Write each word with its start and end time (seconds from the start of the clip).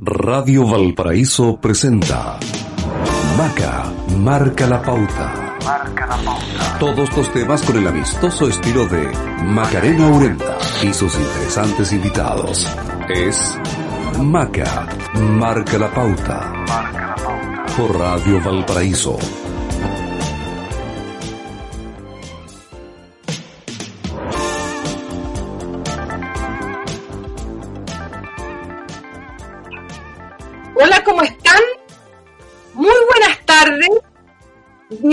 Radio 0.00 0.64
Valparaíso 0.64 1.56
presenta 1.60 2.38
Maca, 3.36 3.92
marca 4.16 4.68
la 4.68 4.80
pauta. 4.80 5.56
Marca 5.66 6.06
la 6.06 6.16
pauta. 6.18 6.78
Todos 6.78 7.16
los 7.16 7.32
temas 7.32 7.62
con 7.62 7.78
el 7.78 7.86
amistoso 7.88 8.48
estilo 8.48 8.86
de 8.86 9.10
Macarena 9.42 10.06
Urenta 10.06 10.56
y 10.84 10.94
sus 10.94 11.18
interesantes 11.18 11.92
invitados. 11.92 12.72
Es 13.08 13.58
Maca, 14.22 14.86
marca 15.14 15.76
la 15.78 15.92
pauta. 15.92 16.52
Marca 16.68 17.06
la 17.08 17.14
pauta. 17.16 17.66
Por 17.76 17.98
Radio 17.98 18.40
Valparaíso. 18.40 19.18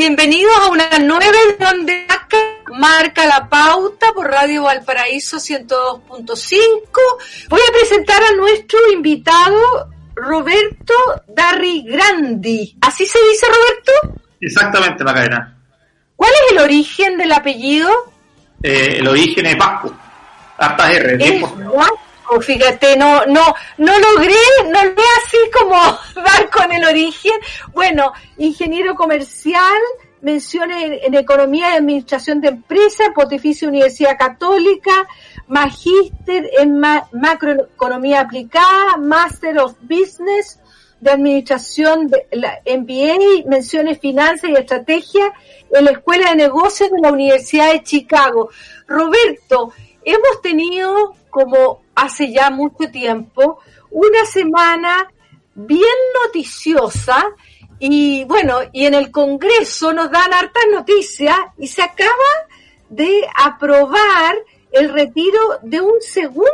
Bienvenidos 0.08 0.54
a 0.62 0.68
una 0.68 1.00
nueva 1.00 1.26
edición 1.26 1.84
de 1.88 2.06
Maca, 2.08 2.38
Marca 2.78 3.26
la 3.26 3.50
Pauta 3.50 4.14
por 4.14 4.28
Radio 4.28 4.62
Valparaíso 4.62 5.38
102.5. 5.38 6.60
Voy 7.50 7.60
a 7.60 7.72
presentar 7.74 8.22
a 8.22 8.36
nuestro 8.36 8.78
invitado 8.94 9.90
Roberto 10.14 10.94
Darri 11.28 11.86
Grandi. 11.88 12.78
¿Así 12.82 13.08
se 13.08 13.18
dice 13.32 13.48
Roberto? 13.48 14.22
Exactamente, 14.40 15.04
Macarena. 15.04 15.58
¿Cuál 16.16 16.32
es 16.34 16.52
el 16.52 16.60
origen 16.60 17.18
del 17.18 17.32
apellido? 17.32 17.90
Eh, 18.62 18.98
el 19.00 19.08
origen 19.08 19.48
es 19.48 19.58
vasco. 19.58 19.92
Hartas 20.60 20.92
R. 20.92 21.14
Es 21.16 21.42
10%. 21.42 21.72
Fíjate, 22.42 22.98
no, 22.98 23.26
no, 23.26 23.42
no 23.78 23.94
logré, 24.00 24.36
no 24.66 24.84
logré 24.84 25.04
así 25.26 25.38
como 25.58 25.76
dar 26.16 26.50
con 26.50 26.72
el 26.72 26.84
origen. 26.86 27.34
Bueno, 27.74 28.12
ingeniero 28.38 28.96
comercial, 28.96 29.80
menciones 30.22 31.02
en, 31.04 31.14
economía 31.14 31.72
y 31.74 31.78
administración 31.78 32.42
de 32.42 32.50
empresas, 32.50 33.10
Pontificia 33.14 33.68
Universidad 33.68 34.18
Católica, 34.18 35.08
magíster 35.48 36.50
en 36.60 36.80
ma- 36.80 37.08
macroeconomía 37.12 38.22
aplicada, 38.22 38.98
Master 38.98 39.60
of 39.60 39.76
Business 39.82 40.60
de 41.00 41.12
administración 41.12 42.08
de 42.08 42.26
la 42.32 42.60
MBA, 42.66 43.48
menciones 43.48 44.00
finanzas 44.00 44.50
y 44.50 44.54
estrategia 44.54 45.32
en 45.72 45.86
la 45.86 45.92
Escuela 45.92 46.32
de 46.32 46.38
Negocios 46.38 46.90
de 46.90 47.00
la 47.02 47.12
Universidad 47.12 47.74
de 47.74 47.84
Chicago. 47.84 48.50
Roberto, 48.88 49.74
hemos 50.04 50.42
tenido 50.42 51.14
como 51.30 51.82
hace 51.96 52.32
ya 52.32 52.50
mucho 52.50 52.92
tiempo 52.92 53.60
una 53.92 54.26
semana 54.26 55.08
bien 55.56 55.98
noticiosa 56.24 57.34
y 57.80 58.24
bueno, 58.26 58.60
y 58.72 58.86
en 58.86 58.94
el 58.94 59.12
Congreso 59.12 59.94
nos 59.94 60.10
dan 60.12 60.34
hartas 60.34 60.64
noticias 60.72 61.38
y 61.58 61.68
se 61.68 61.82
acaba 61.82 62.12
de 62.90 63.28
aprobar 63.36 64.36
el 64.72 64.94
retiro 64.94 65.60
de 65.62 65.82
un 65.82 66.02
segundo 66.02 66.50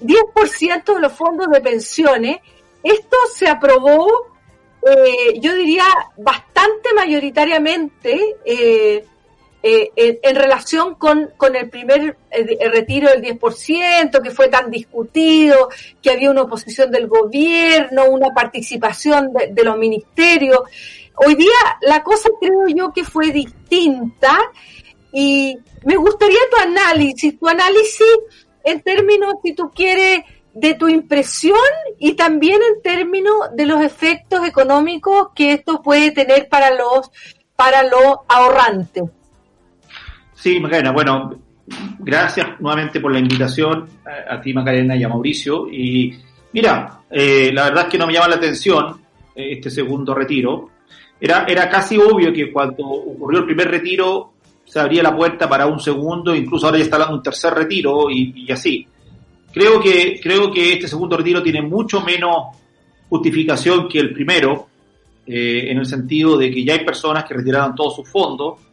10% 0.00 0.94
de 0.94 1.00
los 1.00 1.12
fondos 1.12 1.48
de 1.48 1.60
pensiones. 1.60 2.38
Esto 2.82 3.16
se 3.34 3.48
aprobó, 3.48 4.08
eh, 4.86 5.38
yo 5.40 5.54
diría, 5.54 5.84
bastante 6.16 6.94
mayoritariamente 6.94 8.36
eh, 8.44 9.04
eh, 9.62 9.90
en, 9.94 10.18
en 10.22 10.36
relación 10.36 10.94
con, 10.94 11.30
con 11.36 11.54
el 11.54 11.68
primer 11.68 12.16
eh, 12.30 12.70
retiro 12.70 13.08
del 13.10 13.22
10%, 13.22 14.22
que 14.22 14.30
fue 14.30 14.48
tan 14.48 14.70
discutido, 14.70 15.68
que 16.00 16.10
había 16.10 16.30
una 16.30 16.42
oposición 16.42 16.90
del 16.90 17.08
gobierno, 17.08 18.06
una 18.06 18.32
participación 18.34 19.32
de, 19.32 19.48
de 19.48 19.64
los 19.64 19.76
ministerios. 19.76 20.60
Hoy 21.14 21.34
día 21.34 21.58
la 21.82 22.02
cosa 22.02 22.30
creo 22.40 22.68
yo 22.68 22.92
que 22.92 23.04
fue 23.04 23.32
distinta 23.32 24.38
y 25.12 25.58
me 25.84 25.96
gustaría 25.96 26.40
tu 26.50 26.56
análisis, 26.62 27.38
tu 27.38 27.46
análisis 27.46 28.06
en 28.64 28.80
términos, 28.80 29.34
si 29.42 29.52
tú 29.52 29.70
quieres, 29.74 30.20
de 30.54 30.74
tu 30.74 30.88
impresión 30.88 31.56
y 31.98 32.14
también 32.14 32.60
en 32.62 32.82
términos 32.82 33.34
de 33.54 33.66
los 33.66 33.82
efectos 33.82 34.46
económicos 34.46 35.28
que 35.34 35.52
esto 35.52 35.82
puede 35.82 36.10
tener 36.10 36.48
para 36.48 36.74
los 36.74 37.10
para 37.56 37.82
los 37.82 38.16
ahorrantes. 38.26 39.04
Sí, 40.40 40.58
Macarena, 40.58 40.90
bueno, 40.90 41.38
gracias 41.98 42.58
nuevamente 42.60 42.98
por 42.98 43.12
la 43.12 43.18
invitación 43.18 43.86
a, 44.26 44.40
ti, 44.40 44.54
Macarena, 44.54 44.96
y 44.96 45.04
a 45.04 45.08
Mauricio. 45.08 45.68
Y 45.70 46.16
mira, 46.54 47.02
eh, 47.10 47.50
la 47.52 47.64
verdad 47.64 47.84
es 47.84 47.90
que 47.90 47.98
no 47.98 48.06
me 48.06 48.14
llama 48.14 48.28
la 48.28 48.36
atención 48.36 48.98
eh, 49.34 49.52
este 49.52 49.68
segundo 49.68 50.14
retiro. 50.14 50.70
Era, 51.20 51.44
era 51.46 51.68
casi 51.68 51.98
obvio 51.98 52.32
que 52.32 52.50
cuando 52.50 52.86
ocurrió 52.86 53.40
el 53.40 53.44
primer 53.44 53.70
retiro 53.70 54.32
se 54.64 54.80
abría 54.80 55.02
la 55.02 55.14
puerta 55.14 55.46
para 55.46 55.66
un 55.66 55.78
segundo, 55.78 56.34
incluso 56.34 56.64
ahora 56.64 56.78
ya 56.78 56.84
está 56.84 56.96
hablando 56.96 57.16
un 57.16 57.22
tercer 57.22 57.52
retiro 57.52 58.08
y, 58.10 58.32
y 58.34 58.50
así. 58.50 58.86
Creo 59.52 59.78
que, 59.78 60.18
creo 60.22 60.50
que 60.50 60.72
este 60.72 60.88
segundo 60.88 61.18
retiro 61.18 61.42
tiene 61.42 61.60
mucho 61.60 62.00
menos 62.00 62.56
justificación 63.10 63.88
que 63.88 63.98
el 63.98 64.14
primero, 64.14 64.68
eh, 65.26 65.66
en 65.70 65.76
el 65.76 65.84
sentido 65.84 66.38
de 66.38 66.50
que 66.50 66.64
ya 66.64 66.72
hay 66.72 66.84
personas 66.84 67.24
que 67.24 67.34
retiraron 67.34 67.74
todos 67.74 67.96
sus 67.96 68.08
fondos, 68.08 68.69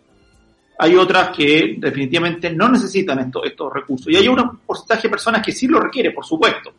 hay 0.80 0.96
otras 0.96 1.30
que 1.36 1.76
definitivamente 1.78 2.52
no 2.52 2.70
necesitan 2.70 3.20
esto- 3.20 3.44
estos 3.44 3.74
recursos. 3.74 4.08
Y 4.12 4.16
hay 4.16 4.28
un 4.28 4.60
porcentaje 4.66 5.04
de 5.04 5.10
personas 5.10 5.42
que 5.46 5.52
sí 5.52 5.68
lo 5.68 5.80
requiere, 5.80 6.12
por 6.12 6.26
supuesto. 6.26 6.72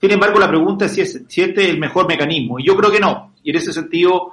Sin 0.00 0.10
embargo, 0.10 0.38
la 0.38 0.48
pregunta 0.48 0.86
es 0.86 0.92
si, 0.92 1.00
es, 1.02 1.22
si 1.28 1.42
este 1.42 1.64
es 1.64 1.68
el 1.70 1.78
mejor 1.78 2.06
mecanismo. 2.06 2.58
Y 2.58 2.66
yo 2.66 2.76
creo 2.76 2.90
que 2.90 3.00
no. 3.00 3.34
Y 3.42 3.50
en 3.50 3.56
ese 3.56 3.72
sentido, 3.72 4.32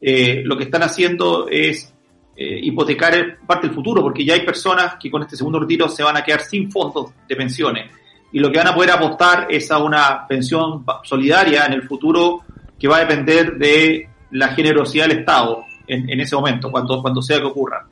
eh, 0.00 0.42
lo 0.44 0.56
que 0.56 0.64
están 0.64 0.82
haciendo 0.82 1.48
es 1.48 1.92
eh, 2.36 2.60
hipotecar 2.62 3.38
parte 3.46 3.66
del 3.66 3.74
futuro, 3.74 4.02
porque 4.02 4.24
ya 4.24 4.34
hay 4.34 4.42
personas 4.44 4.96
que 5.00 5.10
con 5.10 5.22
este 5.22 5.36
segundo 5.36 5.58
retiro 5.60 5.88
se 5.88 6.02
van 6.02 6.16
a 6.18 6.22
quedar 6.24 6.40
sin 6.42 6.70
fondos 6.70 7.12
de 7.26 7.36
pensiones. 7.36 7.90
Y 8.32 8.40
lo 8.40 8.50
que 8.52 8.58
van 8.58 8.68
a 8.68 8.74
poder 8.74 8.90
apostar 8.90 9.46
es 9.50 9.70
a 9.70 9.78
una 9.78 10.26
pensión 10.26 10.84
solidaria 11.02 11.64
en 11.64 11.72
el 11.74 11.82
futuro 11.82 12.42
que 12.78 12.88
va 12.88 12.96
a 12.98 13.00
depender 13.00 13.56
de 13.56 14.08
la 14.32 14.48
generosidad 14.48 15.08
del 15.08 15.20
Estado 15.20 15.64
en, 15.86 16.10
en 16.10 16.20
ese 16.20 16.36
momento, 16.36 16.70
cuando, 16.70 17.00
cuando 17.00 17.22
sea 17.22 17.38
que 17.38 17.44
ocurra. 17.46 17.86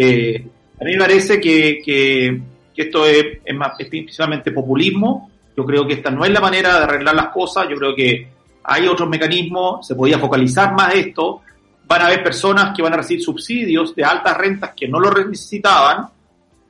Eh, 0.00 0.46
a 0.80 0.84
mí 0.84 0.92
me 0.92 0.98
parece 0.98 1.40
que, 1.40 2.40
esto 2.76 3.04
es, 3.04 3.38
es 3.44 3.88
principalmente 3.88 4.52
populismo. 4.52 5.28
Yo 5.56 5.64
creo 5.66 5.84
que 5.84 5.94
esta 5.94 6.10
no 6.10 6.24
es 6.24 6.30
la 6.30 6.40
manera 6.40 6.78
de 6.78 6.84
arreglar 6.84 7.16
las 7.16 7.28
cosas. 7.30 7.66
Yo 7.68 7.76
creo 7.76 7.96
que 7.96 8.28
hay 8.62 8.86
otros 8.86 9.08
mecanismos, 9.08 9.84
se 9.84 9.96
podía 9.96 10.20
focalizar 10.20 10.72
más 10.72 10.94
esto. 10.94 11.40
Van 11.84 12.02
a 12.02 12.06
haber 12.06 12.22
personas 12.22 12.76
que 12.76 12.82
van 12.82 12.92
a 12.92 12.98
recibir 12.98 13.24
subsidios 13.24 13.92
de 13.96 14.04
altas 14.04 14.36
rentas 14.36 14.70
que 14.76 14.86
no 14.86 15.00
lo 15.00 15.10
necesitaban. 15.10 16.06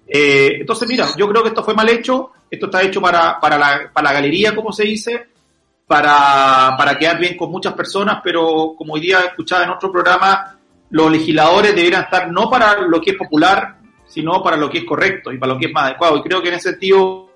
Eh, 0.07 0.57
entonces, 0.61 0.89
mira, 0.89 1.07
yo 1.15 1.29
creo 1.29 1.43
que 1.43 1.51
esto 1.51 1.63
fue 1.63 1.75
mal 1.75 1.89
hecho. 1.91 2.31
Esto 2.51 2.65
está 2.65 2.83
hecho 2.83 3.03
para, 3.03 3.39
para, 3.39 3.59
la, 3.59 3.91
para 3.93 4.09
la 4.09 4.15
galería, 4.15 4.57
como 4.57 4.73
se 4.73 4.85
dice, 4.85 5.27
para, 5.87 6.75
para 6.79 6.97
quedar 6.97 7.19
bien 7.19 7.37
con 7.37 7.51
muchas 7.51 7.75
personas, 7.75 8.21
pero 8.25 8.73
como 8.75 8.95
hoy 8.95 9.01
día 9.01 9.21
escuchaba 9.21 9.65
en 9.65 9.71
otro 9.71 9.93
programa, 9.93 10.58
los 10.91 11.11
legisladores 11.11 11.75
deberían 11.75 12.05
estar 12.05 12.31
no 12.31 12.49
para 12.49 12.81
lo 12.81 13.01
que 13.01 13.11
es 13.11 13.17
popular, 13.17 13.77
sino 14.07 14.43
para 14.43 14.57
lo 14.57 14.71
que 14.71 14.79
es 14.79 14.85
correcto 14.85 15.33
y 15.33 15.39
para 15.39 15.53
lo 15.53 15.59
que 15.59 15.67
es 15.67 15.73
más 15.73 15.85
adecuado. 15.85 16.17
Y 16.17 16.23
creo 16.23 16.41
que 16.41 16.49
en 16.49 16.55
ese 16.55 16.71
sentido 16.71 17.31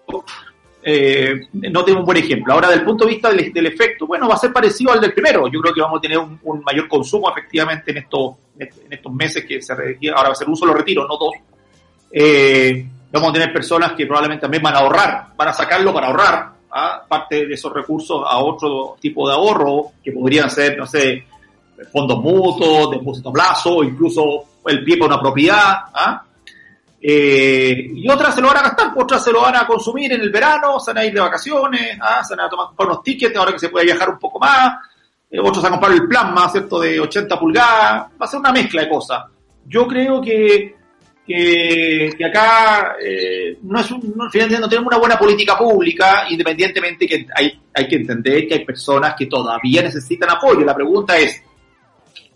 eh, 0.83 1.49
no 1.53 1.85
tengo 1.85 2.01
un 2.01 2.05
buen 2.05 2.19
ejemplo. 2.19 2.53
Ahora, 2.53 2.69
desde 2.69 2.81
el 2.81 2.87
punto 2.87 3.05
de 3.05 3.13
vista 3.13 3.31
del, 3.31 3.53
del 3.53 3.67
efecto, 3.67 4.07
bueno, 4.07 4.29
va 4.29 4.35
a 4.35 4.39
ser 4.39 4.53
parecido 4.53 4.93
al 4.93 5.01
del 5.01 5.13
primero. 5.13 5.49
Yo 5.49 5.61
creo 5.61 5.75
que 5.75 5.81
vamos 5.81 5.99
a 5.99 6.01
tener 6.01 6.19
un, 6.19 6.63
mayor 6.65 6.89
consumo 6.89 7.31
efectivamente 7.31 7.91
en 7.93 7.99
estos, 7.99 8.35
en 8.59 8.93
estos 8.93 9.13
meses 9.13 9.45
que 9.45 9.61
se 9.63 9.73
ahora 9.73 10.29
va 10.29 10.33
a 10.33 10.35
ser 10.35 10.49
un 10.49 10.57
solo 10.57 10.75
retiro, 10.75 11.07
no 11.07 11.17
dos. 11.17 11.35
Eh, 12.11 12.87
vamos 13.13 13.31
a 13.31 13.33
tener 13.33 13.53
personas 13.53 13.93
que 13.93 14.07
probablemente 14.07 14.43
también 14.43 14.63
van 14.63 14.75
a 14.75 14.79
ahorrar, 14.79 15.29
van 15.37 15.49
a 15.49 15.53
sacarlo 15.53 15.93
para 15.93 16.09
ahorrar 16.09 16.53
¿ah? 16.71 17.05
parte 17.07 17.47
de 17.47 17.55
esos 17.55 17.73
recursos 17.73 18.23
a 18.27 18.39
otro 18.39 18.97
tipo 19.01 19.29
de 19.29 19.35
ahorro, 19.35 19.93
que 20.03 20.13
podrían 20.13 20.51
ser, 20.51 20.77
no 20.77 20.87
sé, 20.87 21.27
fondos 21.91 22.19
mutuos, 22.21 22.91
depósito 22.91 23.31
a 23.31 23.33
plazo, 23.33 23.83
incluso 23.83 24.45
el 24.67 24.85
pie 24.85 24.97
para 24.97 25.15
una 25.15 25.23
propiedad. 25.23 25.75
¿ah? 25.95 26.23
Eh, 27.01 27.91
y 27.95 28.09
otras 28.09 28.35
se 28.35 28.41
lo 28.41 28.49
van 28.49 28.59
a 28.59 28.63
gastar, 28.63 28.93
otras 28.97 29.25
se 29.25 29.33
lo 29.33 29.41
van 29.41 29.57
a 29.57 29.67
consumir 29.67 30.13
en 30.13 30.21
el 30.21 30.31
verano, 30.31 30.79
se 30.79 30.93
van 30.93 30.99
a 30.99 31.05
ir 31.05 31.13
de 31.13 31.21
vacaciones, 31.21 31.99
¿ah? 32.01 32.23
se 32.23 32.37
van 32.37 32.47
a 32.47 32.49
tomar 32.49 32.69
unos 32.79 33.03
tickets 33.03 33.37
ahora 33.37 33.53
que 33.53 33.59
se 33.59 33.71
puede 33.71 33.87
viajar 33.87 34.11
un 34.11 34.19
poco 34.19 34.39
más, 34.39 34.75
eh, 35.29 35.41
otros 35.41 35.63
van 35.63 35.73
a 35.73 35.77
comprar 35.77 35.95
el 35.95 36.07
plasma, 36.07 36.49
¿cierto?, 36.49 36.79
de 36.79 37.01
80 37.01 37.41
pulgadas, 37.41 38.07
va 38.21 38.27
a 38.27 38.29
ser 38.29 38.39
una 38.39 38.53
mezcla 38.53 38.83
de 38.83 38.89
cosas. 38.89 39.25
Yo 39.67 39.89
creo 39.89 40.21
que, 40.21 40.77
que, 41.27 42.15
que 42.17 42.25
acá 42.25 42.97
eh, 43.03 43.59
no 43.63 43.81
es 43.81 43.91
un, 43.91 44.13
no, 44.15 44.31
finalmente 44.31 44.61
no 44.61 44.69
tenemos 44.69 44.89
una 44.89 44.99
buena 44.99 45.19
política 45.19 45.59
pública, 45.59 46.27
independientemente 46.29 47.07
que 47.07 47.27
hay, 47.35 47.59
hay 47.75 47.89
que 47.89 47.97
entender 47.97 48.47
que 48.47 48.55
hay 48.55 48.65
personas 48.65 49.15
que 49.19 49.27
todavía 49.27 49.83
necesitan 49.83 50.31
apoyo. 50.31 50.65
La 50.65 50.75
pregunta 50.75 51.19
es, 51.19 51.43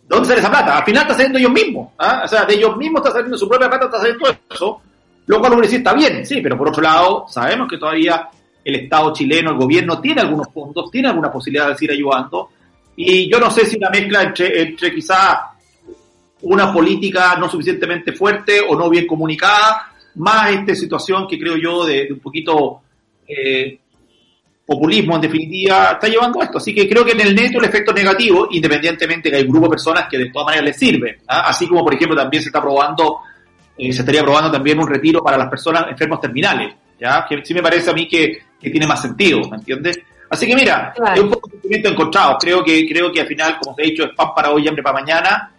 ¿dónde 0.09 0.29
sale 0.29 0.41
esa 0.41 0.51
plata? 0.51 0.79
Al 0.79 0.85
final 0.85 1.03
está 1.03 1.15
saliendo 1.15 1.39
ellos 1.39 1.53
mismos, 1.53 1.93
¿ah? 1.99 2.23
o 2.25 2.29
sea, 2.29 2.45
de 2.45 2.55
ellos 2.55 2.77
mismos 2.77 3.01
está 3.01 3.13
saliendo 3.13 3.39
su 3.39 3.49
propia 3.49 3.69
plata, 3.69 3.87
está 3.87 3.99
saliendo 3.99 4.25
todo 4.25 4.39
eso, 4.51 4.81
lo 5.27 5.41
cual 5.41 5.53
uno 5.53 5.63
dice 5.63 5.77
está 5.77 5.95
bien, 5.95 6.25
sí, 6.25 6.41
pero 6.41 6.57
por 6.57 6.69
otro 6.69 6.83
lado, 6.83 7.27
sabemos 7.29 7.69
que 7.69 7.79
todavía 7.79 8.29
el 8.67 8.75
Estado 8.75 9.13
chileno, 9.13 9.51
el 9.53 9.57
gobierno, 9.59 10.01
tiene 10.01 10.23
algunos 10.23 10.49
fondos, 10.53 10.91
tiene 10.91 11.09
alguna 11.09 11.31
posibilidad 11.31 11.69
de 11.69 11.77
seguir 11.77 11.93
ayudando. 11.93 12.51
Y 12.97 13.31
yo 13.31 13.39
no 13.39 13.49
sé 13.49 13.65
si 13.65 13.77
una 13.77 13.91
mezcla 13.91 14.23
entre, 14.25 14.61
entre 14.61 14.93
quizá 14.93 15.53
una 16.43 16.73
política 16.73 17.37
no 17.37 17.49
suficientemente 17.49 18.13
fuerte 18.13 18.61
o 18.61 18.75
no 18.75 18.91
bien 18.91 19.07
comunicada, 19.07 19.93
más 20.17 20.51
esta 20.51 20.75
situación 20.75 21.29
que 21.29 21.39
creo 21.39 21.57
yo 21.57 21.85
de, 21.87 22.09
un 22.11 22.19
poquito 22.19 22.81
eh, 23.29 23.79
populismo 24.67 25.15
en 25.15 25.21
definitiva, 25.21 25.93
está 25.93 26.09
llevando 26.09 26.41
a 26.41 26.45
esto. 26.45 26.59
Así 26.59 26.75
que 26.75 26.89
creo 26.89 27.05
que 27.05 27.13
en 27.13 27.21
el 27.21 27.35
neto 27.35 27.59
el 27.59 27.67
efecto 27.67 27.93
negativo, 27.93 28.49
independientemente 28.51 29.31
que 29.31 29.37
hay 29.37 29.45
un 29.45 29.51
grupo 29.51 29.67
de 29.67 29.71
personas 29.71 30.07
que 30.11 30.19
de 30.19 30.31
todas 30.31 30.47
maneras 30.47 30.65
les 30.67 30.77
sirve. 30.77 31.19
¿ah? 31.29 31.45
Así 31.47 31.69
como, 31.69 31.85
por 31.85 31.95
ejemplo, 31.95 32.17
también 32.17 32.43
se 32.43 32.49
está 32.49 32.61
probando, 32.61 33.21
eh, 33.79 33.93
se 33.93 34.01
estaría 34.01 34.23
probando 34.23 34.51
también 34.51 34.79
un 34.79 34.89
retiro 34.89 35.23
para 35.23 35.39
las 35.39 35.49
personas 35.49 35.85
enfermos 35.89 36.21
terminales, 36.21 36.75
¿ya? 36.99 37.25
que 37.29 37.45
sí 37.45 37.55
me 37.55 37.63
parece 37.63 37.91
a 37.91 37.93
mí 37.93 38.09
que, 38.09 38.39
que 38.61 38.71
tiene 38.71 38.87
más 38.87 39.01
sentido, 39.01 39.41
¿me 39.49 39.57
entiendes? 39.57 40.01
Así 40.29 40.47
que 40.47 40.57
mira, 40.57 40.93
es 41.15 41.21
un 41.21 41.31
poco 41.31 41.49
de 41.49 41.53
sentimiento 41.53 41.89
encontrado. 41.89 42.37
Creo 42.41 42.65
que, 42.65 42.85
creo 42.89 43.13
que 43.13 43.21
al 43.21 43.29
final, 43.29 43.59
como 43.63 43.77
te 43.77 43.85
he 43.85 43.87
dicho, 43.91 44.05
es 44.05 44.11
pan 44.17 44.31
para 44.35 44.51
hoy 44.51 44.65
y 44.65 44.69
hambre 44.69 44.83
para 44.83 45.01
mañana. 45.01 45.53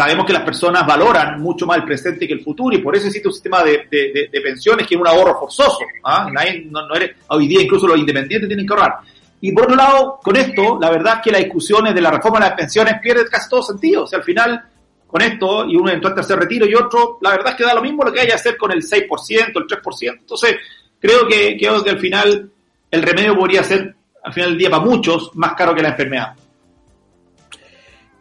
Sabemos 0.00 0.24
que 0.24 0.32
las 0.32 0.44
personas 0.44 0.86
valoran 0.86 1.42
mucho 1.42 1.66
más 1.66 1.76
el 1.76 1.84
presente 1.84 2.26
que 2.26 2.32
el 2.32 2.40
futuro 2.40 2.74
y 2.74 2.78
por 2.78 2.96
eso 2.96 3.08
existe 3.08 3.28
un 3.28 3.34
sistema 3.34 3.62
de, 3.62 3.86
pensiones 4.42 4.86
que 4.86 4.94
es 4.94 5.00
un 5.00 5.06
ahorro 5.06 5.38
forzoso. 5.38 5.80
¿ah? 6.02 6.26
no, 6.70 6.88
no 6.88 6.94
eres, 6.94 7.16
hoy 7.28 7.46
día 7.46 7.60
incluso 7.60 7.86
los 7.86 7.98
independientes 7.98 8.48
tienen 8.48 8.66
que 8.66 8.72
ahorrar. 8.72 8.94
Y 9.42 9.52
por 9.52 9.64
otro 9.64 9.76
lado, 9.76 10.18
con 10.22 10.34
esto, 10.36 10.78
la 10.80 10.88
verdad 10.88 11.16
es 11.16 11.20
que 11.24 11.30
las 11.32 11.42
discusiones 11.42 11.94
de 11.94 12.00
la 12.00 12.12
reforma 12.12 12.38
de 12.38 12.46
las 12.46 12.54
pensiones 12.54 12.94
pierden 13.02 13.26
casi 13.30 13.50
todo 13.50 13.62
sentido. 13.62 14.04
O 14.04 14.16
al 14.16 14.22
final, 14.22 14.64
con 15.06 15.20
esto, 15.20 15.66
y 15.66 15.76
uno 15.76 15.90
entró 15.90 16.08
al 16.08 16.14
tercer 16.14 16.38
retiro 16.38 16.64
y 16.64 16.74
otro, 16.74 17.18
la 17.20 17.32
verdad 17.32 17.50
es 17.50 17.56
que 17.56 17.64
da 17.64 17.74
lo 17.74 17.82
mismo 17.82 18.02
lo 18.02 18.10
que 18.10 18.20
haya 18.20 18.30
que 18.30 18.36
hacer 18.36 18.56
con 18.56 18.72
el 18.72 18.80
6%, 18.80 19.06
el 19.54 19.66
3%. 19.66 20.16
Entonces, 20.18 20.56
creo 20.98 21.28
que, 21.28 21.58
creo 21.58 21.84
que 21.84 21.90
al 21.90 21.98
final 21.98 22.50
el 22.90 23.02
remedio 23.02 23.36
podría 23.36 23.62
ser 23.62 23.94
al 24.24 24.32
final 24.32 24.48
del 24.48 24.58
día 24.60 24.70
para 24.70 24.82
muchos 24.82 25.30
más 25.34 25.52
caro 25.52 25.74
que 25.74 25.82
la 25.82 25.90
enfermedad. 25.90 26.32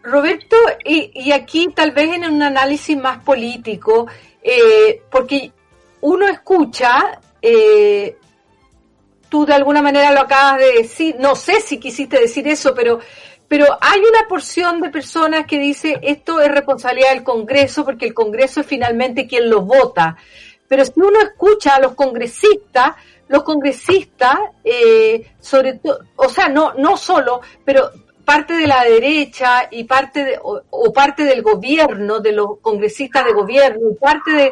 Roberto, 0.10 0.56
y, 0.86 1.32
aquí 1.32 1.70
tal 1.74 1.92
vez 1.92 2.14
en 2.14 2.26
un 2.26 2.42
análisis 2.44 2.98
más 2.98 3.24
político, 3.24 4.08
eh, 4.42 5.02
porque 5.10 5.52
uno 6.02 6.28
escucha, 6.28 7.20
eh, 7.42 8.18
tú 9.30 9.46
de 9.46 9.54
alguna 9.54 9.82
manera 9.82 10.12
lo 10.12 10.22
acabas 10.22 10.60
de 10.60 10.74
decir, 10.74 11.16
no 11.20 11.36
sé 11.36 11.62
si 11.62 11.80
quisiste 11.80 12.20
decir 12.20 12.48
eso, 12.48 12.74
pero, 12.74 13.00
pero 13.48 13.66
hay 13.80 14.00
una 14.02 14.28
porción 14.28 14.82
de 14.82 14.90
personas 14.90 15.46
que 15.46 15.60
dice 15.60 16.00
esto 16.02 16.40
es 16.40 16.52
responsabilidad 16.52 17.14
del 17.14 17.24
Congreso 17.24 17.86
porque 17.86 18.06
el 18.06 18.14
Congreso 18.14 18.62
es 18.62 18.68
finalmente 18.68 19.28
quien 19.28 19.50
lo 19.50 19.62
vota. 19.62 20.18
Pero 20.68 20.86
si 20.86 20.94
uno 20.98 21.20
escucha 21.20 21.76
a 21.76 21.80
los 21.80 21.96
congresistas, 21.96 22.92
los 23.28 23.44
congresistas, 23.44 24.38
eh, 24.64 25.32
sobre 25.40 25.74
todo, 25.74 26.00
o 26.16 26.30
sea, 26.30 26.48
no, 26.48 26.74
no 26.76 26.96
solo, 26.96 27.42
pero 27.66 27.92
parte 28.30 28.54
de 28.54 28.68
la 28.68 28.84
derecha 28.84 29.70
y 29.72 29.86
parte 29.86 30.24
de, 30.24 30.40
o, 30.40 30.94
parte 30.94 31.24
del 31.24 31.42
gobierno, 31.42 32.20
de 32.20 32.31
los 32.31 32.60
congresistas 32.62 33.26
de 33.26 33.34
gobierno, 33.34 33.90
y 33.90 33.96
parte 33.96 34.31
de, 34.31 34.52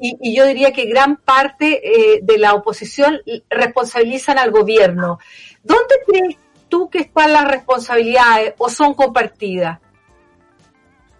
y, 0.00 0.36
yo 0.36 0.46
diría 0.46 0.72
que 0.72 0.84
gran 0.84 1.16
parte 1.16 1.80
eh, 1.82 2.20
de 2.22 2.38
la 2.38 2.54
oposición 2.54 3.18
responsabilizan 3.50 4.38
al 4.38 4.52
gobierno. 4.52 5.18
¿Dónde 5.64 5.96
crees 6.06 6.36
tú 6.68 6.88
que 6.88 7.00
están 7.00 7.32
las 7.32 7.48
responsabilidades 7.48 8.54
o 8.58 8.68
son 8.70 8.94
compartidas 8.94 9.80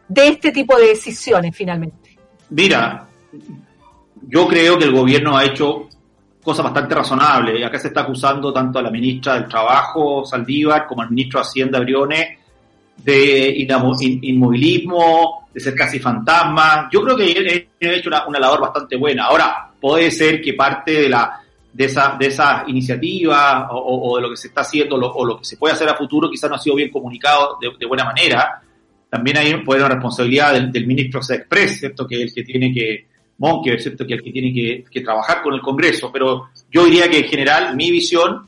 de 0.07 0.29
este 0.29 0.53
tipo 0.53 0.77
de 0.77 0.87
decisiones 0.91 1.57
finalmente? 1.57 2.17
Mira, 2.51 3.09
yo 4.29 4.47
creo 4.47 4.79
que 4.79 4.85
el 4.85 4.93
gobierno 4.93 5.37
ha 5.37 5.45
hecho 5.45 5.88
cosa 6.49 6.63
bastante 6.63 6.95
razonable. 6.95 7.63
Acá 7.63 7.79
se 7.79 7.89
está 7.89 8.01
acusando 8.01 8.51
tanto 8.51 8.79
a 8.79 8.83
la 8.83 8.91
ministra 8.91 9.35
del 9.35 9.47
Trabajo, 9.47 10.25
Saldívar, 10.25 10.87
como 10.87 11.03
al 11.03 11.11
ministro 11.11 11.41
de 11.41 11.47
Hacienda, 11.47 11.79
Briones, 11.79 12.39
de 12.97 13.51
inmovilismo, 14.23 15.49
de 15.53 15.61
ser 15.61 15.75
casi 15.75 15.99
fantasma. 15.99 16.89
Yo 16.91 17.03
creo 17.03 17.17
que 17.19 17.69
ha 17.83 17.93
hecho 17.93 18.09
una, 18.09 18.39
labor 18.39 18.63
bastante 18.63 18.97
buena. 18.97 19.27
Ahora, 19.27 19.71
puede 19.79 20.11
ser 20.11 20.41
que 20.41 20.55
parte 20.55 21.03
de 21.03 21.09
la 21.11 21.39
de 21.71 21.85
esa, 21.85 22.17
de 22.19 22.27
esa 22.29 22.65
iniciativa 22.67 23.69
o, 23.71 24.17
de 24.17 24.23
lo 24.23 24.31
que 24.31 24.39
se 24.39 24.49
está 24.49 24.63
haciendo 24.63 24.97
o 24.97 25.25
lo 25.27 25.39
que 25.39 25.45
se 25.45 25.59
puede 25.59 25.75
hacer 25.75 25.89
a 25.91 25.97
futuro 25.97 26.31
quizás 26.31 26.49
no 26.49 26.57
ha 26.57 26.59
sido 26.59 26.77
bien 26.77 26.91
comunicado 26.91 27.59
de, 27.61 27.87
buena 27.87 28.07
manera. 28.07 28.63
También 29.11 29.37
hay 29.37 29.55
puede 29.63 29.85
una 29.85 29.95
responsabilidad 29.95 30.55
del, 30.55 30.73
del 30.73 30.87
ministro 30.87 31.21
Express, 31.21 31.81
¿cierto? 31.81 32.07
Que 32.07 32.15
es 32.15 32.23
el 32.23 32.35
que 32.35 32.43
tiene 32.43 32.73
que, 32.73 33.07
Monke, 33.39 33.79
¿cierto? 33.79 34.07
que 34.07 34.15
el 34.15 34.23
que 34.23 34.33
tiene 34.33 34.53
que, 34.53 35.01
trabajar 35.01 35.43
con 35.43 35.55
el 35.55 35.61
Congreso, 35.61 36.11
pero 36.13 36.49
yo 36.71 36.85
diría 36.85 37.09
que 37.09 37.19
en 37.19 37.25
general 37.25 37.77
mi 37.77 37.91
visión 37.91 38.47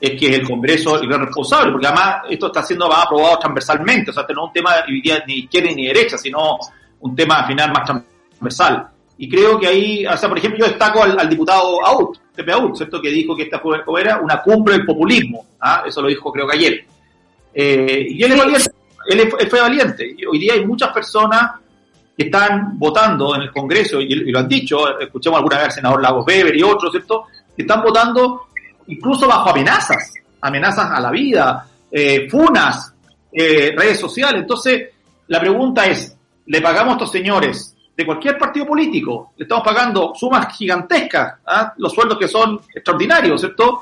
es 0.00 0.18
que 0.18 0.34
el 0.34 0.46
Congreso 0.46 0.96
es 0.96 1.02
el 1.02 1.08
gran 1.08 1.26
responsable, 1.26 1.72
porque 1.72 1.86
además 1.86 2.22
esto 2.30 2.46
está 2.46 2.62
siendo 2.62 2.90
aprobado 2.92 3.38
transversalmente, 3.38 4.10
o 4.10 4.14
sea, 4.14 4.24
no 4.34 4.46
un 4.46 4.52
tema 4.52 4.76
ni 5.26 5.34
izquierda 5.34 5.70
ni 5.72 5.86
derecha, 5.86 6.16
sino 6.16 6.58
un 7.00 7.14
tema 7.14 7.40
al 7.40 7.46
final 7.48 7.70
más 7.70 7.84
transversal. 7.84 8.88
Y 9.18 9.28
creo 9.28 9.60
que 9.60 9.66
ahí, 9.66 10.06
o 10.06 10.16
sea, 10.16 10.30
por 10.30 10.38
ejemplo, 10.38 10.60
yo 10.60 10.66
destaco 10.66 11.02
al, 11.02 11.28
diputado 11.28 11.84
Aut, 11.84 12.16
Pepe 12.34 12.52
Aut, 12.52 12.74
¿cierto? 12.74 13.02
Que 13.02 13.10
dijo 13.10 13.36
que 13.36 13.42
esta 13.42 13.60
fue, 13.60 13.82
era 14.00 14.18
una 14.18 14.40
cumbre 14.40 14.74
del 14.74 14.86
populismo, 14.86 15.44
¿ah? 15.60 15.84
eso 15.86 16.00
lo 16.00 16.08
dijo 16.08 16.32
creo 16.32 16.46
que 16.48 16.56
ayer. 16.56 16.84
Eh, 17.52 18.06
y 18.08 18.22
él 18.22 18.32
es 18.32 18.38
valiente, 18.38 18.70
él 19.06 19.50
fue 19.50 19.60
valiente. 19.60 20.16
Hoy 20.30 20.38
día 20.38 20.54
hay 20.54 20.64
muchas 20.64 20.90
personas 20.92 21.59
están 22.24 22.78
votando 22.78 23.34
en 23.34 23.42
el 23.42 23.50
Congreso, 23.50 24.00
y, 24.00 24.30
lo 24.30 24.38
han 24.38 24.48
dicho, 24.48 24.98
escuchamos 24.98 25.38
alguna 25.38 25.56
vez 25.56 25.66
al 25.66 25.72
senador 25.72 26.02
Lagos 26.02 26.26
Weber 26.26 26.56
y 26.56 26.62
otros, 26.62 26.90
¿cierto? 26.90 27.24
Que 27.54 27.62
están 27.62 27.82
votando 27.82 28.46
incluso 28.88 29.26
bajo 29.28 29.50
amenazas, 29.50 30.14
amenazas 30.40 30.90
a 30.90 31.00
la 31.00 31.10
vida, 31.10 31.66
eh, 31.90 32.28
funas, 32.28 32.92
eh, 33.32 33.72
redes 33.76 34.00
sociales. 34.00 34.42
Entonces, 34.42 34.88
la 35.28 35.40
pregunta 35.40 35.86
es, 35.86 36.16
¿le 36.46 36.60
pagamos 36.60 36.92
a 36.92 36.96
estos 36.96 37.12
señores 37.12 37.76
de 37.96 38.04
cualquier 38.04 38.36
partido 38.36 38.66
político? 38.66 39.32
Le 39.36 39.44
estamos 39.44 39.64
pagando 39.64 40.12
sumas 40.14 40.56
gigantescas, 40.56 41.34
¿ah? 41.46 41.72
los 41.76 41.92
sueldos 41.92 42.18
que 42.18 42.26
son 42.26 42.60
extraordinarios, 42.74 43.40
¿cierto? 43.40 43.80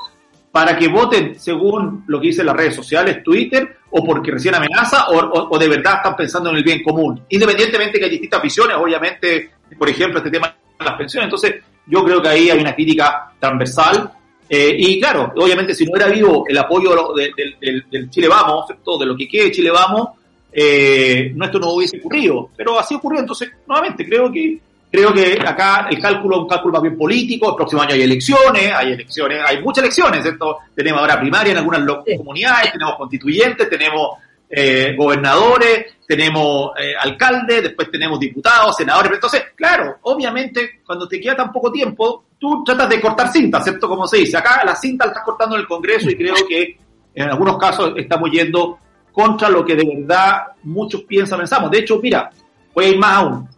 Para 0.52 0.76
que 0.76 0.88
voten 0.88 1.38
según 1.38 2.05
lo 2.06 2.20
que 2.20 2.29
dicen 2.29 2.46
las 2.46 2.56
redes 2.56 2.75
sociales, 2.75 3.23
Twitter, 3.25 3.77
o 3.90 4.05
porque 4.05 4.32
recién 4.32 4.55
amenaza 4.55 5.06
o, 5.08 5.58
de 5.58 5.69
verdad 5.69 5.96
están 5.96 6.17
pensando 6.17 6.50
en 6.50 6.56
el 6.56 6.64
bien 6.64 6.82
común. 6.82 7.23
Independientemente 7.29 7.99
que 7.99 8.05
hay 8.05 8.11
distintas 8.11 8.43
visiones, 8.43 8.76
obviamente, 8.76 9.50
por 9.79 9.88
ejemplo, 9.88 10.19
este 10.19 10.31
tema 10.31 10.55
de 10.79 10.85
las 10.85 10.94
pensiones. 10.94 11.26
Entonces, 11.26 11.56
yo 11.87 12.05
creo 12.05 12.20
que 12.20 12.29
ahí 12.29 12.50
hay 12.50 12.58
una 12.61 12.75
crítica 12.75 13.32
transversal. 13.38 14.12
Eh, 14.49 14.76
y 14.79 15.00
claro, 15.00 15.32
obviamente, 15.37 15.75
si 15.75 15.85
no 15.85 15.96
era 15.96 16.08
vivo 16.08 16.44
el 16.49 16.58
apoyo 16.58 17.14
del, 17.14 18.11
Chile 18.11 18.29
Vamos, 18.29 18.67
de 18.69 19.06
lo 19.06 19.17
que 19.17 19.29
quede 19.29 19.50
Chile 19.50 19.70
Vamos, 19.70 20.09
eh, 20.52 21.33
no 21.35 21.45
esto 21.45 21.59
no 21.59 21.73
hubiese 21.73 21.99
ocurrido. 21.99 22.50
Pero 22.57 22.78
así 22.78 22.95
ocurrió. 22.95 23.21
Entonces, 23.21 23.50
nuevamente, 23.66 24.07
creo 24.07 24.30
que 24.30 24.59
Creo 24.90 25.12
que 25.12 25.38
acá 25.47 25.87
el 25.90 26.00
cálculo 26.00 26.37
es 26.37 26.42
un 26.42 26.49
cálculo 26.49 26.73
más 26.73 26.83
bien 26.83 26.97
político, 26.97 27.50
el 27.50 27.57
próximo 27.57 27.83
año 27.83 27.92
hay 27.92 28.02
elecciones, 28.02 28.73
hay 28.75 28.92
elecciones, 28.92 29.42
hay 29.47 29.62
muchas 29.62 29.85
elecciones, 29.85 30.23
¿cierto? 30.23 30.59
Tenemos 30.75 31.00
ahora 31.00 31.21
primaria 31.21 31.52
en 31.52 31.59
algunas 31.59 31.83
comunidades, 32.16 32.73
tenemos 32.73 32.97
constituyentes, 32.97 33.68
tenemos 33.68 34.16
eh, 34.49 34.95
gobernadores, 34.97 35.99
tenemos 36.07 36.71
eh, 36.78 36.95
alcaldes, 36.99 37.64
después 37.64 37.90
tenemos 37.90 38.18
diputados, 38.18 38.76
senadores. 38.76 39.12
Entonces, 39.12 39.42
claro, 39.54 39.99
obviamente, 40.02 40.80
cuando 40.87 41.07
te 41.07 41.21
queda 41.21 41.37
tan 41.37 41.52
poco 41.52 41.71
tiempo, 41.71 42.25
tú 42.38 42.64
tratas 42.64 42.88
de 42.88 42.99
cortar 42.99 43.30
cinta, 43.30 43.61
¿cierto? 43.61 43.88
Como 43.88 44.07
se 44.07 44.16
dice. 44.16 44.38
Acá 44.38 44.62
la 44.64 44.75
cinta 44.75 45.04
la 45.04 45.12
estás 45.12 45.25
cortando 45.25 45.54
en 45.57 45.61
el 45.61 45.68
Congreso 45.68 46.09
y 46.09 46.16
creo 46.16 46.35
que 46.49 46.78
en 47.14 47.28
algunos 47.28 47.59
casos 47.59 47.92
estamos 47.97 48.30
yendo 48.30 48.78
contra 49.12 49.50
lo 49.50 49.66
que 49.66 49.75
de 49.76 49.85
verdad 49.85 50.45
muchos 50.62 51.02
piensan, 51.02 51.40
pensamos. 51.40 51.71
De 51.71 51.80
hecho, 51.80 52.00
mira, 52.02 52.30
voy 52.73 52.87
a 52.87 52.88
ir 52.88 52.99
más 52.99 53.16
aún 53.16 53.57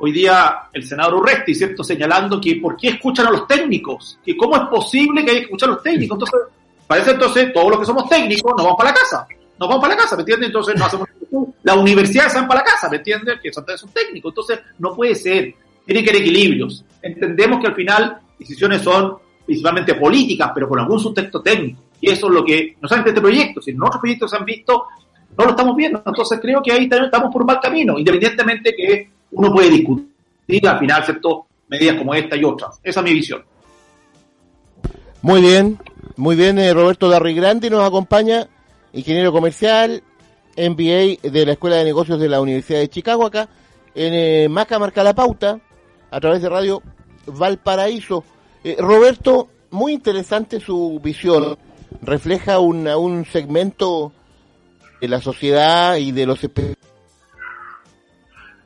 hoy 0.00 0.12
día 0.12 0.68
el 0.72 0.84
senador 0.84 1.14
Urresti, 1.16 1.54
¿cierto?, 1.54 1.82
señalando 1.82 2.40
que 2.40 2.56
por 2.56 2.76
qué 2.76 2.88
escuchan 2.88 3.26
a 3.26 3.30
los 3.30 3.46
técnicos, 3.46 4.18
que 4.24 4.36
cómo 4.36 4.56
es 4.56 4.62
posible 4.68 5.24
que 5.24 5.30
haya 5.30 5.40
que 5.40 5.44
escuchar 5.46 5.70
a 5.70 5.72
los 5.72 5.82
técnicos. 5.82 6.16
Entonces, 6.16 6.40
parece 6.86 7.10
entonces, 7.12 7.52
todos 7.52 7.70
los 7.70 7.80
que 7.80 7.86
somos 7.86 8.08
técnicos 8.08 8.52
nos 8.56 8.64
vamos 8.64 8.78
para 8.78 8.90
la 8.90 8.96
casa, 8.96 9.26
nos 9.58 9.68
vamos 9.68 9.82
para 9.82 9.94
la 9.94 10.00
casa, 10.00 10.16
¿me 10.16 10.22
entiendes? 10.22 10.46
Entonces, 10.48 10.76
no 10.76 10.84
hacemos 10.84 11.08
la 11.62 11.74
universidad 11.74 12.28
se 12.28 12.38
van 12.38 12.48
para 12.48 12.60
la 12.60 12.66
casa, 12.66 12.88
¿me 12.88 12.96
entiendes? 12.96 13.40
Que 13.42 13.52
son, 13.52 13.64
son 13.76 13.90
técnicos. 13.90 14.30
Entonces, 14.30 14.60
no 14.78 14.94
puede 14.94 15.14
ser, 15.14 15.54
tiene 15.84 16.02
que 16.02 16.10
haber 16.10 16.22
equilibrios. 16.22 16.84
Entendemos 17.02 17.60
que 17.60 17.66
al 17.66 17.74
final 17.74 18.18
decisiones 18.38 18.82
son 18.82 19.18
principalmente 19.44 19.94
políticas, 19.94 20.50
pero 20.54 20.68
con 20.68 20.78
algún 20.78 20.98
subtexto 20.98 21.42
técnico. 21.42 21.82
Y 22.00 22.10
eso 22.10 22.28
es 22.28 22.32
lo 22.32 22.44
que, 22.44 22.76
no 22.80 22.88
solamente 22.88 23.10
este 23.10 23.20
proyecto, 23.20 23.60
sino 23.60 23.86
otros 23.86 24.00
proyectos 24.00 24.30
se 24.30 24.36
han 24.36 24.44
visto, 24.44 24.86
no 25.36 25.44
lo 25.44 25.50
estamos 25.50 25.76
viendo. 25.76 26.02
Entonces 26.04 26.38
creo 26.40 26.62
que 26.62 26.72
ahí 26.72 26.88
estamos 26.90 27.32
por 27.32 27.42
un 27.42 27.46
mal 27.46 27.60
camino, 27.60 27.98
independientemente 27.98 28.74
que 28.74 29.10
uno 29.32 29.52
puede 29.52 29.70
discutir 29.70 30.68
al 30.68 30.78
final, 30.78 31.04
¿cierto? 31.04 31.46
Medidas 31.68 31.96
como 31.96 32.14
esta 32.14 32.36
y 32.36 32.44
otras. 32.44 32.80
Esa 32.82 33.00
es 33.00 33.04
mi 33.04 33.12
visión. 33.12 33.42
Muy 35.22 35.40
bien, 35.40 35.78
muy 36.16 36.36
bien, 36.36 36.58
eh, 36.58 36.72
Roberto 36.72 37.08
Darry 37.08 37.34
Grande 37.34 37.70
nos 37.70 37.86
acompaña, 37.86 38.48
ingeniero 38.92 39.32
comercial, 39.32 40.02
MBA 40.56 41.28
de 41.30 41.44
la 41.46 41.52
Escuela 41.52 41.76
de 41.76 41.84
Negocios 41.84 42.18
de 42.20 42.28
la 42.28 42.40
Universidad 42.40 42.78
de 42.80 42.88
Chicago 42.88 43.26
acá, 43.26 43.48
en 43.94 44.14
eh, 44.14 44.48
Maca 44.48 44.78
Marca 44.78 45.02
la 45.04 45.14
Pauta, 45.14 45.60
a 46.10 46.20
través 46.20 46.40
de 46.40 46.48
Radio 46.48 46.82
Valparaíso. 47.26 48.24
Eh, 48.64 48.76
Roberto, 48.78 49.48
muy 49.70 49.92
interesante 49.92 50.60
su 50.60 51.00
visión. 51.02 51.56
Refleja 52.02 52.58
una, 52.60 52.96
un 52.96 53.24
segmento 53.24 54.12
de 55.00 55.08
la 55.08 55.20
sociedad 55.20 55.96
y 55.96 56.12
de 56.12 56.26
los 56.26 56.42
espe- 56.42 56.74
por 56.76 56.87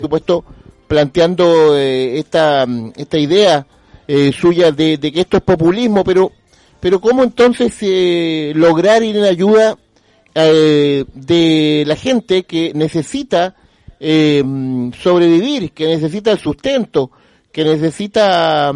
supuesto 0.03 0.45
planteando 0.87 1.77
eh, 1.79 2.19
esta 2.19 2.67
esta 2.97 3.19
idea 3.19 3.67
eh, 4.07 4.33
suya 4.33 4.73
de, 4.73 4.99
que 4.99 5.21
esto 5.21 5.37
es 5.37 5.43
populismo 5.43 6.03
pero 6.03 6.33
pero 6.81 7.01
cómo 7.01 7.23
entonces 7.23 7.73
eh, 7.81 8.53
lograr 8.55 9.03
ir 9.03 9.17
en 9.17 9.25
ayuda 9.25 9.79
eh, 10.35 11.05
de 11.15 11.85
la 11.87 11.97
gente 11.97 12.43
que 12.43 12.73
necesita 12.75 13.57
sobrevivir 14.01 15.71
que 15.71 15.87
necesita 15.87 16.33
el 16.33 16.39
sustento 16.41 17.13
que 17.53 17.63
necesita 17.65 18.73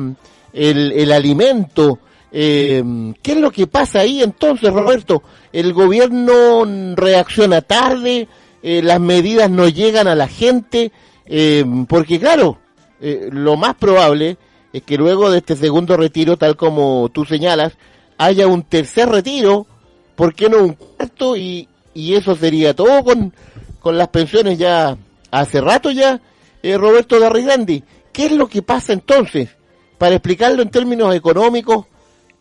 el, 0.52 0.92
el 0.92 1.12
alimento 1.12 1.99
¿Qué 2.30 3.14
es 3.25 3.37
lo 3.37 3.50
que 3.50 3.66
pasa 3.66 4.00
ahí 4.00 4.23
entonces, 4.23 4.71
Roberto? 4.71 5.23
¿El 5.52 5.73
gobierno 5.73 6.66
reacciona 6.95 7.62
tarde? 7.62 8.28
¿Las 8.62 9.00
medidas 9.00 9.50
no 9.50 9.68
llegan 9.68 10.06
a 10.06 10.14
la 10.14 10.28
gente? 10.28 10.92
Eh, 11.26 11.64
porque 11.88 12.18
claro, 12.18 12.59
eh, 13.00 13.28
lo 13.30 13.56
más 13.56 13.75
probable 13.75 14.37
es 14.73 14.83
que 14.83 14.97
luego 14.97 15.30
de 15.30 15.38
este 15.38 15.56
segundo 15.56 15.97
retiro, 15.97 16.37
tal 16.37 16.56
como 16.56 17.09
tú 17.11 17.25
señalas, 17.25 17.76
haya 18.18 18.47
un 18.47 18.62
tercer 18.62 19.09
retiro, 19.09 19.66
¿por 20.14 20.35
qué 20.35 20.49
no 20.49 20.59
un 20.62 20.75
cuarto? 20.75 21.37
Y, 21.37 21.68
y 21.95 22.14
eso 22.14 22.35
sería 22.37 22.75
todo 22.75 23.02
con, 23.02 23.33
con 23.80 23.99
las 23.99 24.09
pensiones 24.09 24.59
ya 24.59 24.97
hace 25.30 25.61
rato 25.61 25.90
ya, 25.90 26.21
eh, 26.62 26.78
Roberto 26.78 27.18
Darrigrandi. 27.18 27.83
¿Qué 28.12 28.26
es 28.26 28.33
lo 28.33 28.49
que 28.49 28.62
pasa 28.62 28.92
entonces? 28.92 29.50
Para 29.99 30.14
explicarlo 30.14 30.62
en 30.62 30.71
términos 30.71 31.14
económicos, 31.14 31.87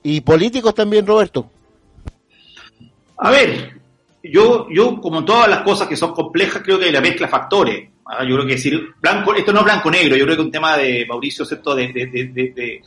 y 0.06 0.22
políticos 0.22 0.76
también, 0.76 1.08
Roberto. 1.08 1.50
A 3.18 3.32
ver, 3.32 3.72
yo, 4.22 4.68
yo 4.70 5.02
como 5.02 5.26
todas 5.26 5.50
las 5.50 5.64
cosas 5.64 5.88
que 5.88 5.98
son 5.98 6.14
complejas, 6.14 6.62
creo 6.64 6.78
que 6.78 6.86
hay 6.86 6.92
la 6.92 7.02
mezcla 7.02 7.26
de 7.26 7.32
factores. 7.32 7.90
Ah, 8.06 8.24
Yo 8.24 8.36
creo 8.36 8.46
que 8.46 8.54
decir 8.54 8.80
blanco, 9.02 9.34
esto 9.34 9.52
no 9.52 9.60
es 9.60 9.66
blanco-negro, 9.66 10.16
yo 10.16 10.26
creo 10.26 10.36
que 10.36 10.42
es 10.42 10.46
un 10.46 10.52
tema 10.52 10.78
de 10.78 11.06
Mauricio, 11.08 11.44
¿cierto? 11.46 11.74
De, 11.76 11.88
de, 11.92 12.82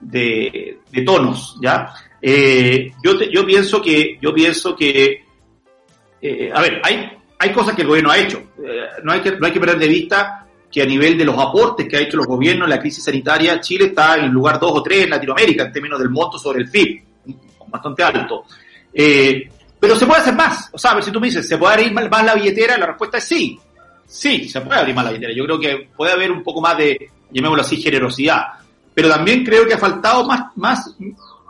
de, 0.00 0.78
de, 0.90 1.02
tonos, 1.02 1.58
¿ya? 1.62 1.92
Eh, 2.20 2.90
yo, 3.04 3.18
te- 3.18 3.30
yo 3.30 3.44
pienso 3.44 3.82
que, 3.82 4.18
yo 4.20 4.32
pienso 4.32 4.74
que, 4.74 5.24
eh, 6.20 6.50
a 6.54 6.60
ver, 6.62 6.80
hay, 6.84 7.10
hay 7.38 7.52
cosas 7.52 7.74
que 7.74 7.82
el 7.82 7.88
gobierno 7.88 8.10
ha 8.10 8.18
hecho. 8.18 8.38
Eh, 8.64 8.86
no, 9.04 9.12
hay 9.12 9.20
que, 9.20 9.32
no 9.32 9.46
hay 9.46 9.52
que 9.52 9.60
perder 9.60 9.78
de 9.78 9.88
vista 9.88 10.46
que 10.70 10.80
a 10.82 10.86
nivel 10.86 11.18
de 11.18 11.24
los 11.26 11.36
aportes 11.38 11.86
que 11.86 11.96
ha 11.96 12.00
hecho 12.00 12.16
los 12.16 12.26
gobiernos 12.26 12.64
en 12.66 12.70
la 12.70 12.80
crisis 12.80 13.04
sanitaria, 13.04 13.60
Chile 13.60 13.86
está 13.86 14.16
en 14.16 14.30
lugar 14.32 14.58
2 14.58 14.70
o 14.74 14.82
3 14.82 15.04
en 15.04 15.10
Latinoamérica 15.10 15.64
en 15.64 15.72
términos 15.72 15.98
del 15.98 16.08
monto 16.08 16.38
sobre 16.38 16.62
el 16.62 16.70
PIB, 16.70 17.02
bastante 17.68 18.02
alto. 18.02 18.44
Eh, 18.94 19.48
pero 19.78 19.96
se 19.96 20.06
puede 20.06 20.20
hacer 20.22 20.34
más. 20.34 20.70
O 20.72 20.78
sea, 20.78 20.92
a 20.92 21.02
si 21.02 21.10
tú 21.10 21.20
me 21.20 21.26
dices, 21.26 21.46
¿se 21.46 21.58
puede 21.58 21.74
abrir 21.74 21.92
más 21.92 22.08
más 22.10 22.24
la 22.24 22.34
billetera? 22.34 22.78
La 22.78 22.86
respuesta 22.86 23.18
es 23.18 23.24
sí. 23.24 23.58
Sí, 24.06 24.48
se 24.48 24.60
puede 24.60 24.80
abrir 24.80 24.94
más 24.94 25.04
la 25.04 25.10
billetera. 25.10 25.34
Yo 25.34 25.44
creo 25.44 25.58
que 25.58 25.88
puede 25.96 26.12
haber 26.12 26.30
un 26.30 26.42
poco 26.42 26.60
más 26.60 26.76
de, 26.76 27.10
llamémoslo 27.30 27.62
así, 27.62 27.76
generosidad. 27.80 28.42
Pero 28.94 29.08
también 29.08 29.44
creo 29.44 29.66
que 29.66 29.74
ha 29.74 29.78
faltado 29.78 30.26
más, 30.26 30.56
más 30.56 30.94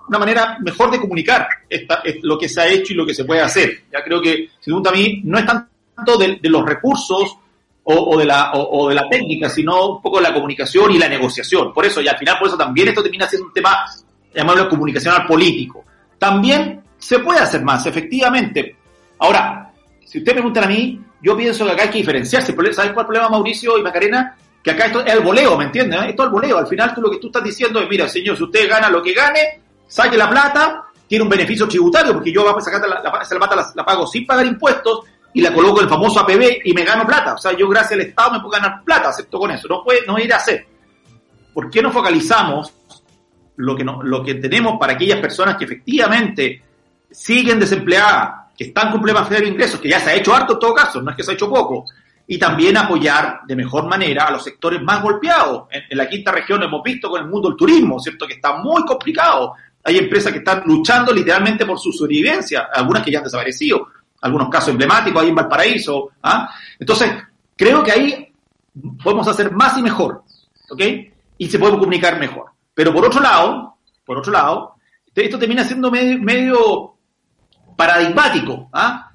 una 0.09 0.19
manera 0.19 0.59
mejor 0.61 0.91
de 0.91 1.01
comunicar 1.01 1.49
esta, 1.69 2.03
es 2.05 2.17
lo 2.23 2.39
que 2.39 2.49
se 2.49 2.61
ha 2.61 2.69
hecho 2.69 2.93
y 2.93 2.97
lo 2.97 3.07
que 3.07 3.15
se 3.15 3.25
puede 3.25 3.41
hacer. 3.41 3.85
Ya 3.93 4.03
creo 4.05 4.21
que, 4.21 4.51
según 4.61 4.87
a 4.87 4.91
mí, 4.91 5.23
no 5.25 5.39
es 5.39 5.47
tanto 5.47 6.19
de, 6.19 6.39
de 6.41 6.49
los 6.49 6.65
recursos 6.65 7.37
o, 7.85 7.95
o 7.95 8.19
de 8.19 8.25
la, 8.25 8.53
o, 8.53 8.85
o 8.85 8.89
de 8.89 8.95
la 8.95 9.09
técnica, 9.09 9.49
sino 9.49 9.97
un 9.97 10.03
poco 10.03 10.19
de 10.19 10.25
la 10.25 10.35
comunicación 10.35 10.93
y 10.93 10.99
la 10.99 11.09
negociación. 11.09 11.73
Por 11.73 11.85
eso, 11.85 12.01
y 12.01 12.09
al 12.09 12.19
final, 12.19 12.39
por 12.39 12.49
eso 12.49 12.57
también 12.57 12.89
esto 12.89 13.03
termina 13.03 13.27
siendo 13.27 13.49
un 13.49 13.53
tema, 13.53 13.87
llamémoslo 14.35 14.69
comunicacional 14.69 15.27
político. 15.27 15.85
También 16.19 16.83
se 16.99 17.19
puede 17.19 17.41
hacer 17.41 17.63
más, 17.63 17.85
efectivamente. 17.87 18.77
Ahora, 19.19 19.73
si 20.05 20.19
usted 20.19 20.33
me 20.33 20.43
pregunta 20.43 20.63
a 20.63 20.69
mí, 20.69 21.01
yo 21.23 21.37
pienso 21.37 21.65
que 21.65 21.73
acá 21.73 21.83
hay 21.85 21.91
que 21.91 21.99
diferenciarse. 21.99 22.53
¿Sabes 22.53 22.55
cuál 22.55 22.69
es 22.69 22.79
el 22.79 23.07
problema, 23.07 23.29
Mauricio 23.29 23.79
y 23.79 23.83
Macarena? 23.83 24.37
Que 24.63 24.71
acá 24.71 24.87
esto 24.87 25.05
es 25.05 25.13
el 25.13 25.21
voleo, 25.21 25.57
¿me 25.57 25.65
entiendes? 25.65 26.01
Esto 26.09 26.23
es 26.23 26.27
el 26.27 26.33
voleo. 26.33 26.59
Al 26.59 26.67
final 26.67 26.95
tú 26.95 27.01
lo 27.01 27.11
que 27.11 27.19
tú 27.19 27.29
estás 27.29 27.45
diciendo 27.45 27.81
es, 27.81 27.89
mira, 27.89 28.09
señor, 28.09 28.37
si 28.37 28.45
usted 28.45 28.69
gana 28.69 28.89
lo 28.89 29.03
que 29.03 29.13
gane, 29.13 29.61
saque 29.87 30.17
la 30.17 30.29
plata, 30.29 30.85
tiene 31.07 31.25
un 31.25 31.31
beneficio 31.31 31.69
tributario, 31.69 32.13
porque 32.15 32.33
yo 32.33 32.43
voy 32.43 32.55
a 32.57 32.61
sacar 32.61 32.81
la, 32.89 33.01
plata 33.03 33.57
la, 33.57 33.73
la 33.75 33.85
pago 33.85 34.07
sin 34.07 34.27
pagar 34.27 34.47
impuestos 34.47 35.01
y 35.35 35.41
la 35.41 35.53
coloco 35.53 35.79
en 35.79 35.85
el 35.85 35.91
famoso 35.91 36.21
APB 36.21 36.61
y 36.65 36.73
me 36.73 36.85
gano 36.85 37.07
plata. 37.07 37.35
O 37.35 37.39
sea, 37.39 37.53
yo 37.57 37.69
gracias 37.69 37.93
al 37.93 38.07
Estado 38.07 38.33
me 38.33 38.41
puedo 38.41 38.51
ganar 38.51 38.83
plata, 38.85 39.09
acepto 39.09 39.39
con 39.39 39.51
eso. 39.51 39.69
No 39.69 39.83
puede, 39.83 40.07
no 40.07 40.19
ir 40.19 40.33
a 40.33 40.37
hacer. 40.37 40.67
¿Por 41.53 41.71
qué 41.71 41.83
no 41.83 41.91
focalizamos 41.91 42.73
lo 43.57 43.77
que, 43.77 43.85
no, 43.85 44.03
lo 44.03 44.23
que 44.23 44.35
tenemos 44.35 44.79
para 44.79 44.95
aquellas 44.95 45.21
personas 45.21 45.57
que 45.57 45.65
efectivamente 45.65 46.63
siguen 47.11 47.61
desempleadas, 47.61 48.42
que 48.57 48.65
están 48.65 48.91
con 48.91 49.01
problemas 49.01 49.29
de 49.29 49.47
ingresos, 49.47 49.81
que 49.81 49.89
ya 49.89 50.01
se 50.01 50.11
ha 50.11 50.15
hecho 50.15 50.35
harto 50.35 50.55
en 50.55 50.59
todo 50.59 50.75
caso, 50.75 51.01
no 51.01 51.11
es 51.11 51.17
que 51.17 51.23
se 51.23 51.33
ha 51.33 51.35
hecho 51.35 51.49
poco, 51.49 51.87
y 52.27 52.39
también 52.39 52.77
apoyar 52.77 53.41
de 53.47 53.57
mejor 53.57 53.87
manera 53.87 54.25
a 54.25 54.31
los 54.31 54.45
sectores 54.45 54.81
más 54.83 55.03
golpeados. 55.03 55.65
En, 55.71 55.99
la 55.99 56.09
quinta 56.09 56.33
región 56.33 56.63
hemos 56.63 56.83
visto 56.83 57.11
con 57.11 57.21
el 57.21 57.29
mundo 57.29 57.49
del 57.49 57.57
turismo, 57.57 57.99
¿cierto? 58.01 58.27
Que 58.27 58.35
está 58.35 58.57
muy 58.57 58.85
complicado. 58.85 59.55
Hay 59.85 59.99
empresas 59.99 60.33
que 60.33 60.39
están 60.39 60.63
luchando 60.65 61.13
literalmente 61.13 61.67
por 61.67 61.79
su 61.79 61.93
sobrevivencia, 61.93 62.69
algunas 62.73 63.03
que 63.03 63.11
ya 63.11 63.19
han 63.19 63.25
desaparecido, 63.25 63.89
algunos 64.21 64.49
casos 64.49 64.71
emblemáticos 64.71 65.23
ahí 65.23 65.29
en 65.29 65.35
Valparaíso. 65.35 66.11
¿ah? 66.23 66.49
Entonces, 66.79 67.13
creo 67.57 67.83
que 67.83 67.93
ahí 67.93 68.33
podemos 69.03 69.27
hacer 69.27 69.51
más 69.51 69.77
y 69.77 69.83
mejor, 69.83 70.23
¿ok? 70.71 70.83
Y 71.39 71.49
se 71.49 71.59
puede 71.59 71.79
comunicar 71.79 72.19
mejor. 72.19 72.47
Pero 72.73 72.95
por 72.95 73.05
otro 73.05 73.21
lado, 73.21 73.77
por 74.07 74.19
otro 74.19 74.33
lado, 74.33 74.77
esto 75.15 75.39
termina 75.39 75.65
siendo 75.65 75.91
medio 75.91 76.95
paradigmático. 77.83 78.69
¿ah? 78.73 79.11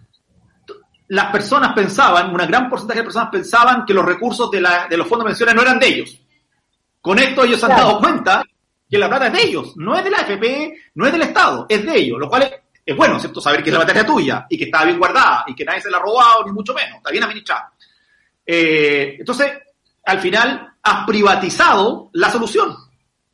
Las 1.10 1.32
personas 1.32 1.74
pensaban, 1.74 2.34
una 2.34 2.46
gran 2.46 2.70
porcentaje 2.70 3.00
de 3.00 3.06
personas 3.06 3.30
pensaban 3.32 3.86
que 3.86 3.94
los 3.94 4.06
recursos 4.06 4.52
de, 4.52 4.60
la, 4.60 4.88
de 4.88 4.98
los 4.98 5.08
fondos 5.08 5.26
de 5.26 5.30
pensiones 5.30 5.56
no 5.56 5.62
eran 5.62 5.80
de 5.80 5.88
ellos. 5.88 6.20
Con 7.02 7.18
esto 7.20 7.46
ellos 7.46 7.60
se 7.60 7.66
han 7.66 7.78
dado 7.78 8.00
cuenta 8.00 8.44
que 8.90 8.98
la 8.98 9.08
plata 9.08 9.28
es 9.28 9.34
de 9.34 9.44
ellos, 9.44 9.78
no 9.78 9.96
es 9.96 10.04
de 10.04 10.10
la 10.10 10.18
AFP, 10.18 10.74
no 10.96 11.06
es 11.06 11.12
del 11.14 11.22
Estado, 11.22 11.66
es 11.70 11.86
de 11.86 11.98
ellos, 11.98 12.20
lo 12.20 12.28
cual 12.28 12.44
es, 12.44 12.52
es 12.86 12.96
bueno, 12.96 13.20
¿cierto? 13.20 13.40
Saber 13.40 13.64
que 13.64 13.70
es 13.70 13.74
la 13.74 13.80
materia 13.80 14.06
tuya 14.06 14.46
y 14.50 14.58
que 14.58 14.66
está 14.66 14.84
bien 14.84 14.98
guardada 14.98 15.46
y 15.48 15.56
que 15.56 15.64
nadie 15.64 15.82
se 15.82 15.90
la 15.90 15.98
ha 15.98 16.02
robado, 16.02 16.46
ni 16.46 16.52
mucho 16.52 16.74
menos, 16.74 16.98
está 16.98 17.12
bien 17.12 17.24
administrada. 17.24 17.72
Eh, 18.46 19.16
entonces, 19.20 19.52
al 20.06 20.20
final, 20.20 20.74
has 20.84 21.06
privatizado 21.06 22.10
la 22.14 22.30
solución. 22.30 22.76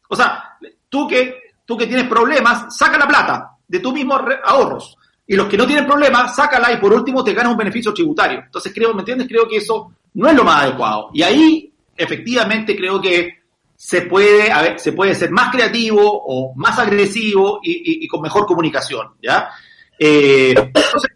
O 0.10 0.16
sea, 0.16 0.58
tú 0.90 1.08
que, 1.08 1.54
tú 1.66 1.76
que 1.78 1.88
tienes 1.88 2.08
problemas, 2.08 2.76
saca 2.76 2.98
la 2.98 3.08
plata 3.08 3.54
de 3.68 3.80
tus 3.80 3.94
mismos 3.94 4.22
ahorros. 4.44 4.98
Y 5.26 5.36
los 5.36 5.48
que 5.48 5.58
no 5.58 5.66
tienen 5.66 5.86
problemas, 5.86 6.36
sácala 6.36 6.72
y 6.72 6.78
por 6.78 6.94
último 6.94 7.24
te 7.24 7.34
ganas 7.34 7.54
un 7.54 7.58
beneficio 7.58 7.94
tributario. 7.94 8.42
Entonces, 8.46 8.74
creo, 8.74 8.94
¿me 8.94 9.02
entiendes? 9.02 9.28
Creo 9.28 9.48
que 9.48 9.58
eso 9.58 9.92
no 10.16 10.30
es 10.30 10.36
lo 10.36 10.44
más 10.44 10.64
adecuado. 10.64 11.10
Y 11.14 11.24
ahí, 11.24 11.74
efectivamente, 11.96 12.76
creo 12.76 13.02
que 13.02 13.44
se 13.76 14.04
puede, 14.04 14.52
a 14.52 14.62
ver, 14.62 14.80
se 14.80 14.94
puede 14.94 15.16
ser 15.16 15.32
más 15.32 15.52
creativo 15.52 16.02
o 16.04 16.54
más 16.56 16.78
agresivo 16.80 17.60
y, 17.64 18.08
con 18.08 18.22
mejor 18.22 18.46
comunicación, 18.46 19.10
¿ya? 19.22 19.50
Eh, 20.00 20.54
entonces, 20.58 21.12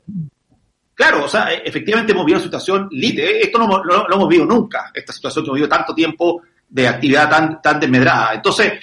claro, 0.94 1.26
o 1.26 1.28
sea, 1.30 1.54
efectivamente 1.54 2.12
hemos 2.12 2.26
vivido 2.26 2.40
una 2.40 2.46
situación 2.46 2.90
límite, 2.92 3.42
esto 3.42 3.58
no, 3.60 3.68
no, 3.68 3.84
no, 3.84 4.08
lo 4.08 4.16
hemos 4.16 4.28
vivido 4.28 4.46
nunca, 4.46 4.92
esta 4.94 5.14
situación 5.14 5.44
que 5.46 5.50
hemos 5.50 5.56
vivido 5.56 5.70
tanto 5.70 5.94
tiempo 5.94 6.42
de 6.68 6.88
actividad 6.88 7.30
tan, 7.30 7.62
tan 7.62 7.80
desmedrada. 7.80 8.34
Entonces, 8.34 8.74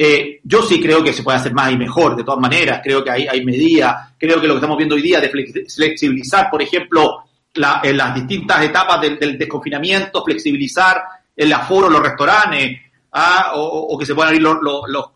eh, 0.00 0.40
yo 0.44 0.62
sí 0.62 0.80
creo 0.80 1.02
que 1.02 1.12
se 1.12 1.24
puede 1.24 1.38
hacer 1.38 1.52
más 1.52 1.72
y 1.72 1.76
mejor, 1.76 2.14
de 2.14 2.22
todas 2.22 2.40
maneras, 2.40 2.80
creo 2.84 3.02
que 3.02 3.10
hay, 3.10 3.26
hay 3.26 3.44
medidas, 3.44 4.12
creo 4.16 4.40
que 4.40 4.46
lo 4.46 4.54
que 4.54 4.58
estamos 4.58 4.76
viendo 4.76 4.94
hoy 4.94 5.02
día 5.02 5.20
de 5.20 5.28
flexibilizar, 5.28 6.48
por 6.48 6.62
ejemplo, 6.62 7.24
la, 7.54 7.80
en 7.82 7.96
las 7.96 8.14
distintas 8.14 8.64
etapas 8.64 9.00
del, 9.00 9.36
desconfinamiento, 9.36 10.24
flexibilizar 10.24 11.02
el 11.34 11.52
aforo, 11.52 11.90
los 11.90 12.00
restaurantes, 12.00 12.78
Ah, 13.10 13.52
o, 13.54 13.62
o, 13.62 13.98
que 13.98 14.04
se 14.04 14.14
puedan 14.14 14.28
abrir 14.28 14.42
los, 14.42 14.58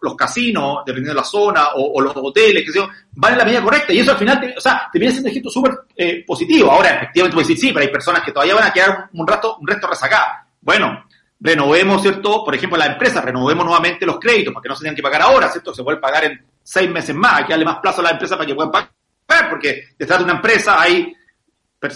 los, 0.00 0.16
casinos, 0.16 0.78
dependiendo 0.86 1.10
de 1.10 1.20
la 1.20 1.24
zona, 1.24 1.68
o, 1.76 2.00
los 2.00 2.16
hoteles, 2.16 2.64
que 2.64 2.72
se 2.72 2.80
van 3.12 3.32
en 3.32 3.38
la 3.38 3.44
medida 3.44 3.62
correcta. 3.62 3.92
Y 3.92 3.98
eso 3.98 4.12
al 4.12 4.18
final, 4.18 4.40
te, 4.40 4.56
o 4.56 4.60
sea, 4.60 4.88
te 4.90 4.98
viene 4.98 5.12
siendo 5.12 5.48
un 5.48 5.52
súper 5.52 5.72
eh, 5.94 6.24
positivo. 6.26 6.70
Ahora, 6.70 6.88
efectivamente, 6.96 7.34
puedes 7.34 7.48
decir, 7.48 7.68
sí, 7.68 7.72
pero 7.72 7.84
hay 7.84 7.92
personas 7.92 8.22
que 8.24 8.32
todavía 8.32 8.54
van 8.54 8.64
a 8.64 8.72
quedar 8.72 9.10
un, 9.12 9.26
rato, 9.26 9.58
un 9.60 9.66
resto 9.66 9.86
rezagadas. 9.86 10.46
Bueno, 10.62 11.04
renovemos, 11.42 12.00
¿cierto? 12.00 12.44
Por 12.44 12.54
ejemplo, 12.54 12.78
la 12.78 12.86
empresa, 12.86 13.20
renovemos 13.20 13.64
nuevamente 13.64 14.06
los 14.06 14.18
créditos 14.18 14.54
para 14.54 14.62
que 14.62 14.68
no 14.68 14.76
se 14.76 14.82
tengan 14.82 14.96
que 14.96 15.02
pagar 15.02 15.22
ahora, 15.22 15.50
¿cierto? 15.50 15.74
Se 15.74 15.82
pueden 15.82 16.00
pagar 16.00 16.24
en 16.24 16.40
seis 16.62 16.88
meses 16.88 17.14
más. 17.14 17.38
Hay 17.40 17.44
que 17.44 17.52
darle 17.52 17.64
más 17.64 17.78
plazo 17.78 18.00
a 18.00 18.04
la 18.04 18.10
empresa 18.10 18.36
para 18.36 18.46
que 18.46 18.54
puedan 18.54 18.70
pagar, 18.70 19.50
porque 19.50 19.88
detrás 19.98 20.20
de 20.20 20.24
una 20.24 20.34
empresa 20.34 20.80
hay 20.80 21.12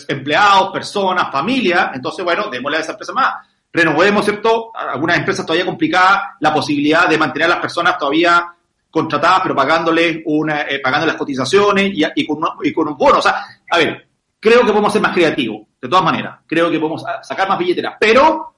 empleados, 0.08 0.72
personas, 0.72 1.30
familia. 1.30 1.92
Entonces, 1.94 2.24
bueno, 2.24 2.48
démosle 2.50 2.78
a 2.78 2.80
esa 2.80 2.92
empresa 2.92 3.12
más 3.12 3.34
renovemos, 3.72 4.24
¿cierto? 4.24 4.72
Algunas 4.74 5.18
empresas 5.18 5.44
todavía 5.44 5.66
complicadas 5.66 6.20
la 6.40 6.52
posibilidad 6.52 7.06
de 7.08 7.18
mantener 7.18 7.46
a 7.46 7.54
las 7.54 7.60
personas 7.60 7.98
todavía 7.98 8.46
contratadas, 8.90 9.40
pero 9.42 9.54
pagándoles 9.54 10.22
una, 10.24 10.62
eh, 10.62 10.80
pagando 10.80 11.06
las 11.06 11.16
cotizaciones 11.16 11.90
y, 11.92 12.02
y, 12.14 12.26
con 12.26 12.40
y, 12.62 12.72
con 12.72 12.88
un 12.88 12.96
bono. 12.96 13.18
O 13.18 13.22
sea, 13.22 13.44
a 13.70 13.76
ver, 13.76 14.08
creo 14.40 14.60
que 14.60 14.72
podemos 14.72 14.92
ser 14.92 15.02
más 15.02 15.12
creativos, 15.12 15.66
de 15.80 15.88
todas 15.88 16.04
maneras. 16.04 16.38
Creo 16.46 16.70
que 16.70 16.78
podemos 16.78 17.04
sacar 17.22 17.48
más 17.48 17.58
billeteras, 17.58 17.96
pero 18.00 18.55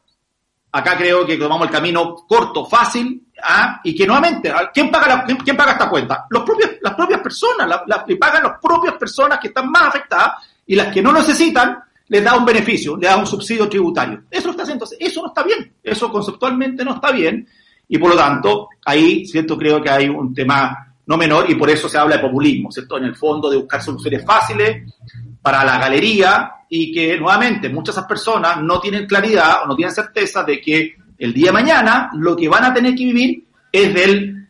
acá 0.73 0.97
creo 0.97 1.25
que 1.27 1.37
tomamos 1.37 1.67
el 1.67 1.73
camino 1.73 2.15
corto, 2.29 2.67
fácil, 2.67 3.27
¿ah? 3.43 3.81
y 3.85 3.95
que 3.95 4.07
nuevamente, 4.07 4.53
¿quién 4.73 4.91
paga, 4.91 5.09
la- 5.09 5.25
quién, 5.45 5.57
paga 5.57 5.73
esta 5.73 5.89
cuenta? 5.89 6.27
Los 6.31 6.43
propios, 6.43 6.71
las 6.83 6.95
propias 6.95 7.21
personas, 7.21 7.69
la, 7.69 7.83
la- 7.87 8.05
le 8.07 8.17
pagan 8.17 8.43
las 8.43 8.53
propias 8.61 8.95
personas 8.95 9.39
que 9.39 9.49
están 9.49 9.71
más 9.71 9.89
afectadas 9.89 10.33
y 10.67 10.75
las 10.77 10.89
que 10.93 11.03
no 11.03 11.13
necesitan 11.13 11.79
les 12.09 12.25
da 12.25 12.37
un 12.37 12.45
beneficio, 12.45 12.97
le 12.97 13.07
da 13.07 13.17
un 13.17 13.27
subsidio 13.27 13.69
tributario. 13.69 14.23
Eso 14.31 14.51
está 14.51 14.63
haciendo, 14.63 14.87
eso 14.99 15.23
no 15.23 15.29
está 15.29 15.43
bien, 15.43 15.75
eso 15.83 16.11
conceptualmente 16.11 16.85
no 16.85 16.95
está 16.95 17.11
bien 17.11 17.47
y 17.89 17.99
por 17.99 18.11
lo 18.11 18.17
tanto 18.17 18.69
ahí, 18.85 19.27
cierto, 19.27 19.57
creo 19.59 19.81
que 19.83 19.91
hay 19.91 20.09
un 20.09 20.33
tema 20.35 20.87
no 21.07 21.17
menor 21.17 21.51
y 21.51 21.55
por 21.55 21.71
eso 21.71 21.89
se 21.89 21.97
habla 21.97 22.17
de 22.17 22.23
populismo, 22.23 22.71
¿cierto? 22.71 22.99
En 22.99 23.05
el 23.05 23.17
fondo 23.17 23.49
de 23.49 23.57
buscar 23.57 23.83
soluciones 23.83 24.25
fáciles 24.27 24.93
para 25.41 25.65
la 25.65 25.79
galería 25.79 26.53
y 26.69 26.93
que 26.93 27.19
nuevamente 27.19 27.69
muchas 27.69 27.95
de 27.95 28.01
esas 28.01 28.09
personas 28.09 28.63
no 28.63 28.81
tienen 28.81 29.07
claridad 29.07 29.63
o 29.63 29.67
no 29.67 29.77
tienen 29.77 29.95
certeza 29.95 30.43
de 30.43 30.61
que 30.61 30.97
el 31.19 31.33
día 31.33 31.47
de 31.47 31.53
mañana 31.53 32.11
lo 32.15 32.37
que 32.37 32.49
van 32.49 32.65
a 32.65 32.75
tener 32.75 32.95
que 32.95 33.05
vivir 33.05 33.45
es 33.73 33.95
del, 33.95 34.47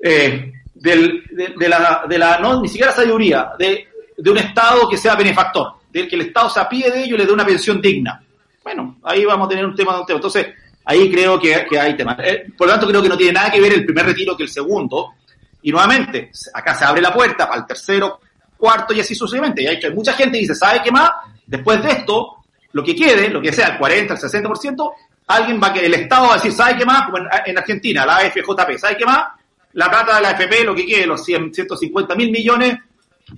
eh, 0.00 0.52
del 0.74 1.24
de, 1.30 1.68
la, 1.68 2.04
de 2.08 2.18
la, 2.18 2.38
no, 2.38 2.60
ni 2.60 2.68
siquiera 2.68 2.92
sabiduría, 2.92 3.50
de, 3.58 3.88
de 4.16 4.30
un 4.30 4.38
Estado 4.38 4.88
que 4.88 4.96
sea 4.96 5.14
benefactor, 5.14 5.74
del 5.90 6.08
que 6.08 6.16
el 6.16 6.22
Estado 6.22 6.50
se 6.50 6.60
apide 6.60 6.90
de 6.90 7.04
ello 7.04 7.14
y 7.16 7.18
le 7.18 7.26
dé 7.26 7.32
una 7.32 7.46
pensión 7.46 7.80
digna. 7.80 8.22
Bueno, 8.62 8.98
ahí 9.04 9.24
vamos 9.24 9.46
a 9.46 9.48
tener 9.48 9.64
un 9.64 9.74
tema 9.74 9.94
de 9.94 10.00
un. 10.00 10.06
Entonces, 10.08 10.46
ahí 10.84 11.10
creo 11.10 11.40
que, 11.40 11.66
que 11.68 11.80
hay 11.80 11.96
temas. 11.96 12.18
Eh, 12.22 12.46
por 12.56 12.66
lo 12.66 12.74
tanto, 12.74 12.86
creo 12.86 13.02
que 13.02 13.08
no 13.08 13.16
tiene 13.16 13.32
nada 13.32 13.50
que 13.50 13.60
ver 13.60 13.72
el 13.72 13.84
primer 13.84 14.04
retiro 14.06 14.36
que 14.36 14.42
el 14.42 14.50
segundo. 14.50 15.14
Y 15.62 15.72
nuevamente, 15.72 16.30
acá 16.52 16.74
se 16.74 16.84
abre 16.84 17.00
la 17.00 17.12
puerta 17.12 17.48
para 17.48 17.60
el 17.60 17.66
tercero, 17.66 18.20
cuarto 18.56 18.92
y 18.92 19.00
así 19.00 19.14
sucesivamente. 19.14 19.62
Y 19.62 19.66
hay, 19.66 19.78
hay 19.82 19.94
mucha 19.94 20.12
gente 20.12 20.32
que 20.32 20.42
dice, 20.42 20.54
¿sabe 20.54 20.80
qué 20.84 20.90
más? 20.90 21.10
Después 21.48 21.82
de 21.82 21.90
esto, 21.90 22.36
lo 22.72 22.84
que 22.84 22.94
quede, 22.94 23.30
lo 23.30 23.40
que 23.40 23.52
sea, 23.52 23.68
el 23.68 23.78
40, 23.78 24.14
el 24.14 24.20
60%, 24.20 24.92
alguien 25.26 25.60
va 25.60 25.68
a 25.68 25.72
que 25.72 25.86
el 25.86 25.94
Estado 25.94 26.26
va 26.28 26.34
a 26.34 26.36
decir, 26.36 26.52
¿sabe 26.52 26.76
qué 26.76 26.84
más? 26.84 27.06
Como 27.06 27.18
en, 27.18 27.26
en 27.46 27.58
Argentina, 27.58 28.06
la 28.06 28.18
AFJP, 28.18 28.78
¿sabe 28.78 28.96
qué 28.96 29.04
más? 29.04 29.24
La 29.72 29.90
plata 29.90 30.16
de 30.16 30.22
la 30.22 30.28
AFP, 30.30 30.64
lo 30.64 30.74
que 30.74 30.86
quede, 30.86 31.06
los 31.06 31.24
100, 31.24 31.54
150 31.54 32.14
mil 32.14 32.30
millones, 32.30 32.78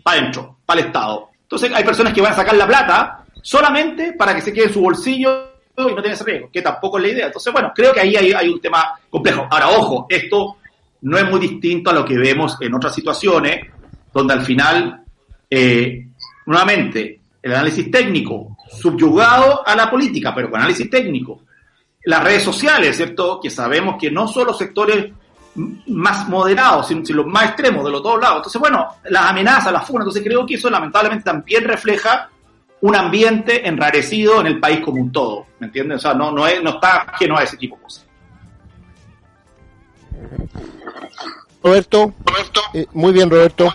para 0.02 0.18
adentro, 0.20 0.58
para 0.66 0.80
el 0.80 0.86
Estado. 0.86 1.30
Entonces 1.42 1.72
hay 1.74 1.84
personas 1.84 2.12
que 2.12 2.20
van 2.20 2.32
a 2.32 2.36
sacar 2.36 2.56
la 2.56 2.66
plata 2.66 3.24
solamente 3.42 4.12
para 4.12 4.34
que 4.34 4.40
se 4.40 4.52
quede 4.52 4.66
en 4.66 4.72
su 4.72 4.80
bolsillo 4.80 5.50
y 5.76 5.94
no 5.94 6.02
tenga 6.02 6.14
ese 6.14 6.24
riesgo, 6.24 6.50
que 6.52 6.62
tampoco 6.62 6.98
es 6.98 7.04
la 7.04 7.10
idea. 7.10 7.26
Entonces, 7.26 7.52
bueno, 7.52 7.72
creo 7.74 7.92
que 7.92 8.00
ahí 8.00 8.14
hay, 8.16 8.32
hay 8.32 8.48
un 8.48 8.60
tema 8.60 8.98
complejo. 9.08 9.46
Ahora, 9.50 9.70
ojo, 9.70 10.06
esto 10.08 10.56
no 11.02 11.16
es 11.16 11.28
muy 11.28 11.40
distinto 11.40 11.90
a 11.90 11.94
lo 11.94 12.04
que 12.04 12.18
vemos 12.18 12.56
en 12.60 12.74
otras 12.74 12.94
situaciones, 12.94 13.66
donde 14.12 14.34
al 14.34 14.42
final, 14.42 15.04
eh, 15.48 16.06
nuevamente, 16.46 17.19
el 17.42 17.54
análisis 17.54 17.90
técnico 17.90 18.56
subyugado 18.70 19.66
a 19.66 19.74
la 19.74 19.90
política, 19.90 20.34
pero 20.34 20.50
con 20.50 20.60
análisis 20.60 20.88
técnico. 20.90 21.42
Las 22.04 22.24
redes 22.24 22.42
sociales, 22.42 22.96
¿cierto? 22.96 23.40
Que 23.42 23.50
sabemos 23.50 23.96
que 24.00 24.10
no 24.10 24.26
son 24.28 24.46
los 24.46 24.58
sectores 24.58 25.12
más 25.54 26.28
moderados, 26.28 26.86
sino, 26.86 27.02
los 27.08 27.26
más 27.26 27.46
extremos 27.46 27.84
de 27.84 27.90
los 27.90 28.02
dos 28.02 28.20
lados. 28.20 28.38
Entonces, 28.38 28.60
bueno, 28.60 28.86
las 29.04 29.26
amenazas, 29.26 29.72
las 29.72 29.86
funas, 29.86 30.02
entonces 30.02 30.22
creo 30.22 30.46
que 30.46 30.54
eso 30.54 30.70
lamentablemente 30.70 31.24
también 31.24 31.64
refleja 31.64 32.30
un 32.82 32.96
ambiente 32.96 33.66
enrarecido 33.66 34.40
en 34.40 34.46
el 34.46 34.60
país 34.60 34.80
como 34.80 35.02
un 35.02 35.12
todo, 35.12 35.46
¿me 35.58 35.66
entiendes? 35.66 35.98
O 35.98 36.00
sea, 36.00 36.14
no, 36.14 36.30
no, 36.32 36.46
es, 36.46 36.62
no 36.62 36.70
está 36.70 37.02
ajeno 37.02 37.36
a 37.36 37.42
ese 37.42 37.56
tipo 37.56 37.76
de 37.76 37.82
cosas. 37.82 38.06
Roberto, 41.62 42.14
eh, 42.72 42.86
muy 42.92 43.12
bien 43.12 43.28
Roberto. 43.28 43.70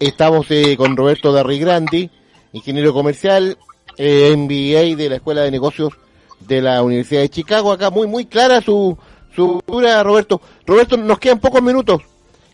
Estamos 0.00 0.50
eh, 0.50 0.76
con 0.76 0.96
Roberto 0.96 1.30
Darrigrandi, 1.30 2.10
ingeniero 2.52 2.92
comercial, 2.92 3.58
eh, 3.96 4.34
MBA 4.36 4.96
de 4.96 5.08
la 5.10 5.16
Escuela 5.16 5.42
de 5.42 5.50
Negocios 5.50 5.92
de 6.40 6.62
la 6.62 6.82
Universidad 6.82 7.20
de 7.20 7.28
Chicago. 7.28 7.70
Acá 7.70 7.90
muy 7.90 8.06
muy 8.06 8.24
clara 8.24 8.60
su 8.62 8.96
su 9.34 9.60
postura, 9.60 10.02
Roberto. 10.02 10.40
Roberto, 10.66 10.96
nos 10.96 11.18
quedan 11.18 11.38
pocos 11.38 11.62
minutos 11.62 12.02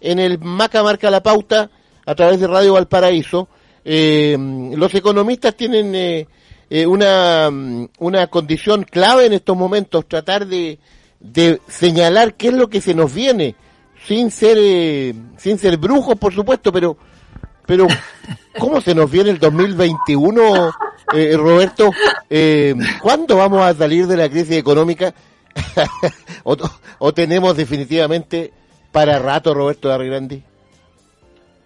en 0.01 0.19
el 0.19 0.39
Maca 0.39 0.83
marca 0.83 1.11
la 1.11 1.23
pauta 1.23 1.71
a 2.05 2.15
través 2.15 2.41
de 2.41 2.47
Radio 2.47 2.75
Valparaíso. 2.75 3.49
Eh, 3.85 4.37
los 4.77 4.95
economistas 4.95 5.57
tienen 5.57 5.95
eh, 5.95 6.27
eh, 6.69 6.87
una, 6.87 7.49
una 7.99 8.27
condición 8.27 8.85
clave 8.85 9.27
en 9.27 9.35
estos 9.35 9.57
momentos, 9.57 10.07
tratar 10.07 10.47
de, 10.47 10.79
de 11.21 11.61
señalar 11.69 12.35
qué 12.35 12.49
es 12.49 12.55
lo 12.55 12.69
que 12.69 12.81
se 12.81 12.95
nos 12.95 13.15
viene, 13.15 13.55
sin 14.07 14.31
ser, 14.31 14.57
eh, 14.61 15.15
sin 15.37 15.59
ser 15.59 15.77
brujos, 15.77 16.17
por 16.17 16.35
supuesto, 16.35 16.73
pero, 16.73 16.97
pero, 17.67 17.87
¿cómo 18.59 18.81
se 18.81 18.95
nos 18.95 19.11
viene 19.11 19.31
el 19.31 19.39
2021, 19.39 20.75
eh, 21.15 21.37
Roberto? 21.37 21.93
Eh, 22.31 22.75
¿Cuándo 23.01 23.37
vamos 23.37 23.63
a 23.63 23.75
salir 23.75 24.07
de 24.07 24.17
la 24.17 24.29
crisis 24.29 24.57
económica? 24.57 25.13
o, 26.45 27.13
tenemos 27.13 27.57
definitivamente 27.57 28.53
para 28.93 29.19
rato, 29.19 29.55
Roberto 29.55 29.89
Darrigrandi? 29.89 30.43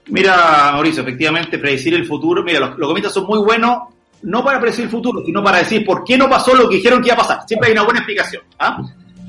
Mira, 0.07 0.73
Mauricio, 0.73 1.03
efectivamente, 1.03 1.59
predecir 1.59 1.95
el 1.95 2.07
futuro, 2.07 2.43
mira, 2.43 2.61
los, 2.61 2.79
los 2.79 2.89
comités 2.89 3.13
son 3.13 3.27
muy 3.27 3.39
buenos, 3.39 3.79
no 4.23 4.45
para 4.45 4.61
predecir 4.61 4.85
el 4.85 4.91
futuro, 4.91 5.23
sino 5.25 5.43
para 5.43 5.59
decir 5.59 5.85
por 5.85 6.05
qué 6.05 6.17
no 6.17 6.29
pasó 6.29 6.55
lo 6.55 6.69
que 6.69 6.77
dijeron 6.77 7.01
que 7.01 7.09
iba 7.09 7.15
a 7.15 7.19
pasar. 7.19 7.41
Siempre 7.47 7.69
hay 7.69 7.73
una 7.73 7.85
buena 7.85 8.01
explicación. 8.01 8.43
¿ah? 8.59 8.83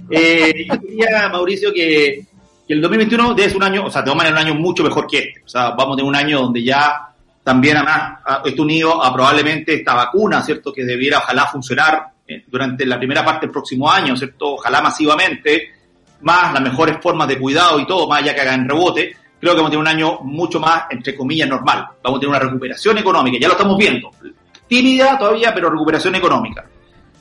Eh, 0.10 0.68
yo 0.68 0.76
diría, 0.78 1.30
Mauricio, 1.32 1.74
que, 1.74 2.26
que 2.72 2.76
el 2.76 2.82
2021 2.82 3.34
debe 3.34 3.50
ser 3.50 3.58
un 3.58 3.64
año, 3.64 3.86
o 3.86 3.92
sea, 3.92 4.02
vamos 4.02 4.24
a 4.24 4.30
un 4.30 4.38
año 4.38 4.56
mucho 4.56 4.82
mejor 4.82 5.06
que 5.06 5.18
este. 5.18 5.42
O 5.46 5.50
sea, 5.50 5.72
vamos 5.72 5.94
a 5.94 5.98
tener 5.98 6.08
un 6.10 6.16
año 6.16 6.40
donde 6.42 6.64
ya 6.64 7.10
también 7.44 7.76
además 7.76 8.20
a- 8.26 8.42
esto 8.46 8.62
unido 8.62 9.04
a 9.04 9.14
probablemente 9.14 9.74
esta 9.74 9.94
vacuna, 9.94 10.42
¿cierto? 10.42 10.72
Que 10.72 10.86
debiera 10.86 11.18
ojalá 11.18 11.48
funcionar 11.48 12.08
eh, 12.26 12.46
durante 12.48 12.86
la 12.86 12.98
primera 12.98 13.26
parte 13.26 13.46
del 13.48 13.52
próximo 13.52 13.92
año, 13.92 14.16
¿cierto? 14.16 14.54
Ojalá 14.54 14.80
masivamente, 14.82 15.70
más 16.22 16.54
las 16.54 16.62
mejores 16.62 16.98
formas 17.02 17.28
de 17.28 17.38
cuidado 17.38 17.78
y 17.80 17.86
todo, 17.86 18.08
más 18.08 18.24
ya 18.24 18.34
que 18.34 18.40
hagan 18.42 18.70
rebote, 18.70 19.18
creo 19.40 19.52
que 19.54 19.58
vamos 19.58 19.68
a 19.68 19.72
tener 19.72 19.82
un 19.82 19.88
año 19.88 20.20
mucho 20.22 20.60
más, 20.62 20.84
entre 20.92 21.14
comillas, 21.14 21.50
normal. 21.50 21.86
Vamos 22.02 22.18
a 22.18 22.22
tener 22.22 22.30
una 22.30 22.40
recuperación 22.40 22.98
económica, 23.00 23.38
ya 23.38 23.48
lo 23.48 23.54
estamos 23.56 23.78
viendo. 23.78 24.12
Tímida 24.68 25.18
todavía, 25.18 25.54
pero 25.54 25.70
recuperación 25.70 26.16
económica. 26.16 26.64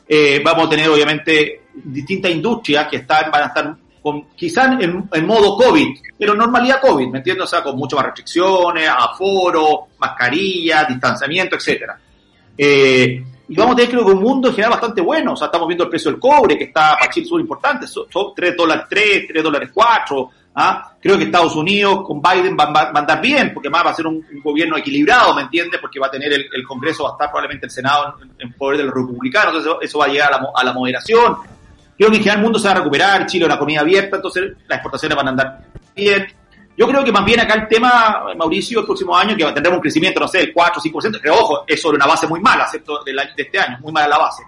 Eh, 0.06 0.40
vamos 0.44 0.66
a 0.66 0.70
tener, 0.70 0.88
obviamente, 0.88 1.62
distintas 1.74 2.30
industrias 2.30 2.86
que 2.88 2.96
están, 2.98 3.30
van 3.32 3.42
a 3.42 3.46
estar 3.46 3.74
con, 4.02 4.28
quizás 4.36 4.80
en, 4.80 5.08
en 5.12 5.26
modo 5.26 5.56
COVID, 5.56 5.88
pero 6.18 6.34
normalidad 6.34 6.80
COVID, 6.80 7.08
¿me 7.08 7.18
entiendes? 7.18 7.44
O 7.44 7.48
sea, 7.48 7.62
con 7.62 7.76
muchas 7.76 7.96
más 7.98 8.06
restricciones, 8.06 8.88
aforo, 8.88 9.88
mascarilla, 9.98 10.84
distanciamiento, 10.84 11.56
etcétera. 11.56 11.98
Eh, 12.56 13.24
y 13.48 13.56
vamos 13.56 13.72
a 13.72 13.76
tener, 13.76 13.90
creo 13.90 14.06
que 14.06 14.12
un 14.12 14.22
mundo 14.22 14.48
en 14.48 14.54
general 14.54 14.72
bastante 14.72 15.00
bueno. 15.00 15.32
O 15.32 15.36
sea, 15.36 15.46
estamos 15.46 15.66
viendo 15.66 15.84
el 15.84 15.90
precio 15.90 16.10
del 16.10 16.20
cobre, 16.20 16.56
que 16.56 16.64
está 16.64 16.96
para 16.98 17.10
Chile 17.10 17.26
súper 17.26 17.40
importante. 17.42 17.86
Son, 17.86 18.04
son 18.10 18.32
3 18.34 18.56
dólares 18.56 18.84
3, 18.88 19.24
3 19.28 19.42
dólares 19.42 19.70
4. 19.74 20.30
¿ah? 20.54 20.92
Creo 21.00 21.18
que 21.18 21.24
Estados 21.24 21.56
Unidos 21.56 22.02
con 22.06 22.22
Biden 22.22 22.56
va, 22.58 22.66
va- 22.66 22.84
va 22.92 22.92
a 22.94 22.98
andar 23.00 23.20
bien, 23.20 23.52
porque 23.52 23.68
más 23.68 23.84
va 23.84 23.90
a 23.90 23.94
ser 23.94 24.06
un, 24.06 24.24
gobierno 24.44 24.76
equilibrado, 24.76 25.34
¿me 25.34 25.42
entiendes? 25.42 25.80
Porque 25.80 25.98
va 25.98 26.06
a 26.06 26.10
tener 26.12 26.32
el, 26.32 26.46
el 26.54 26.62
Congreso, 26.64 27.02
va 27.04 27.10
a 27.10 27.12
estar 27.12 27.28
probablemente 27.28 27.66
el 27.66 27.72
Senado 27.72 28.14
en, 28.22 28.30
en 28.38 28.52
poder 28.52 28.78
de 28.78 28.84
los 28.84 28.94
republicanos. 28.94 29.48
Entonces, 29.48 29.72
eso, 29.72 29.80
eso 29.82 29.98
va 29.98 30.04
a 30.04 30.08
llegar 30.08 30.32
a 30.32 30.40
la, 30.40 30.48
a 30.54 30.64
la 30.64 30.72
moderación. 30.72 31.36
Creo 32.00 32.10
que 32.10 32.16
en 32.16 32.22
general 32.22 32.38
el 32.38 32.44
mundo 32.44 32.58
se 32.58 32.66
va 32.66 32.72
a 32.72 32.76
recuperar. 32.78 33.26
Chile 33.26 33.44
una 33.44 33.56
economía 33.56 33.80
abierta, 33.80 34.16
entonces 34.16 34.54
las 34.66 34.78
exportaciones 34.78 35.14
van 35.14 35.26
a 35.26 35.30
andar 35.32 35.66
bien. 35.94 36.26
Yo 36.74 36.88
creo 36.88 37.04
que 37.04 37.12
más 37.12 37.26
bien 37.26 37.40
acá 37.40 37.52
el 37.52 37.68
tema, 37.68 38.24
Mauricio, 38.38 38.80
el 38.80 38.86
próximo 38.86 39.14
año, 39.14 39.36
que 39.36 39.44
tendremos 39.44 39.76
un 39.76 39.82
crecimiento, 39.82 40.18
no 40.18 40.26
sé, 40.26 40.38
del 40.38 40.50
4 40.50 40.80
o 40.80 40.82
5%, 40.82 41.20
que 41.20 41.28
ojo, 41.28 41.64
es 41.66 41.78
sobre 41.78 41.96
una 41.96 42.06
base 42.06 42.26
muy 42.26 42.40
mala, 42.40 42.66
¿cierto? 42.68 43.04
De 43.04 43.12
este 43.36 43.58
año, 43.58 43.80
muy 43.82 43.92
mala 43.92 44.08
la 44.08 44.16
base. 44.16 44.42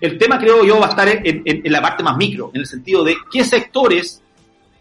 El 0.00 0.16
tema, 0.16 0.38
creo 0.38 0.64
yo, 0.64 0.80
va 0.80 0.86
a 0.86 0.88
estar 0.88 1.06
en, 1.06 1.62
la 1.70 1.82
parte 1.82 2.02
más 2.02 2.16
micro, 2.16 2.50
en 2.54 2.62
el 2.62 2.66
sentido 2.66 3.04
de 3.04 3.14
qué 3.30 3.44
sectores, 3.44 4.22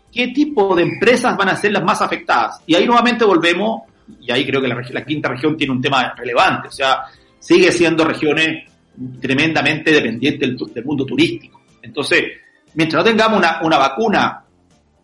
qué 0.09 0.29
tipo 0.29 0.73
de 0.73 0.83
empresas 0.83 1.35
van 1.35 1.49
a 1.49 1.57
ser 1.57 1.73
las 1.73 1.83
más 1.83 2.01
afectadas. 2.01 2.61
Y 2.65 2.75
ahí 2.75 2.85
nuevamente 2.85 3.25
volvemos, 3.25 3.81
y 4.21 4.31
ahí 4.31 4.45
creo 4.45 4.61
que 4.61 4.69
la, 4.69 5.03
quinta 5.03 5.27
región 5.27 5.57
tiene 5.57 5.73
un 5.73 5.81
tema 5.81 6.13
relevante, 6.15 6.69
o 6.69 6.71
sea, 6.71 7.07
sigue 7.37 7.73
siendo 7.73 8.05
regiones 8.05 8.71
tremendamente 9.19 9.91
dependientes 9.91 10.73
del 10.73 10.85
mundo 10.85 11.05
turístico. 11.05 11.64
Entonces, 11.85 12.23
mientras 12.73 13.03
no 13.03 13.09
tengamos 13.09 13.37
una, 13.37 13.59
una 13.61 13.77
vacuna 13.77 14.43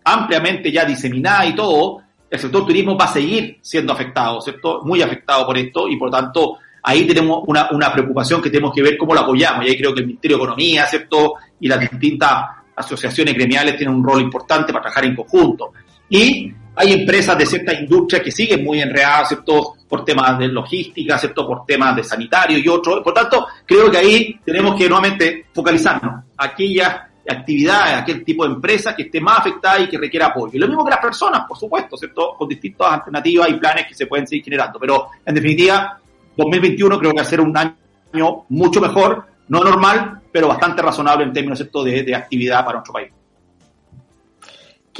ampliamente 0.03 0.71
ya 0.71 0.83
diseminada 0.85 1.45
y 1.45 1.55
todo, 1.55 2.01
el 2.29 2.39
sector 2.39 2.65
turismo 2.65 2.97
va 2.97 3.05
a 3.05 3.13
seguir 3.13 3.59
siendo 3.61 3.93
afectado, 3.93 4.41
¿cierto? 4.41 4.81
Muy 4.83 5.01
afectado 5.01 5.45
por 5.45 5.57
esto 5.57 5.87
y 5.87 5.97
por 5.97 6.09
lo 6.09 6.17
tanto 6.17 6.57
ahí 6.83 7.05
tenemos 7.05 7.43
una, 7.45 7.69
una 7.71 7.91
preocupación 7.91 8.41
que 8.41 8.49
tenemos 8.49 8.73
que 8.73 8.81
ver 8.81 8.97
cómo 8.97 9.13
la 9.13 9.21
apoyamos 9.21 9.65
y 9.65 9.69
ahí 9.69 9.77
creo 9.77 9.93
que 9.93 10.01
el 10.01 10.07
Ministerio 10.07 10.37
de 10.37 10.43
Economía, 10.43 10.85
¿cierto? 10.87 11.35
Y 11.59 11.67
las 11.67 11.79
distintas 11.79 12.45
asociaciones 12.75 13.33
gremiales 13.33 13.77
tienen 13.77 13.95
un 13.95 14.03
rol 14.03 14.21
importante 14.21 14.71
para 14.71 14.83
trabajar 14.83 15.05
en 15.05 15.15
conjunto. 15.15 15.73
Y 16.09 16.51
hay 16.75 16.93
empresas 16.93 17.37
de 17.37 17.45
ciertas 17.45 17.79
industrias 17.79 18.23
que 18.23 18.31
siguen 18.31 18.63
muy 18.63 18.81
enredadas, 18.81 19.29
¿cierto? 19.29 19.75
Por 19.87 20.05
temas 20.05 20.39
de 20.39 20.47
logística, 20.47 21.17
¿cierto? 21.17 21.45
Por 21.45 21.65
temas 21.65 21.95
de 21.95 22.03
sanitario 22.03 22.57
y 22.57 22.67
otros. 22.67 23.01
Por 23.01 23.13
tanto, 23.13 23.47
creo 23.65 23.91
que 23.91 23.97
ahí 23.97 24.39
tenemos 24.43 24.75
que 24.75 24.87
nuevamente 24.87 25.47
focalizarnos. 25.53 26.23
Aquellas 26.37 27.01
actividades, 27.29 27.97
aquel 27.97 28.23
tipo 28.23 28.45
de 28.45 28.53
empresa 28.53 28.95
que 28.95 29.03
esté 29.03 29.19
más 29.19 29.39
afectada 29.39 29.79
y 29.79 29.89
que 29.89 29.97
requiera 29.97 30.27
apoyo. 30.27 30.53
Y 30.53 30.59
lo 30.59 30.67
mismo 30.67 30.83
que 30.83 30.91
las 30.91 30.99
personas, 30.99 31.45
por 31.47 31.57
supuesto, 31.57 31.97
¿cierto? 31.97 32.35
Con 32.37 32.47
distintas 32.47 32.93
alternativas 32.93 33.49
y 33.49 33.53
planes 33.55 33.87
que 33.87 33.93
se 33.93 34.07
pueden 34.07 34.25
seguir 34.25 34.45
generando. 34.45 34.79
Pero, 34.79 35.09
en 35.25 35.35
definitiva, 35.35 35.99
2021 36.37 36.99
creo 36.99 37.11
que 37.11 37.17
va 37.17 37.21
a 37.21 37.25
ser 37.25 37.41
un 37.41 37.55
año 37.55 38.45
mucho 38.49 38.79
mejor, 38.81 39.25
no 39.49 39.63
normal, 39.63 40.21
pero 40.31 40.47
bastante 40.47 40.81
razonable 40.81 41.25
en 41.25 41.33
términos, 41.33 41.59
¿cierto?, 41.59 41.83
de, 41.83 42.03
de 42.03 42.15
actividad 42.15 42.63
para 42.63 42.77
nuestro 42.77 42.93
país. 42.93 43.11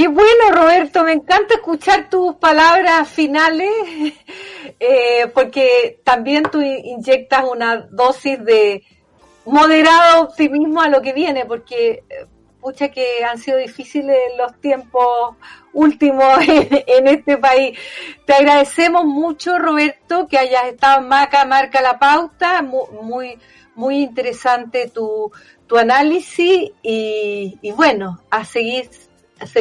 Qué 0.02 0.08
bueno, 0.08 0.50
Roberto, 0.52 1.04
me 1.04 1.14
encanta 1.14 1.54
escuchar 1.54 2.10
tus 2.10 2.34
palabras 2.38 3.08
finales, 3.08 3.70
eh, 4.80 5.28
porque 5.32 6.02
también 6.04 6.42
tú 6.52 6.60
inyectas 6.60 7.44
una 7.44 7.88
dosis 7.92 8.44
de 8.44 8.84
moderado 9.46 10.24
optimismo 10.24 10.82
a 10.82 10.90
lo 10.90 11.04
que 11.04 11.14
viene, 11.14 11.46
porque 11.46 12.04
pucha 12.60 12.90
que 12.90 13.24
han 13.24 13.38
sido 13.38 13.60
difíciles 13.60 14.18
los 14.40 14.60
tiempos 14.60 15.36
últimos 15.72 16.40
en, 16.48 17.08
este 17.08 17.38
país. 17.38 17.78
Te 18.26 18.34
agradecemos 18.34 19.06
mucho, 19.06 19.60
Roberto, 19.60 20.28
que 20.28 20.40
hayas 20.40 20.66
estado 20.66 21.02
en 21.02 21.10
Maca, 21.10 21.46
Marca 21.46 21.80
la 21.80 22.00
Pauta, 22.00 22.64
muy, 22.64 23.38
muy 23.76 23.98
interesante 24.02 24.90
tu, 24.90 25.32
tu 25.68 25.78
análisis 25.78 26.72
y, 26.82 27.72
bueno, 27.76 28.20
a 28.32 28.44
seguir 28.46 28.90
se 28.90 29.11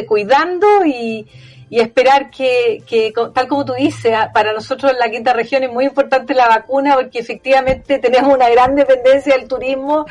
cuidando 0.07 0.85
y, 0.85 1.27
y 1.71 1.79
esperar 1.79 2.29
que, 2.29 2.83
que, 2.85 3.13
tal 3.33 3.47
como 3.47 3.63
tú 3.63 3.73
dices, 3.73 4.13
para 4.33 4.51
nosotros 4.51 4.91
en 4.91 4.99
la 4.99 5.09
quinta 5.09 5.31
región 5.31 5.63
es 5.63 5.71
muy 5.71 5.85
importante 5.85 6.33
la 6.33 6.49
vacuna 6.49 6.95
porque 6.95 7.19
efectivamente 7.19 7.97
tenemos 7.97 8.35
una 8.35 8.49
gran 8.49 8.75
dependencia 8.75 9.37
del 9.37 9.47
turismo 9.47 10.05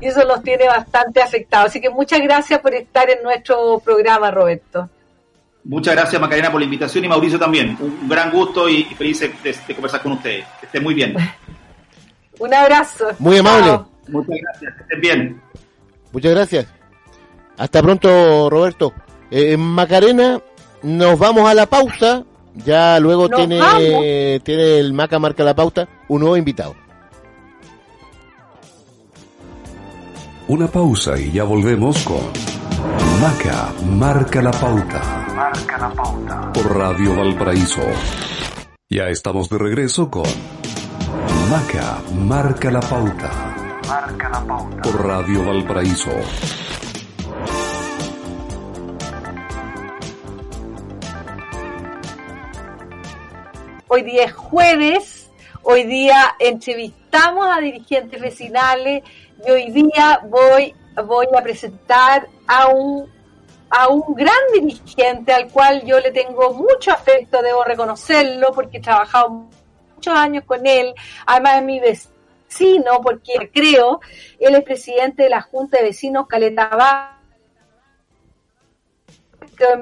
y 0.00 0.06
eso 0.06 0.24
nos 0.24 0.42
tiene 0.42 0.66
bastante 0.66 1.22
afectados. 1.22 1.68
Así 1.68 1.80
que 1.80 1.88
muchas 1.88 2.20
gracias 2.20 2.58
por 2.58 2.74
estar 2.74 3.08
en 3.08 3.22
nuestro 3.22 3.78
programa, 3.78 4.32
Roberto. 4.32 4.90
Muchas 5.62 5.94
gracias, 5.94 6.20
Macarena, 6.20 6.50
por 6.50 6.60
la 6.60 6.64
invitación 6.64 7.04
y 7.04 7.08
Mauricio 7.08 7.38
también. 7.38 7.78
Un 7.80 8.08
gran 8.08 8.32
gusto 8.32 8.68
y 8.68 8.82
feliz 8.82 9.20
de, 9.20 9.54
conversar 9.72 10.02
con 10.02 10.12
ustedes. 10.12 10.44
Que 10.58 10.66
estén 10.66 10.82
muy 10.82 10.94
bien. 10.94 11.14
Un 12.40 12.52
abrazo. 12.52 13.06
Muy 13.20 13.38
amable. 13.38 13.84
Muchas 14.08 14.36
gracias. 14.42 14.74
Que 14.74 14.82
estén 14.82 15.00
bien. 15.00 15.42
Muchas 16.10 16.32
gracias. 16.32 16.66
Hasta 17.56 17.80
pronto, 17.80 18.50
Roberto. 18.50 18.92
Eh, 19.30 19.56
Macarena, 19.56 20.40
nos 20.82 21.18
vamos 21.18 21.48
a 21.48 21.54
la 21.54 21.66
pausa. 21.66 22.24
Ya 22.64 23.00
luego 23.00 23.28
tiene, 23.28 23.60
tiene 24.44 24.78
el 24.78 24.92
Maca 24.92 25.18
Marca 25.18 25.42
la 25.42 25.54
Pauta 25.56 25.88
un 26.08 26.20
nuevo 26.20 26.36
invitado. 26.36 26.76
Una 30.46 30.68
pausa 30.68 31.18
y 31.18 31.32
ya 31.32 31.44
volvemos 31.44 32.04
con 32.04 32.20
Maca 33.20 33.72
Marca 33.86 34.42
la 34.42 34.50
Pauta. 34.50 35.24
Marca 35.34 35.78
la 35.78 35.90
pauta. 35.90 36.52
Por 36.52 36.76
Radio 36.76 37.16
Valparaíso. 37.16 37.80
Ya 38.90 39.08
estamos 39.08 39.48
de 39.48 39.58
regreso 39.58 40.10
con 40.10 40.24
Maca 41.50 42.02
Marca 42.14 42.70
la 42.70 42.80
Pauta. 42.80 43.30
Marca 43.88 44.28
la 44.28 44.40
pauta. 44.44 44.82
Por 44.82 45.06
Radio 45.06 45.44
Valparaíso. 45.44 46.10
Hoy 53.94 54.02
día 54.02 54.24
es 54.24 54.32
jueves, 54.32 55.30
hoy 55.62 55.84
día 55.84 56.34
entrevistamos 56.40 57.46
a 57.46 57.60
dirigentes 57.60 58.20
vecinales 58.20 59.04
y 59.46 59.48
hoy 59.48 59.70
día 59.70 60.20
voy, 60.24 60.74
a 60.96 61.42
presentar 61.44 62.26
a 62.48 62.66
un, 62.66 63.08
a 63.70 63.86
un 63.86 64.02
gran 64.16 64.34
dirigente 64.52 65.32
al 65.32 65.46
cual 65.46 65.84
yo 65.84 66.00
le 66.00 66.10
tengo 66.10 66.54
mucho 66.54 66.90
afecto, 66.90 67.40
debo 67.40 67.62
reconocerlo, 67.62 68.50
porque 68.52 68.78
he 68.78 68.80
trabajado 68.80 69.46
muchos 69.94 70.12
años 70.12 70.42
con 70.44 70.66
él, 70.66 70.92
además 71.24 71.58
es 71.58 71.62
mi 71.62 71.78
vecino, 71.78 73.00
porque 73.00 73.48
creo, 73.54 74.00
él 74.40 74.56
es 74.56 74.64
presidente 74.64 75.22
de 75.22 75.30
la 75.30 75.40
Junta 75.40 75.78
de 75.78 75.84
Vecinos 75.84 76.26
Caleta 76.26 77.20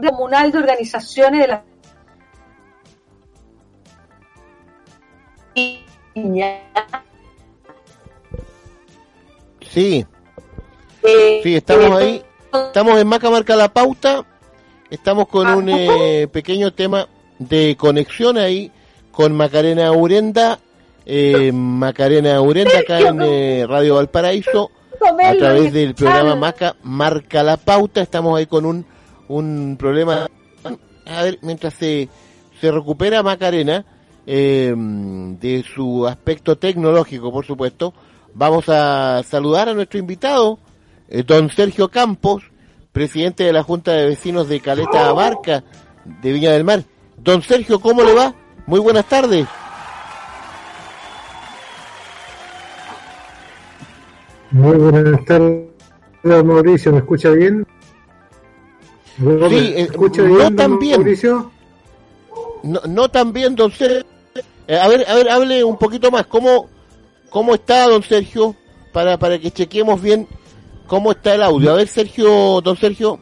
comunal 0.03 0.53
de 0.53 0.59
organizaciones 0.59 1.40
de 1.40 1.48
la 1.48 1.64
Sí. 9.61 10.07
Eh, 11.03 11.40
Sí, 11.42 11.57
estamos 11.57 12.01
eh, 12.01 12.05
ahí. 12.05 12.22
Estamos 12.66 13.01
en 13.01 13.07
Maca 13.07 13.31
Marca 13.31 13.57
la 13.57 13.72
Pauta. 13.72 14.25
Estamos 14.90 15.27
con 15.29 15.48
un 15.48 15.68
eh, 15.70 16.29
pequeño 16.31 16.72
tema 16.72 17.09
de 17.38 17.77
conexión 17.79 18.37
ahí 18.37 18.70
con 19.11 19.35
Macarena 19.35 19.90
Urenda. 19.92 20.59
Eh, 21.07 21.51
Macarena 21.53 22.40
Urenda 22.40 22.79
acá 22.79 23.01
en 23.01 23.20
eh, 23.22 23.66
Radio 23.66 23.96
Valparaíso. 23.96 24.70
A 25.01 25.35
través 25.35 25.72
del 25.72 25.94
programa 25.94 26.37
Maca 26.37 26.77
Marca 26.83 27.42
la 27.42 27.57
Pauta. 27.57 28.03
Estamos 28.03 28.38
ahí 28.38 28.46
con 28.46 28.66
un, 28.66 28.87
un 29.29 29.77
problema. 29.79 30.29
A 31.07 31.22
ver, 31.25 31.38
mientras 31.42 31.75
se, 31.75 32.09
se 32.61 32.70
recupera 32.70 33.22
Macarena 33.22 33.85
eh, 34.27 34.75
de 34.77 35.65
su 35.75 36.07
aspecto 36.07 36.57
tecnológico, 36.57 37.33
por 37.33 37.45
supuesto, 37.45 37.93
vamos 38.35 38.69
a 38.69 39.23
saludar 39.25 39.69
a 39.69 39.75
nuestro 39.75 39.99
invitado, 39.99 40.59
eh, 41.09 41.23
don 41.23 41.51
Sergio 41.51 41.89
Campos, 41.89 42.45
presidente 42.93 43.45
de 43.45 43.53
la 43.53 43.63
Junta 43.63 43.93
de 43.93 44.07
Vecinos 44.07 44.49
de 44.49 44.61
Caleta 44.61 45.09
Abarca, 45.09 45.65
de 46.05 46.33
Viña 46.33 46.53
del 46.53 46.65
Mar. 46.65 46.85
Don 47.17 47.43
Sergio, 47.43 47.81
¿cómo 47.81 48.03
le 48.03 48.15
va? 48.15 48.35
Muy 48.67 48.81
buenas 48.81 49.07
tardes. 49.07 49.47
Muy 54.51 54.77
buenas 54.77 55.25
tardes, 55.25 55.65
Mauricio. 56.23 56.93
¿Me 56.93 56.99
escucha 56.99 57.31
bien? 57.31 57.67
Sí, 59.17 59.23
¿Me 59.23 59.47
eh, 59.47 59.81
escucha 59.83 60.23
no 60.23 60.29
bien, 60.29 60.39
don 60.41 60.57
tan 60.57 60.79
bien. 60.79 61.01
Mauricio? 61.01 61.51
No, 62.63 62.81
no 62.87 63.09
tan 63.09 63.33
bien, 63.33 63.57
don 63.57 63.73
Sergio. 63.73 64.12
Eh, 64.73 64.79
a 64.81 64.89
ver, 64.89 65.05
a 65.07 65.15
ver, 65.17 65.29
hable 65.29 65.65
un 65.65 65.77
poquito 65.77 66.11
más. 66.11 66.27
¿Cómo, 66.27 66.71
cómo 67.29 67.55
está, 67.55 67.87
don 67.89 68.03
Sergio? 68.03 68.57
Para, 68.91 69.19
para 69.19 69.39
que 69.39 69.51
chequeemos 69.51 70.01
bien 70.01 70.27
cómo 70.87 71.13
está 71.13 71.35
el 71.35 71.43
audio. 71.43 71.73
A 71.73 71.75
ver, 71.75 71.89
Sergio, 71.89 72.63
don 72.63 72.75
Sergio. 72.79 73.21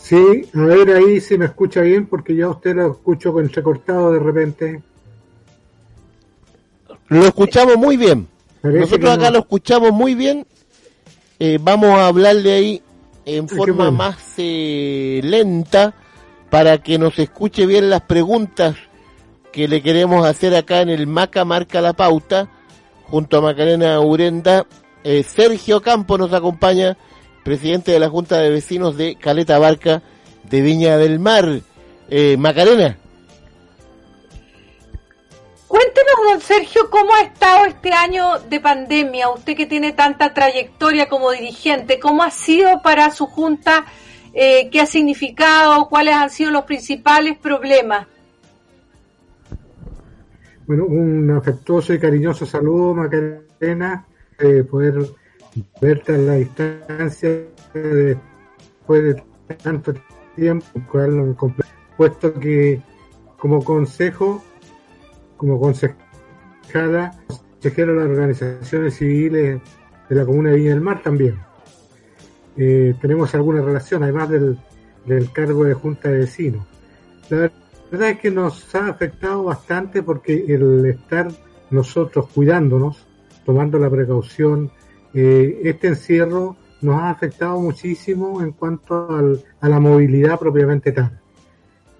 Sí, 0.00 0.48
a 0.54 0.60
ver 0.60 0.88
ahí 0.96 1.20
si 1.20 1.36
me 1.36 1.44
escucha 1.44 1.82
bien, 1.82 2.06
porque 2.06 2.34
yo 2.34 2.46
a 2.46 2.50
usted 2.52 2.74
lo 2.74 2.92
escucho 2.92 3.34
con 3.34 3.44
entrecortado 3.44 4.12
de 4.12 4.18
repente. 4.20 4.82
Lo 7.08 7.26
escuchamos 7.26 7.76
muy 7.76 7.98
bien. 7.98 8.26
Parece 8.62 8.80
Nosotros 8.80 9.10
acá 9.10 9.26
no. 9.26 9.32
lo 9.32 9.38
escuchamos 9.40 9.92
muy 9.92 10.14
bien. 10.14 10.46
Eh, 11.38 11.58
vamos 11.60 11.90
a 11.90 12.06
hablarle 12.06 12.52
ahí 12.54 12.82
en 13.26 13.46
forma 13.46 13.90
más 13.90 14.16
eh, 14.38 15.20
lenta 15.22 15.94
para 16.54 16.78
que 16.78 16.98
nos 16.98 17.18
escuche 17.18 17.66
bien 17.66 17.90
las 17.90 18.02
preguntas 18.02 18.76
que 19.52 19.66
le 19.66 19.82
queremos 19.82 20.24
hacer 20.24 20.54
acá 20.54 20.82
en 20.82 20.88
el 20.88 21.08
Maca 21.08 21.44
Marca 21.44 21.80
la 21.80 21.94
Pauta, 21.94 22.48
junto 23.08 23.38
a 23.38 23.40
Macarena 23.40 23.98
Urenda. 23.98 24.64
Eh, 25.02 25.24
Sergio 25.24 25.82
Campo 25.82 26.16
nos 26.16 26.32
acompaña, 26.32 26.96
presidente 27.42 27.90
de 27.90 27.98
la 27.98 28.08
Junta 28.08 28.38
de 28.38 28.50
Vecinos 28.50 28.96
de 28.96 29.16
Caleta 29.16 29.58
Barca 29.58 30.00
de 30.44 30.60
Viña 30.60 30.96
del 30.96 31.18
Mar. 31.18 31.60
Eh, 32.08 32.36
Macarena. 32.38 32.98
Cuéntenos, 35.66 36.14
don 36.30 36.40
Sergio, 36.40 36.88
cómo 36.88 37.16
ha 37.16 37.22
estado 37.22 37.64
este 37.64 37.92
año 37.92 38.38
de 38.48 38.60
pandemia, 38.60 39.28
usted 39.30 39.56
que 39.56 39.66
tiene 39.66 39.90
tanta 39.90 40.32
trayectoria 40.32 41.08
como 41.08 41.32
dirigente, 41.32 41.98
cómo 41.98 42.22
ha 42.22 42.30
sido 42.30 42.80
para 42.80 43.10
su 43.10 43.26
junta, 43.26 43.86
eh, 44.34 44.68
qué 44.70 44.80
ha 44.80 44.86
significado, 44.86 45.88
cuáles 45.88 46.14
han 46.14 46.28
sido 46.28 46.50
los 46.50 46.64
principales 46.64 47.38
problemas. 47.38 48.06
Bueno, 50.66 50.86
un 50.86 51.30
afectuoso 51.30 51.94
y 51.94 51.98
cariñoso 51.98 52.44
saludo, 52.44 52.94
Macarena, 52.94 54.06
eh, 54.38 54.64
poder 54.64 54.94
verte 55.80 56.14
a 56.14 56.18
la 56.18 56.34
distancia 56.34 57.30
después 57.72 59.04
de 59.04 59.22
tanto 59.62 59.94
tiempo, 60.34 60.66
puesto 61.96 62.34
que 62.34 62.80
como 63.36 63.62
consejo, 63.62 64.42
como 65.36 65.60
concejala, 65.60 67.14
consejero 67.28 67.92
de 67.92 68.00
las 68.00 68.08
organizaciones 68.08 68.94
civiles 68.96 69.60
de 70.08 70.16
la 70.16 70.24
comuna 70.24 70.50
de 70.50 70.56
Viña 70.56 70.70
del 70.70 70.80
Mar 70.80 71.02
también. 71.02 71.38
Eh, 72.56 72.94
tenemos 73.00 73.34
alguna 73.34 73.62
relación, 73.62 74.02
además 74.02 74.28
del, 74.30 74.58
del 75.06 75.30
cargo 75.32 75.64
de 75.64 75.74
junta 75.74 76.08
de 76.10 76.18
vecinos. 76.18 76.64
La 77.30 77.50
verdad 77.90 78.10
es 78.10 78.18
que 78.18 78.30
nos 78.30 78.74
ha 78.74 78.88
afectado 78.88 79.44
bastante 79.44 80.02
porque 80.02 80.44
el 80.48 80.84
estar 80.86 81.28
nosotros 81.70 82.28
cuidándonos, 82.34 83.06
tomando 83.44 83.78
la 83.78 83.90
precaución, 83.90 84.70
eh, 85.12 85.60
este 85.64 85.88
encierro 85.88 86.56
nos 86.80 86.96
ha 87.00 87.10
afectado 87.10 87.58
muchísimo 87.60 88.42
en 88.42 88.52
cuanto 88.52 89.10
al- 89.10 89.42
a 89.60 89.68
la 89.68 89.80
movilidad 89.80 90.38
propiamente 90.38 90.92
tal. 90.92 91.20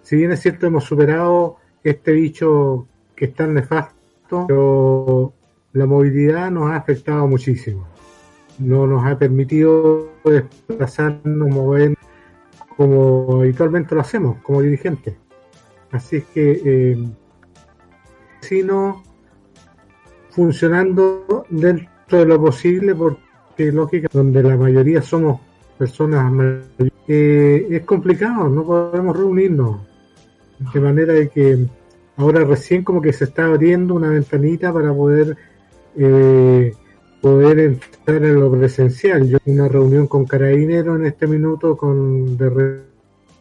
Si 0.02 0.16
bien 0.16 0.32
es 0.32 0.40
cierto 0.40 0.66
hemos 0.66 0.84
superado 0.84 1.56
este 1.82 2.12
bicho 2.12 2.86
que 3.16 3.26
es 3.26 3.34
tan 3.34 3.54
nefasto, 3.54 4.44
pero 4.46 5.32
la 5.72 5.86
movilidad 5.86 6.50
nos 6.50 6.70
ha 6.70 6.76
afectado 6.76 7.26
muchísimo. 7.26 7.86
No 8.58 8.86
nos 8.86 9.04
ha 9.04 9.18
permitido 9.18 10.10
desplazarnos, 10.24 11.48
mover 11.48 11.96
como 12.76 13.40
habitualmente 13.40 13.94
lo 13.94 14.00
hacemos 14.00 14.38
como 14.42 14.62
dirigentes. 14.62 15.14
Así 15.90 16.16
es 16.16 16.24
que, 16.24 16.60
eh, 16.64 17.08
sino 18.40 19.02
funcionando 20.30 21.46
dentro 21.48 22.18
de 22.18 22.26
lo 22.26 22.40
posible, 22.40 22.94
porque 22.94 23.70
lógica, 23.72 24.08
donde 24.12 24.42
la 24.42 24.56
mayoría 24.56 25.00
somos 25.00 25.40
personas 25.78 26.32
eh, 27.06 27.66
es 27.70 27.82
complicado, 27.84 28.48
no 28.48 28.64
podemos 28.64 29.16
reunirnos. 29.16 29.80
De 30.72 30.80
manera 30.80 31.12
de 31.12 31.28
que 31.28 31.66
ahora 32.16 32.44
recién 32.44 32.84
como 32.84 33.00
que 33.00 33.12
se 33.12 33.24
está 33.24 33.46
abriendo 33.46 33.94
una 33.94 34.08
ventanita 34.08 34.72
para 34.72 34.92
poder 34.92 35.36
eh, 35.96 36.72
poder 37.24 37.58
entrar 37.58 38.22
en 38.22 38.38
lo 38.38 38.52
presencial. 38.52 39.26
Yo 39.26 39.38
una 39.46 39.66
reunión 39.66 40.06
con 40.06 40.26
Carabinero 40.26 40.94
en 40.94 41.06
este 41.06 41.26
minuto 41.26 41.74
con 41.74 42.37
de 42.37 42.82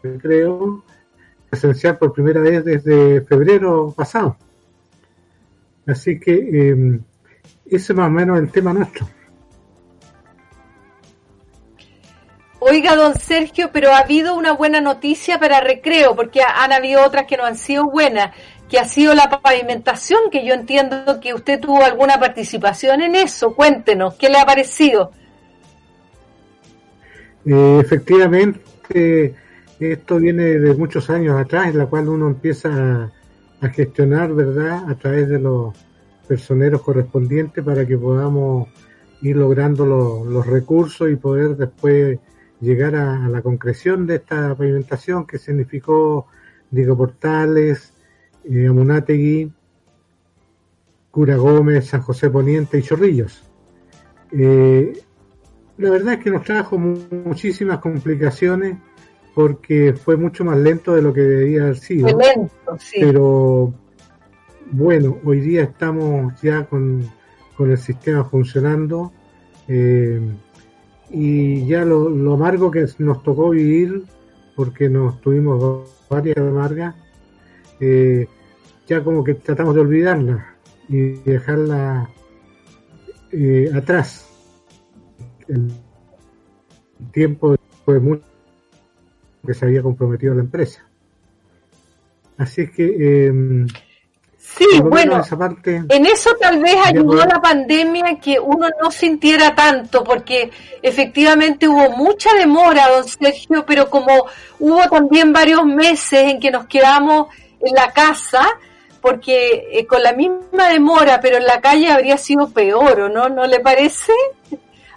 recreo 0.02 0.86
presencial 1.50 1.98
por 1.98 2.13
primera 2.13 2.39
vez 2.39 2.63
desde 2.63 3.19
febrero 3.24 3.93
pasado. 3.93 4.38
Así 5.86 6.17
que 6.17 6.32
eh, 6.34 7.00
ese 7.65 7.91
es 7.91 7.93
más 7.93 8.08
o 8.08 8.12
menos 8.12 8.39
el 8.39 8.50
tema 8.50 8.72
nuestro. 8.72 9.06
Oiga, 12.62 12.96
don 12.96 13.15
Sergio, 13.15 13.72
pero 13.74 13.91
ha 13.91 13.98
habido 13.98 14.36
una 14.36 14.54
buena 14.54 14.80
noticia 14.80 15.38
para 15.38 15.60
recreo, 15.60 16.15
porque 16.15 16.39
han 16.41 16.72
habido 16.72 17.06
otras 17.06 17.26
que 17.26 17.36
no 17.36 17.43
han 17.43 17.58
sido 17.58 17.89
buenas, 17.89 18.34
que 18.74 18.80
ha 18.80 18.86
sido 18.86 19.14
la 19.14 19.30
pavimentación, 19.30 20.32
que 20.32 20.44
yo 20.44 20.56
entiendo 20.56 21.20
que 21.22 21.36
usted 21.36 21.60
tuvo 21.60 21.84
alguna 21.84 22.20
participación 22.20 23.02
en 23.02 23.14
eso. 23.14 23.54
Cuéntenos, 23.54 24.16
¿qué 24.16 24.30
le 24.30 24.40
ha 24.40 24.48
parecido? 24.48 25.12
Eh, 27.46 27.78
efectivamente, 27.80 29.36
esto 29.80 30.18
viene 30.18 30.58
de 30.58 30.74
muchos 30.74 31.08
años 31.12 31.40
atrás, 31.40 31.68
en 31.68 31.78
la 31.78 31.86
cual 31.86 32.10
uno 32.10 32.26
empieza 32.26 33.12
a, 33.62 33.70
gestionar, 33.70 34.34
¿verdad?, 34.34 34.90
a 34.90 34.96
través 34.96 35.30
de 35.30 35.38
los 35.38 35.76
personeros 36.28 36.82
correspondientes 36.82 37.64
para 37.64 37.86
que 37.86 37.96
podamos 37.96 38.70
ir 39.22 39.36
logrando 39.36 39.86
los, 39.86 40.48
recursos 40.48 41.12
y 41.12 41.16
poder 41.16 41.58
después 41.58 42.18
llegar 42.60 42.96
a, 42.96 43.30
la 43.30 43.44
concreción 43.44 44.08
de 44.08 44.16
esta 44.16 44.56
pavimentación 44.56 45.28
que 45.28 45.38
significó 45.38 46.26
Diego 46.72 46.98
Portales, 46.98 47.93
eh, 48.44 48.68
Amunátegui, 48.68 49.52
Cura 51.12 51.38
Gómez, 51.38 51.88
San 51.88 52.02
José 52.02 52.30
Poniente 52.30 52.80
y 52.80 52.82
Chorrillos. 52.82 53.44
Eh, 54.32 54.94
la 55.78 55.90
verdad 55.92 56.16
es 56.16 56.24
que 56.24 56.32
nos 56.32 56.44
trajo 56.44 56.78
muchísimas 56.78 57.80
complicaciones 57.80 58.78
porque 59.36 59.94
fue 59.94 60.18
mucho 60.18 60.46
más 60.46 60.58
lento 60.58 60.94
de 60.94 61.02
lo 61.02 61.14
que 61.14 61.22
debía 61.22 61.64
haber 61.64 61.78
sido. 61.78 62.08
Lento, 62.18 62.78
sí. 62.80 62.98
Pero 63.00 63.74
bueno, 64.72 65.18
hoy 65.24 65.40
día 65.40 65.64
estamos 65.64 66.40
ya 66.42 66.66
con, 66.66 67.04
con 67.56 67.72
el 67.72 67.78
sistema 67.78 68.24
funcionando. 68.24 69.12
Eh, 69.68 70.20
y 71.10 71.66
ya 71.68 71.86
lo, 71.86 72.10
lo, 72.10 72.34
amargo 72.34 72.72
que 72.72 72.86
nos 72.98 73.24
tocó 73.24 73.52
vivir, 73.52 74.04
porque 74.56 74.90
nos 74.90 75.22
tuvimos 75.22 75.88
varias 76.10 76.38
amargas, 76.38 76.96
eh, 77.86 78.28
ya 78.88 79.04
como 79.04 79.24
que 79.24 79.34
tratamos 79.34 79.76
de 79.76 79.82
olvidarla 79.82 80.56
y 80.88 81.12
dejarla 81.26 82.10
eh, 83.32 83.69
atrás. 83.76 84.30
El 85.48 85.72
tiempo 87.12 87.56
fue 87.84 88.00
mucho 88.00 88.24
que 89.46 89.54
se 89.54 89.65
había 89.65 89.82
comprometido 89.82 90.34
la 90.34 90.41
empresa. 90.41 90.86
Así 92.38 92.69
que 92.72 92.96
eh, 92.98 93.65
Sí, 94.46 94.65
bueno, 94.82 95.24
parte, 95.38 95.84
en 95.89 96.06
eso 96.06 96.36
tal 96.39 96.62
vez 96.62 96.76
ayudó 96.84 97.26
la 97.26 97.41
pandemia 97.41 98.19
que 98.22 98.39
uno 98.39 98.67
no 98.82 98.91
sintiera 98.91 99.56
tanto, 99.56 100.04
porque 100.04 100.52
efectivamente 100.82 101.67
hubo 101.67 101.89
mucha 101.98 102.30
demora, 102.36 102.89
don 102.89 103.08
Sergio, 103.08 103.65
pero 103.65 103.89
como 103.89 104.26
hubo 104.60 104.88
también 104.89 105.34
varios 105.34 105.65
meses 105.65 106.32
en 106.32 106.39
que 106.39 106.52
nos 106.52 106.67
quedamos 106.67 107.28
en 107.63 107.76
la 107.76 107.91
casa, 107.91 108.45
porque 109.02 109.67
eh, 109.71 109.86
con 109.86 110.02
la 110.02 110.13
misma 110.13 110.69
demora, 110.69 111.19
pero 111.21 111.38
en 111.38 111.45
la 111.45 111.60
calle 111.62 111.91
habría 111.91 112.17
sido 112.17 112.49
peor, 112.49 112.99
¿o 113.02 113.10
no? 113.10 113.30
¿No 113.30 113.45
le 113.45 113.60
parece? 113.60 114.13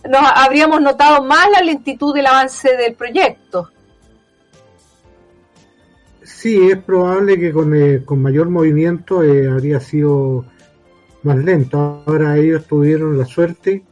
Nos 0.09 0.23
habríamos 0.35 0.81
notado 0.81 1.25
más 1.25 1.51
la 1.51 1.61
lentitud 1.61 2.15
del 2.15 2.27
avance 2.27 2.77
del 2.77 2.95
proyecto. 2.95 3.71
Sí, 6.23 6.69
es 6.71 6.79
probable 6.79 7.39
que 7.39 7.53
con, 7.53 7.75
eh, 7.75 8.03
con 8.05 8.23
mayor 8.23 8.49
movimiento 8.49 9.23
eh, 9.23 9.49
habría 9.49 9.81
sido 9.81 10.45
más 11.23 11.37
lento. 11.39 12.03
Ahora 12.07 12.37
ellos 12.37 12.67
tuvieron 12.67 13.19
la 13.19 13.25
suerte 13.25 13.85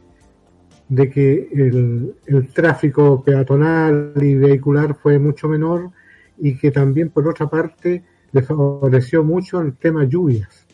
de 0.87 1.09
que 1.09 1.49
el, 1.53 2.15
el, 2.25 2.47
tráfico 2.53 3.23
peatonal 3.23 4.13
y 4.21 4.35
vehicular 4.35 4.95
fue 4.95 5.17
mucho 5.17 5.47
menor 5.47 5.89
y 6.37 6.57
que 6.57 6.71
también 6.71 7.09
por 7.09 7.27
otra 7.27 7.47
parte 7.47 8.03
les 8.35 8.45
favoreció 8.45 9.23
mucho 9.23 9.61
el 9.61 9.77
tema 9.77 10.03
lluvias. 10.03 10.65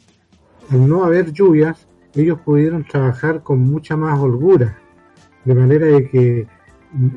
Al 0.72 0.90
no 0.90 1.04
haber 1.04 1.32
lluvias, 1.32 1.88
ellos 2.16 2.40
pudieron 2.42 2.84
trabajar 2.84 3.44
con 3.44 3.60
mucha 3.60 3.96
más 3.96 4.20
holgura, 4.20 4.80
de 5.46 5.54
manera 5.54 5.86
de 5.86 6.10
que 6.10 6.48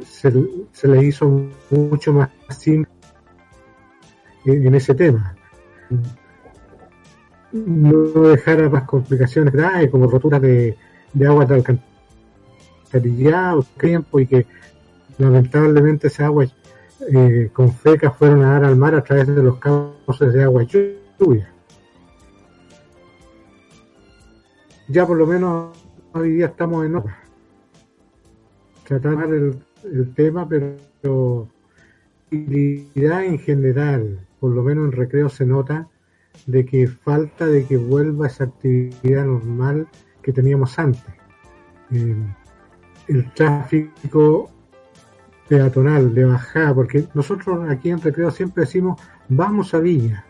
se, 0.05 0.31
se 0.71 0.89
les 0.89 1.03
hizo 1.05 1.49
mucho 1.71 2.13
más 2.13 2.29
simple 2.51 2.93
en 4.45 4.75
ese 4.75 4.95
tema. 4.95 5.35
No 7.53 7.93
dejar 8.29 8.71
más 8.71 8.85
complicaciones 8.85 9.55
graves 9.55 9.91
como 9.91 10.09
roturas 10.09 10.43
de, 10.43 10.77
de 11.15 11.27
agua 11.27 11.47
de 11.47 11.55
alcantarillado, 12.91 13.65
tiempo 13.81 14.21
y 14.21 14.27
que 14.27 14.47
lamentablemente 15.17 16.09
esa 16.09 16.27
agua 16.27 16.45
eh, 17.01 17.51
con 17.53 17.73
fecas 17.73 18.17
fueron 18.17 18.43
a 18.43 18.53
dar 18.53 18.65
al 18.65 18.77
mar 18.77 18.95
a 18.95 19.03
través 19.03 19.27
de 19.27 19.43
los 19.43 19.59
cauces 19.59 20.33
de 20.33 20.43
agua 20.43 20.63
lluvia. 20.63 21.53
Ya 24.89 25.07
por 25.07 25.17
lo 25.17 25.27
menos 25.27 25.77
hoy 26.13 26.33
día 26.33 26.47
estamos 26.47 26.85
en 26.85 27.03
tratar 28.85 29.33
el, 29.33 29.59
el 29.85 30.15
tema, 30.15 30.47
pero 30.49 31.49
en 32.31 33.39
general, 33.39 34.27
por 34.41 34.53
lo 34.53 34.63
menos 34.63 34.87
en 34.87 34.93
recreo 34.93 35.29
se 35.29 35.47
nota 35.47 35.89
de 36.47 36.65
que 36.65 36.87
falta 36.89 37.47
de 37.47 37.65
que 37.65 37.77
vuelva 37.77 38.27
esa 38.27 38.45
actividad 38.45 39.25
normal 39.25 39.89
que 40.23 40.33
teníamos 40.33 40.79
antes. 40.79 41.05
Eh, 41.91 42.17
el 43.09 43.33
tráfico 43.35 44.51
peatonal 45.49 46.15
de 46.15 46.25
bajada, 46.25 46.75
porque 46.75 47.05
nosotros 47.15 47.69
aquí 47.69 47.91
en 47.91 48.01
recreo 48.01 48.31
siempre 48.31 48.65
decimos 48.65 49.01
vamos 49.29 49.75
a 49.75 49.81
Viña, 49.81 50.25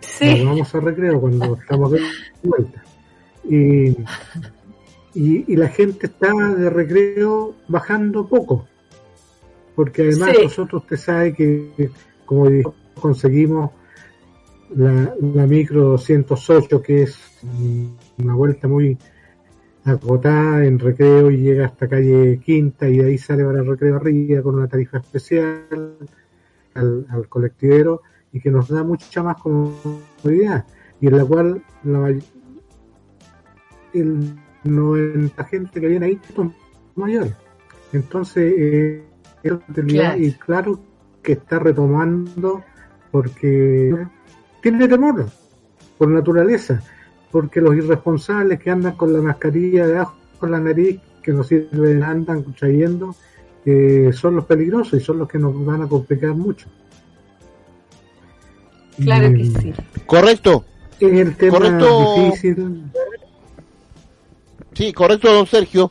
sí. 0.00 0.44
vamos 0.44 0.74
a 0.74 0.80
recreo 0.80 1.20
cuando 1.20 1.56
estamos 1.60 1.92
de 1.92 2.00
vuelta. 2.42 2.82
Y, 3.44 3.90
y, 5.14 5.52
y 5.52 5.56
la 5.56 5.68
gente 5.68 6.06
está 6.06 6.32
de 6.32 6.68
recreo 6.70 7.54
bajando 7.68 8.26
poco 8.26 8.66
porque 9.76 10.02
además 10.02 10.30
sí. 10.34 10.42
nosotros 10.44 10.82
usted 10.82 10.96
sabe 10.96 11.34
que, 11.34 11.90
como 12.24 12.48
dijo, 12.48 12.74
conseguimos 12.98 13.70
la, 14.74 15.14
la, 15.20 15.46
micro 15.46 15.90
208, 15.90 16.82
que 16.82 17.02
es 17.02 17.18
una 18.18 18.34
vuelta 18.34 18.66
muy 18.66 18.96
agotada 19.86 20.64
en 20.64 20.78
recreo 20.78 21.30
y 21.30 21.38
llega 21.38 21.66
hasta 21.66 21.88
calle 21.88 22.40
Quinta 22.44 22.88
y 22.88 22.98
de 22.98 23.06
ahí 23.06 23.18
sale 23.18 23.44
para 23.44 23.60
el 23.60 23.66
recreo 23.66 23.96
arriba 23.96 24.42
con 24.42 24.56
una 24.56 24.68
tarifa 24.68 24.98
especial 24.98 25.96
al, 26.74 27.06
al 27.08 27.28
colectivero 27.28 28.02
y 28.32 28.40
que 28.40 28.50
nos 28.50 28.68
da 28.68 28.82
mucha 28.82 29.22
más 29.22 29.36
comodidad 29.36 30.66
y 31.00 31.06
en 31.06 31.16
la 31.16 31.24
cual 31.24 31.62
la, 31.84 32.14
el 33.92 34.34
90 34.64 35.44
gente 35.44 35.80
que 35.80 35.88
viene 35.88 36.06
ahí 36.06 36.20
son 36.34 36.54
mayores. 36.94 37.34
Entonces, 37.92 38.52
eh, 38.56 39.04
claro. 39.42 40.18
y 40.18 40.32
claro 40.32 40.80
que 41.22 41.32
está 41.32 41.58
retomando 41.58 42.62
porque 43.10 44.06
tiene 44.60 44.88
temor 44.88 45.26
por 45.96 46.08
naturaleza, 46.08 46.82
porque 47.30 47.60
los 47.60 47.74
irresponsables 47.76 48.58
que 48.60 48.70
andan 48.70 48.96
con 48.96 49.12
la 49.12 49.20
mascarilla 49.20 49.86
debajo 49.86 50.16
con 50.38 50.50
la 50.50 50.60
nariz, 50.60 50.98
que 51.22 51.32
nos 51.32 51.48
sirven, 51.48 52.02
andan 52.02 52.44
trayendo, 52.54 53.14
eh, 53.64 54.10
son 54.12 54.36
los 54.36 54.44
peligrosos 54.44 55.00
y 55.00 55.04
son 55.04 55.18
los 55.18 55.28
que 55.28 55.38
nos 55.38 55.64
van 55.64 55.82
a 55.82 55.88
complicar 55.88 56.34
mucho. 56.34 56.66
Claro 59.02 59.28
que 59.34 59.44
sí. 59.44 59.72
Correcto. 60.06 60.64
Es 60.98 61.12
el 61.12 61.36
tema 61.36 61.58
correcto. 61.58 62.14
difícil. 62.24 62.82
Sí, 64.72 64.92
correcto, 64.92 65.32
don 65.32 65.46
Sergio. 65.46 65.90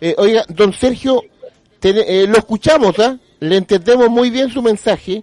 Eh, 0.00 0.14
oiga, 0.18 0.44
don 0.48 0.72
Sergio, 0.72 1.22
te- 1.78 2.22
eh, 2.22 2.26
lo 2.26 2.38
escuchamos, 2.38 2.98
¿ah? 2.98 3.18
Le 3.40 3.56
entendemos 3.56 4.08
muy 4.08 4.30
bien 4.30 4.50
su 4.50 4.62
mensaje, 4.62 5.22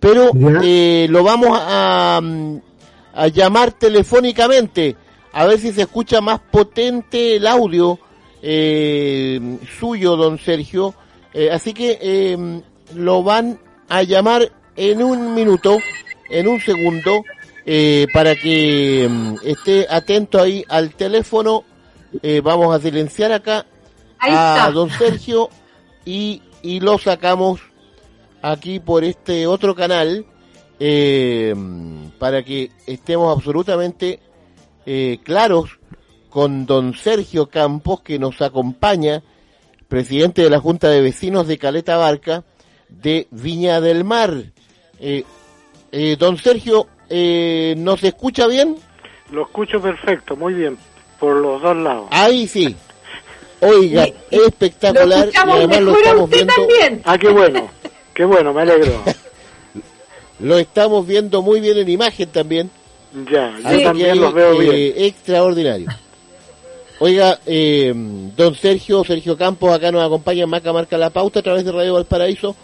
pero 0.00 0.30
eh, 0.62 1.06
lo 1.10 1.22
vamos 1.22 1.50
a, 1.52 2.20
mm, 2.22 2.56
a 3.14 3.28
llamar 3.28 3.72
telefónicamente, 3.72 4.96
a 5.32 5.46
ver 5.46 5.58
si 5.58 5.72
se 5.72 5.82
escucha 5.82 6.20
más 6.20 6.40
potente 6.40 7.36
el 7.36 7.46
audio 7.46 7.98
eh, 8.42 9.58
suyo, 9.78 10.16
don 10.16 10.38
Sergio. 10.38 10.94
Eh, 11.32 11.50
así 11.50 11.72
que 11.72 11.98
eh, 12.00 12.62
lo 12.94 13.22
van 13.22 13.58
a 13.88 14.02
llamar 14.02 14.52
en 14.76 15.02
un 15.02 15.34
minuto, 15.34 15.78
en 16.28 16.48
un 16.48 16.60
segundo, 16.60 17.24
eh, 17.66 18.06
para 18.12 18.36
que 18.36 19.08
mm, 19.10 19.34
esté 19.44 19.86
atento 19.88 20.40
ahí 20.40 20.64
al 20.68 20.94
teléfono. 20.94 21.64
Vamos 22.44 22.72
a 22.72 22.78
silenciar 22.78 23.32
acá 23.32 23.66
a 24.20 24.70
don 24.72 24.88
Sergio 24.88 25.50
y, 26.04 26.42
y 26.62 26.78
lo 26.78 26.96
sacamos 26.96 27.60
aquí 28.40 28.78
por 28.78 29.02
este 29.02 29.48
otro 29.48 29.74
canal 29.74 30.24
eh, 30.80 31.54
para 32.18 32.42
que 32.44 32.70
estemos 32.86 33.34
absolutamente 33.36 34.20
eh, 34.86 35.18
claros 35.22 35.78
con 36.30 36.66
don 36.66 36.94
Sergio 36.94 37.46
Campos 37.46 38.00
que 38.02 38.18
nos 38.18 38.40
acompaña, 38.42 39.22
presidente 39.88 40.42
de 40.42 40.50
la 40.50 40.58
Junta 40.60 40.88
de 40.88 41.00
Vecinos 41.00 41.46
de 41.46 41.58
Caleta 41.58 41.96
Barca 41.96 42.44
de 42.88 43.28
Viña 43.30 43.80
del 43.80 44.04
Mar. 44.04 44.34
Eh, 45.00 45.24
eh, 45.92 46.16
don 46.18 46.36
Sergio, 46.38 46.88
eh, 47.08 47.74
¿nos 47.78 48.02
escucha 48.02 48.46
bien? 48.48 48.76
Lo 49.30 49.42
escucho 49.42 49.80
perfecto, 49.80 50.36
muy 50.36 50.54
bien, 50.54 50.76
por 51.20 51.36
los 51.36 51.62
dos 51.62 51.76
lados. 51.76 52.06
Ahí 52.10 52.46
sí. 52.48 52.74
Oiga, 53.60 54.06
Y- 54.08 54.14
y 54.32 54.36
Lo 54.36 54.46
espectacular. 54.46 55.28
y 55.32 55.36
además 55.36 55.80
lo 55.80 55.96
estamos 55.96 56.22
usted 56.24 56.36
viendo. 56.36 56.54
también. 56.54 57.02
Ah, 57.04 57.16
qué 57.16 57.28
bueno, 57.30 57.68
qué 58.12 58.24
bueno, 58.24 58.52
me 58.52 58.62
alegro. 58.62 58.92
Lo 60.40 60.58
estamos 60.58 61.06
viendo 61.06 61.42
muy 61.42 61.60
bien 61.60 61.78
en 61.78 61.88
imagen 61.88 62.28
también. 62.28 62.70
Ya, 63.30 63.56
yo 63.60 63.68
Así 63.68 63.84
también 63.84 64.20
los 64.20 64.34
veo 64.34 64.60
eh, 64.60 64.68
bien. 64.68 65.06
Extraordinario. 65.06 65.88
Oiga, 67.00 67.40
eh, 67.46 67.92
don 68.36 68.54
Sergio, 68.54 69.04
Sergio 69.04 69.36
Campos, 69.36 69.72
acá 69.72 69.90
nos 69.90 70.02
acompaña 70.02 70.44
en 70.44 70.50
Maca 70.50 70.72
Marca 70.72 70.96
la 70.96 71.10
Pauta 71.10 71.40
a 71.40 71.42
través 71.42 71.64
de 71.64 71.72
Radio 71.72 71.94
Valparaíso. 71.94 72.54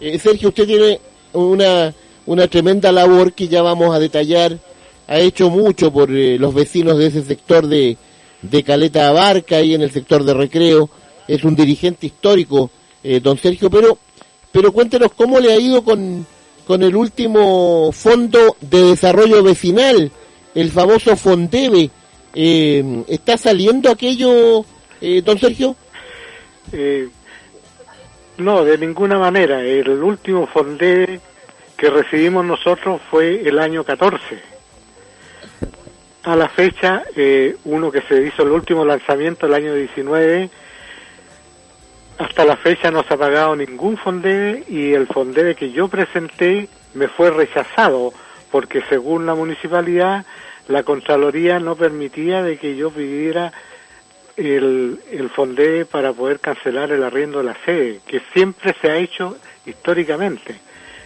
Eh, 0.00 0.18
Sergio, 0.18 0.48
usted 0.48 0.66
tiene 0.66 1.00
una, 1.32 1.94
una 2.26 2.48
tremenda 2.48 2.90
labor 2.92 3.32
que 3.32 3.48
ya 3.48 3.62
vamos 3.62 3.94
a 3.94 3.98
detallar. 3.98 4.58
Ha 5.08 5.18
hecho 5.20 5.50
mucho 5.50 5.92
por 5.92 6.10
eh, 6.10 6.36
los 6.38 6.52
vecinos 6.52 6.98
de 6.98 7.06
ese 7.06 7.22
sector 7.22 7.66
de, 7.66 7.96
de 8.42 8.62
Caleta 8.62 9.08
Abarca 9.08 9.60
y 9.60 9.74
en 9.74 9.82
el 9.82 9.92
sector 9.92 10.24
de 10.24 10.34
recreo. 10.34 10.90
Es 11.28 11.44
un 11.44 11.54
dirigente 11.54 12.06
histórico, 12.06 12.70
eh, 13.02 13.20
don 13.20 13.38
Sergio, 13.38 13.70
pero, 13.70 13.98
pero 14.52 14.72
cuéntenos 14.72 15.12
cómo 15.12 15.38
le 15.38 15.52
ha 15.52 15.58
ido 15.58 15.82
con, 15.82 16.26
con 16.66 16.82
el 16.82 16.96
último 16.96 17.92
fondo 17.92 18.56
de 18.60 18.82
desarrollo 18.82 19.42
vecinal, 19.42 20.10
el 20.54 20.70
famoso 20.70 21.16
Fondebe. 21.16 21.90
Eh, 22.34 23.04
¿Está 23.08 23.38
saliendo 23.38 23.90
aquello, 23.90 24.64
eh, 25.00 25.22
don 25.22 25.38
Sergio? 25.38 25.76
Eh, 26.72 27.08
no, 28.38 28.64
de 28.64 28.76
ninguna 28.78 29.18
manera. 29.18 29.62
El 29.62 30.02
último 30.02 30.46
fondé 30.46 31.20
que 31.76 31.88
recibimos 31.88 32.44
nosotros 32.44 33.00
fue 33.10 33.48
el 33.48 33.58
año 33.58 33.84
14. 33.84 34.56
A 36.24 36.34
la 36.34 36.48
fecha, 36.48 37.04
eh, 37.14 37.56
uno 37.64 37.90
que 37.92 38.02
se 38.02 38.26
hizo 38.26 38.42
el 38.42 38.50
último 38.50 38.84
lanzamiento 38.84 39.46
el 39.46 39.54
año 39.54 39.74
19, 39.74 40.50
hasta 42.18 42.44
la 42.44 42.56
fecha 42.56 42.90
no 42.90 43.02
se 43.02 43.14
ha 43.14 43.16
pagado 43.16 43.56
ningún 43.56 43.96
fondé 43.96 44.64
y 44.68 44.92
el 44.92 45.06
fondé 45.06 45.54
que 45.54 45.70
yo 45.70 45.88
presenté 45.88 46.68
me 46.94 47.08
fue 47.08 47.30
rechazado 47.30 48.12
porque 48.50 48.82
según 48.88 49.26
la 49.26 49.34
municipalidad 49.34 50.24
la 50.68 50.82
Contraloría 50.82 51.60
no 51.60 51.76
permitía 51.76 52.42
de 52.42 52.58
que 52.58 52.76
yo 52.76 52.90
pidiera 52.90 53.52
el, 54.36 55.00
el 55.10 55.30
fondé 55.30 55.84
para 55.84 56.12
poder 56.12 56.40
cancelar 56.40 56.90
el 56.90 57.02
arriendo 57.02 57.38
de 57.38 57.44
la 57.44 57.56
sede, 57.64 58.00
que 58.06 58.20
siempre 58.32 58.74
se 58.80 58.90
ha 58.90 58.96
hecho 58.96 59.36
históricamente. 59.64 60.56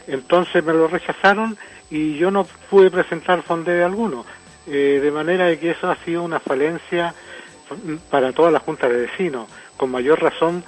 Entonces 0.06 0.64
me 0.64 0.72
lo 0.72 0.88
rechazaron 0.88 1.56
y 1.90 2.16
yo 2.16 2.30
no 2.30 2.44
pude 2.70 2.90
presentar 2.90 3.42
fondé 3.42 3.82
alguno, 3.82 4.24
eh, 4.66 5.00
de 5.02 5.10
manera 5.10 5.46
de 5.46 5.58
que 5.58 5.70
eso 5.70 5.90
ha 5.90 5.96
sido 5.96 6.22
una 6.22 6.40
falencia 6.40 7.14
para 8.10 8.32
todas 8.32 8.52
las 8.52 8.62
juntas 8.62 8.90
de 8.90 9.02
vecinos, 9.02 9.48
con 9.76 9.90
mayor 9.90 10.22
razón 10.22 10.64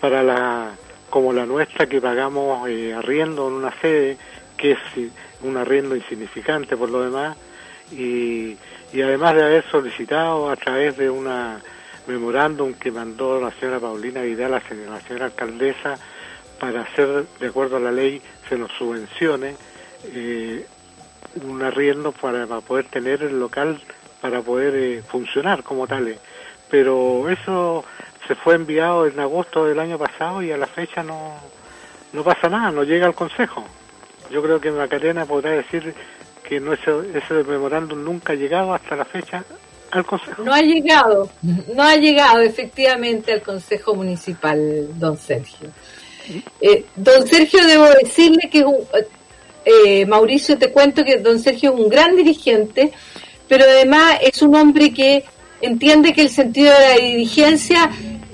para 0.00 0.22
la 0.22 0.70
como 1.08 1.32
la 1.32 1.44
nuestra 1.44 1.86
que 1.86 2.00
pagamos 2.00 2.68
eh, 2.68 2.94
arriendo 2.94 3.48
en 3.48 3.54
una 3.54 3.72
sede 3.80 4.16
que 4.56 4.72
es 4.72 4.78
un 5.42 5.56
arriendo 5.56 5.96
insignificante 5.96 6.76
por 6.76 6.90
lo 6.90 7.02
demás 7.02 7.36
y, 7.90 8.56
y 8.92 9.02
además 9.02 9.34
de 9.34 9.42
haber 9.42 9.64
solicitado 9.70 10.50
a 10.50 10.56
través 10.56 10.96
de 10.96 11.10
una 11.10 11.60
memorándum 12.06 12.74
que 12.74 12.90
mandó 12.90 13.40
la 13.40 13.50
señora 13.52 13.80
Paulina 13.80 14.22
Vidal, 14.22 14.52
la 14.52 14.60
señora, 14.60 14.92
la 14.92 15.00
señora 15.00 15.26
alcaldesa, 15.26 15.96
para 16.58 16.82
hacer, 16.82 17.24
de 17.38 17.46
acuerdo 17.46 17.76
a 17.76 17.80
la 17.80 17.92
ley, 17.92 18.20
se 18.48 18.58
nos 18.58 18.70
subvencione 18.72 19.54
eh, 20.04 20.66
un 21.44 21.62
arriendo 21.62 22.12
para, 22.12 22.46
para 22.46 22.60
poder 22.60 22.86
tener 22.86 23.22
el 23.22 23.38
local 23.38 23.80
para 24.20 24.42
poder 24.42 24.74
eh, 24.74 25.02
funcionar 25.02 25.62
como 25.62 25.86
tales. 25.86 26.18
Pero 26.70 27.28
eso 27.30 27.84
se 28.30 28.36
fue 28.36 28.54
enviado 28.54 29.08
en 29.08 29.18
agosto 29.18 29.64
del 29.64 29.80
año 29.80 29.98
pasado 29.98 30.40
y 30.40 30.52
a 30.52 30.56
la 30.56 30.68
fecha 30.68 31.02
no, 31.02 31.32
no 32.12 32.22
pasa 32.22 32.48
nada, 32.48 32.70
no 32.70 32.84
llega 32.84 33.06
al 33.06 33.14
Consejo. 33.14 33.64
Yo 34.30 34.40
creo 34.40 34.60
que 34.60 34.70
Macarena 34.70 35.24
podrá 35.26 35.50
decir 35.50 35.92
que 36.48 36.60
no 36.60 36.72
ese, 36.72 36.92
ese 37.12 37.42
memorándum 37.42 38.04
nunca 38.04 38.32
ha 38.32 38.36
llegado 38.36 38.72
hasta 38.72 38.94
la 38.94 39.04
fecha 39.04 39.44
al 39.90 40.04
Consejo. 40.06 40.44
No 40.44 40.54
ha 40.54 40.60
llegado, 40.62 41.28
no 41.74 41.82
ha 41.82 41.96
llegado 41.96 42.38
efectivamente 42.42 43.32
al 43.32 43.42
Consejo 43.42 43.96
Municipal, 43.96 44.86
don 44.96 45.16
Sergio. 45.18 45.68
Eh, 46.60 46.84
don 46.94 47.26
Sergio, 47.26 47.66
debo 47.66 47.86
decirle 48.00 48.48
que 48.48 48.60
es 48.60 48.64
un- 48.64 48.86
eh, 49.64 50.06
Mauricio, 50.06 50.56
te 50.56 50.70
cuento 50.70 51.02
que 51.02 51.16
don 51.16 51.40
Sergio 51.40 51.74
es 51.74 51.80
un 51.80 51.88
gran 51.88 52.14
dirigente, 52.14 52.92
pero 53.48 53.64
además 53.64 54.18
es 54.22 54.40
un 54.40 54.54
hombre 54.54 54.92
que 54.94 55.24
entiende 55.60 56.14
que 56.14 56.22
el 56.22 56.30
sentido 56.30 56.72
de 56.72 56.88
la 56.88 56.94
dirigencia 56.94 57.90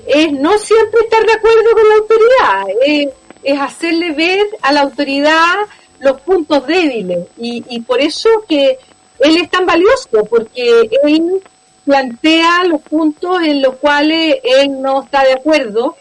es 0.07 0.31
no 0.31 0.57
siempre 0.57 1.01
estar 1.01 1.25
de 1.25 1.33
acuerdo 1.33 1.71
con 1.73 1.89
la 1.89 1.95
autoridad, 1.95 3.09
es 3.43 3.59
hacerle 3.59 4.11
ver 4.11 4.47
a 4.61 4.71
la 4.71 4.81
autoridad 4.81 5.55
los 5.99 6.21
puntos 6.21 6.65
débiles 6.67 7.27
y, 7.37 7.63
y 7.69 7.81
por 7.81 7.99
eso 7.99 8.29
que 8.47 8.77
él 9.19 9.37
es 9.37 9.49
tan 9.49 9.65
valioso, 9.65 10.23
porque 10.29 10.89
él 11.03 11.41
plantea 11.87 12.65
los 12.65 12.81
puntos 12.81 13.41
en 13.43 13.61
los 13.61 13.75
cuales 13.77 14.35
él 14.43 14.81
no 14.81 15.03
está 15.03 15.23
de 15.23 15.33
acuerdo. 15.33 15.95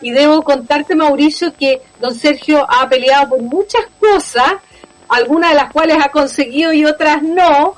Y 0.00 0.10
debo 0.10 0.42
contarte, 0.42 0.94
Mauricio, 0.94 1.54
que 1.54 1.80
don 2.00 2.14
Sergio 2.14 2.66
ha 2.68 2.88
peleado 2.88 3.30
por 3.30 3.42
muchas 3.42 3.86
cosas, 4.00 4.54
algunas 5.08 5.50
de 5.50 5.56
las 5.56 5.72
cuales 5.72 5.96
ha 6.02 6.10
conseguido 6.10 6.72
y 6.72 6.84
otras 6.84 7.22
no, 7.22 7.74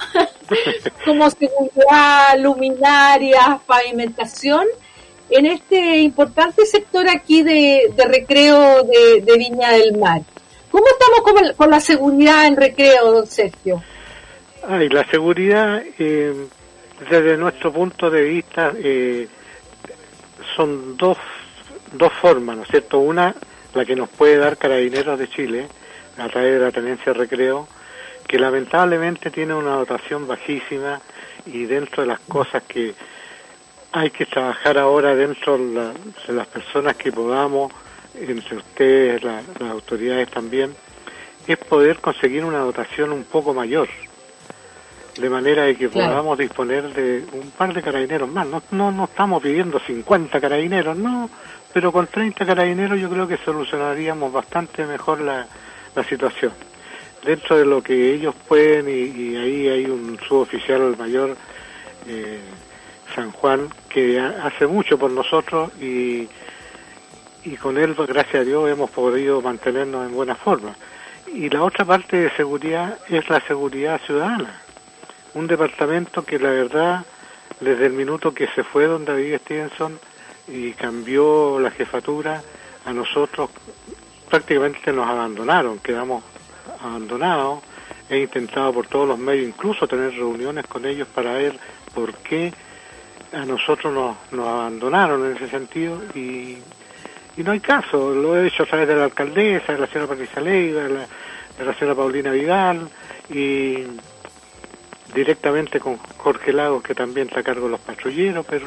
como 1.04 1.28
seguridad, 1.30 2.38
luminarias, 2.38 3.60
pavimentación, 3.66 4.64
en 5.30 5.46
este 5.46 5.98
importante 5.98 6.66
sector 6.66 7.08
aquí 7.08 7.42
de, 7.42 7.92
recreo 8.08 8.82
de, 8.84 9.36
Viña 9.36 9.72
del 9.72 9.98
Mar. 9.98 10.22
¿Cómo 10.70 10.84
estamos 10.86 11.20
con, 11.22 11.54
con 11.56 11.70
la 11.70 11.80
seguridad 11.80 12.46
en 12.46 12.56
recreo, 12.56 13.12
don 13.12 13.26
Sergio? 13.26 13.82
Ay, 14.66 14.88
la 14.88 15.04
seguridad, 15.08 15.82
eh, 15.98 16.34
desde 17.10 17.36
nuestro 17.36 17.72
punto 17.72 18.10
de 18.10 18.22
vista, 18.22 18.72
eh, 18.76 19.28
son 20.56 20.96
dos, 20.96 21.18
dos 21.92 22.12
formas, 22.14 22.56
¿no 22.56 22.62
es 22.62 22.68
cierto? 22.68 22.98
Una, 22.98 23.34
la 23.74 23.84
que 23.84 23.94
nos 23.94 24.08
puede 24.08 24.38
dar 24.38 24.56
Carabineros 24.56 25.18
de 25.18 25.28
Chile, 25.28 25.68
a 26.18 26.28
través 26.28 26.58
de 26.58 26.64
la 26.64 26.70
Tenencia 26.70 27.12
de 27.12 27.18
Recreo, 27.18 27.68
que 28.26 28.38
lamentablemente 28.38 29.30
tiene 29.30 29.54
una 29.54 29.76
dotación 29.76 30.26
bajísima 30.26 31.00
y 31.46 31.64
dentro 31.64 32.02
de 32.02 32.08
las 32.08 32.20
cosas 32.20 32.62
que 32.62 32.94
hay 33.96 34.10
que 34.10 34.26
trabajar 34.26 34.76
ahora 34.76 35.14
dentro 35.14 35.56
de, 35.56 35.72
la- 35.72 35.92
de 36.26 36.32
las 36.32 36.46
personas 36.48 36.96
que 36.96 37.12
podamos, 37.12 37.72
entre 38.14 38.56
ustedes, 38.56 39.22
la- 39.22 39.42
las 39.60 39.70
autoridades 39.70 40.28
también, 40.30 40.74
es 41.46 41.56
poder 41.58 42.00
conseguir 42.00 42.44
una 42.44 42.58
dotación 42.58 43.12
un 43.12 43.24
poco 43.24 43.54
mayor 43.54 43.88
de 45.16 45.30
manera 45.30 45.62
de 45.64 45.76
que 45.76 45.88
Claro. 45.88 46.08
podamos 46.10 46.38
disponer 46.38 46.92
de 46.92 47.24
un 47.38 47.52
par 47.52 47.72
de 47.72 47.82
carabineros 47.82 48.28
más. 48.28 48.48
No, 48.48 48.60
no, 48.72 48.90
no 48.90 49.04
estamos 49.04 49.40
pidiendo 49.40 49.78
50 49.78 50.40
carabineros, 50.40 50.96
no, 50.96 51.30
pero 51.72 51.92
con 51.92 52.08
30 52.08 52.44
carabineros 52.44 52.98
yo 52.98 53.08
creo 53.08 53.28
que 53.28 53.36
solucionaríamos 53.44 54.32
bastante 54.32 54.84
mejor 54.84 55.20
la, 55.20 55.46
la 55.94 56.04
situación. 56.08 56.52
Dentro 57.24 57.56
de 57.56 57.64
lo 57.64 57.80
que 57.80 58.12
ellos 58.12 58.34
pueden, 58.48 58.88
y, 58.88 58.92
y 59.22 59.36
ahí 59.36 59.68
hay 59.68 59.84
un 59.86 60.18
suboficial 60.28 60.96
mayor, 60.98 61.36
eh, 62.08 62.40
San 63.14 63.30
Juan, 63.32 63.68
que 63.88 64.18
hace 64.20 64.66
mucho 64.66 64.98
por 64.98 65.10
nosotros 65.10 65.70
y, 65.80 66.28
y 67.44 67.56
con 67.56 67.78
él, 67.78 67.94
gracias 67.94 68.34
a 68.34 68.44
Dios, 68.44 68.68
hemos 68.70 68.90
podido 68.90 69.40
mantenernos 69.40 70.06
en 70.06 70.14
buena 70.14 70.34
forma. 70.34 70.74
Y 71.32 71.48
la 71.48 71.62
otra 71.62 71.84
parte 71.84 72.16
de 72.16 72.30
seguridad 72.36 72.98
es 73.08 73.28
la 73.28 73.40
seguridad 73.40 74.00
ciudadana. 74.04 74.60
Un 75.34 75.46
departamento 75.46 76.24
que 76.24 76.38
la 76.38 76.50
verdad, 76.50 77.04
desde 77.60 77.86
el 77.86 77.92
minuto 77.92 78.32
que 78.32 78.46
se 78.48 78.62
fue 78.62 78.86
don 78.86 79.04
David 79.04 79.38
Stevenson 79.42 79.98
y 80.48 80.72
cambió 80.72 81.58
la 81.60 81.70
jefatura, 81.70 82.42
a 82.84 82.92
nosotros 82.92 83.50
prácticamente 84.28 84.92
nos 84.92 85.08
abandonaron, 85.08 85.78
quedamos 85.78 86.22
abandonados. 86.82 87.62
He 88.10 88.18
intentado 88.18 88.72
por 88.72 88.86
todos 88.86 89.08
los 89.08 89.18
medios 89.18 89.48
incluso 89.48 89.88
tener 89.88 90.12
reuniones 90.12 90.66
con 90.66 90.84
ellos 90.84 91.08
para 91.08 91.32
ver 91.32 91.58
por 91.94 92.12
qué 92.14 92.52
a 93.34 93.44
nosotros 93.44 93.92
nos, 93.92 94.16
nos 94.32 94.46
abandonaron 94.46 95.24
en 95.26 95.36
ese 95.36 95.48
sentido 95.48 96.00
y, 96.14 96.58
y 97.36 97.42
no 97.42 97.52
hay 97.52 97.60
caso. 97.60 98.14
Lo 98.14 98.36
he 98.36 98.46
hecho 98.46 98.62
a 98.62 98.66
través 98.66 98.88
de 98.88 98.96
la 98.96 99.04
alcaldesa, 99.04 99.72
de 99.72 99.78
la 99.78 99.86
señora 99.86 100.08
Patricia 100.08 100.40
Leiva, 100.40 100.82
de 100.82 101.64
la, 101.64 101.74
señora 101.74 101.96
Paulina 101.96 102.30
Vidal 102.30 102.88
y 103.30 103.84
directamente 105.14 105.78
con 105.80 105.96
Jorge 105.96 106.52
Lagos 106.52 106.82
que 106.82 106.94
también 106.94 107.28
está 107.28 107.40
a 107.40 107.44
cargo 107.44 107.66
de 107.66 107.72
los 107.72 107.80
patrulleros, 107.80 108.44
pero 108.48 108.66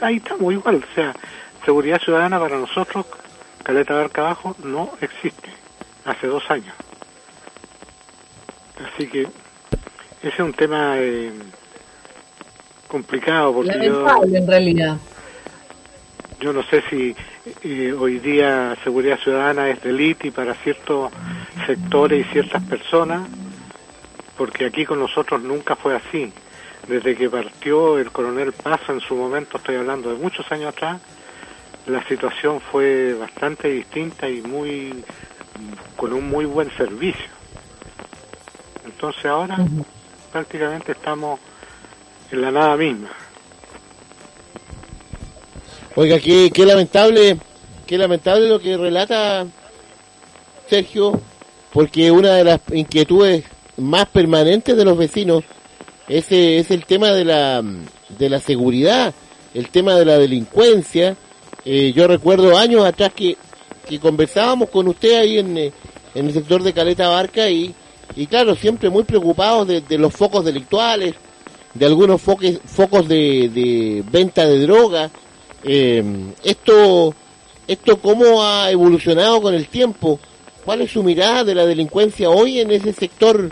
ahí 0.00 0.16
estamos 0.16 0.52
igual. 0.52 0.84
O 0.90 0.94
sea, 0.94 1.14
seguridad 1.64 2.00
ciudadana 2.00 2.38
para 2.38 2.58
nosotros, 2.58 3.06
Caleta 3.62 3.94
Barca 3.94 4.22
Abajo, 4.22 4.56
no 4.62 4.92
existe. 5.00 5.50
Hace 6.04 6.26
dos 6.26 6.50
años. 6.50 6.74
Así 8.94 9.06
que 9.06 9.22
ese 9.22 10.28
es 10.28 10.40
un 10.40 10.54
tema 10.54 10.94
eh, 10.98 11.30
complicado 12.90 13.54
porque 13.54 13.86
yo, 13.86 14.04
en 14.24 14.46
realidad. 14.46 14.96
yo 16.40 16.52
no 16.52 16.62
sé 16.64 16.82
si 16.90 17.14
eh, 17.62 17.92
hoy 17.92 18.18
día 18.18 18.76
seguridad 18.82 19.18
ciudadana 19.18 19.70
es 19.70 19.80
delito 19.82 20.26
y 20.26 20.30
para 20.30 20.54
ciertos 20.54 21.12
sectores 21.66 22.26
y 22.26 22.32
ciertas 22.32 22.62
personas, 22.64 23.28
porque 24.36 24.66
aquí 24.66 24.84
con 24.84 24.98
nosotros 24.98 25.40
nunca 25.42 25.76
fue 25.76 25.96
así. 25.96 26.32
Desde 26.88 27.14
que 27.14 27.30
partió 27.30 27.98
el 27.98 28.10
coronel 28.10 28.52
Paso 28.52 28.92
en 28.92 29.00
su 29.00 29.14
momento, 29.14 29.58
estoy 29.58 29.76
hablando 29.76 30.10
de 30.10 30.16
muchos 30.16 30.50
años 30.50 30.70
atrás, 30.70 31.00
la 31.86 32.02
situación 32.04 32.60
fue 32.60 33.14
bastante 33.14 33.68
distinta 33.68 34.28
y 34.28 34.42
muy 34.42 35.04
con 35.96 36.12
un 36.12 36.28
muy 36.28 36.46
buen 36.46 36.70
servicio. 36.76 37.30
Entonces 38.84 39.24
ahora 39.26 39.58
prácticamente 40.32 40.92
estamos 40.92 41.38
en 42.30 42.40
la 42.40 42.50
nada 42.50 42.76
misma. 42.76 43.10
Oiga, 45.96 46.18
qué, 46.20 46.50
qué 46.52 46.64
lamentable, 46.64 47.36
qué 47.86 47.98
lamentable 47.98 48.48
lo 48.48 48.60
que 48.60 48.76
relata 48.76 49.46
Sergio, 50.68 51.20
porque 51.72 52.10
una 52.10 52.34
de 52.34 52.44
las 52.44 52.60
inquietudes 52.72 53.44
más 53.76 54.06
permanentes 54.06 54.76
de 54.76 54.84
los 54.84 54.96
vecinos 54.96 55.42
es 56.08 56.30
el 56.30 56.84
tema 56.86 57.12
de 57.12 57.24
la, 57.24 57.62
de 58.08 58.28
la 58.28 58.40
seguridad, 58.40 59.12
el 59.54 59.68
tema 59.68 59.96
de 59.96 60.04
la 60.04 60.18
delincuencia. 60.18 61.16
Eh, 61.64 61.92
yo 61.94 62.06
recuerdo 62.06 62.56
años 62.56 62.84
atrás 62.84 63.12
que, 63.14 63.36
que 63.88 64.00
conversábamos 64.00 64.70
con 64.70 64.88
usted 64.88 65.18
ahí 65.20 65.38
en, 65.38 65.58
eh, 65.58 65.72
en 66.14 66.26
el 66.26 66.32
sector 66.32 66.62
de 66.62 66.72
Caleta 66.72 67.08
Barca 67.08 67.48
y, 67.48 67.74
y 68.16 68.26
claro, 68.26 68.54
siempre 68.54 68.90
muy 68.90 69.04
preocupados 69.04 69.68
de 69.68 69.98
los 69.98 70.12
focos 70.12 70.44
delictuales, 70.44 71.14
de 71.74 71.86
algunos 71.86 72.20
foques, 72.20 72.60
focos 72.64 73.06
de, 73.08 73.48
de 73.48 74.04
venta 74.10 74.46
de 74.46 74.58
droga. 74.60 75.10
Eh, 75.62 76.02
esto, 76.42 77.14
esto 77.68 78.00
cómo 78.00 78.42
ha 78.42 78.70
evolucionado 78.70 79.40
con 79.42 79.54
el 79.54 79.68
tiempo. 79.68 80.18
¿Cuál 80.64 80.82
es 80.82 80.90
su 80.92 81.02
mirada 81.02 81.44
de 81.44 81.54
la 81.54 81.66
delincuencia 81.66 82.28
hoy 82.30 82.60
en 82.60 82.70
ese 82.70 82.92
sector 82.92 83.50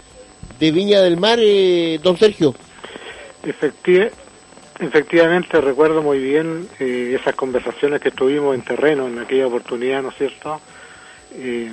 de 0.59 0.71
Viña 0.71 1.01
del 1.01 1.17
Mar, 1.17 1.39
eh, 1.41 1.99
don 2.03 2.17
Sergio? 2.19 2.55
Efecti- 3.43 4.11
efectivamente 4.81 5.61
recuerdo 5.61 6.03
muy 6.03 6.19
bien 6.19 6.69
eh, 6.79 7.17
esas 7.19 7.35
conversaciones 7.35 8.01
que 8.01 8.11
tuvimos 8.11 8.55
en 8.55 8.63
terreno 8.63 9.07
en 9.07 9.19
aquella 9.19 9.47
oportunidad, 9.47 10.03
¿no 10.03 10.11
es 10.11 10.17
cierto? 10.17 10.61
Eh, 11.35 11.71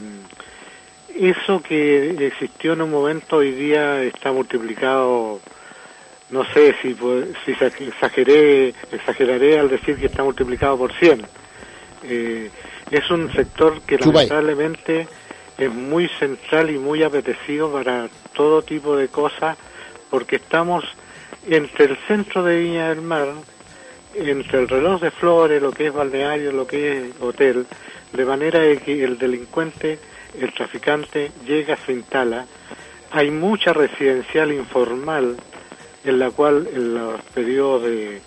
eso 1.20 1.62
que 1.62 2.12
existió 2.28 2.74
en 2.74 2.82
un 2.82 2.91
momento 2.91 3.38
hoy 3.38 3.52
día 3.52 4.04
está 4.04 4.32
multiplicado, 4.32 5.39
no 6.36 6.43
sé 6.53 6.75
si, 6.81 6.93
pu- 6.93 7.33
si 7.45 7.51
exageré, 7.88 8.73
exageraré 8.91 9.57
al 9.57 9.69
decir 9.69 9.97
que 9.97 10.07
está 10.07 10.21
multiplicado 10.21 10.77
por 10.77 10.91
100. 10.93 11.25
Eh, 12.03 12.51
es 12.91 13.09
un 13.09 13.31
sector 13.33 13.81
que 13.83 13.97
lamentablemente 14.11 15.07
es 15.57 15.71
muy 15.71 16.09
central 16.19 16.69
y 16.69 16.77
muy 16.77 17.03
apetecido 17.03 17.71
para 17.71 18.09
todo 18.33 18.61
tipo 18.63 18.97
de 18.97 19.07
cosas 19.07 19.57
porque 20.09 20.36
estamos 20.36 20.83
entre 21.49 21.86
el 21.86 21.97
centro 22.07 22.43
de 22.43 22.59
Viña 22.59 22.89
del 22.89 23.01
Mar, 23.01 23.29
entre 24.13 24.59
el 24.59 24.67
reloj 24.67 25.01
de 25.01 25.11
flores, 25.11 25.61
lo 25.61 25.71
que 25.71 25.88
es 25.88 25.93
balneario, 25.93 26.51
lo 26.51 26.67
que 26.67 26.97
es 26.97 27.03
hotel, 27.21 27.65
de 28.11 28.25
manera 28.25 28.59
de 28.59 28.77
que 28.79 29.03
el 29.03 29.17
delincuente, 29.17 29.99
el 30.39 30.53
traficante 30.53 31.31
llega, 31.47 31.77
se 31.86 31.93
instala. 31.93 32.45
Hay 33.11 33.31
mucha 33.31 33.71
residencial 33.71 34.51
informal 34.51 35.38
en 36.06 36.20
la 36.20 36.32
cual 36.32 36.68
en 36.74 36.93
los 36.93 37.22
periodos 37.34 37.84
de 37.84 38.22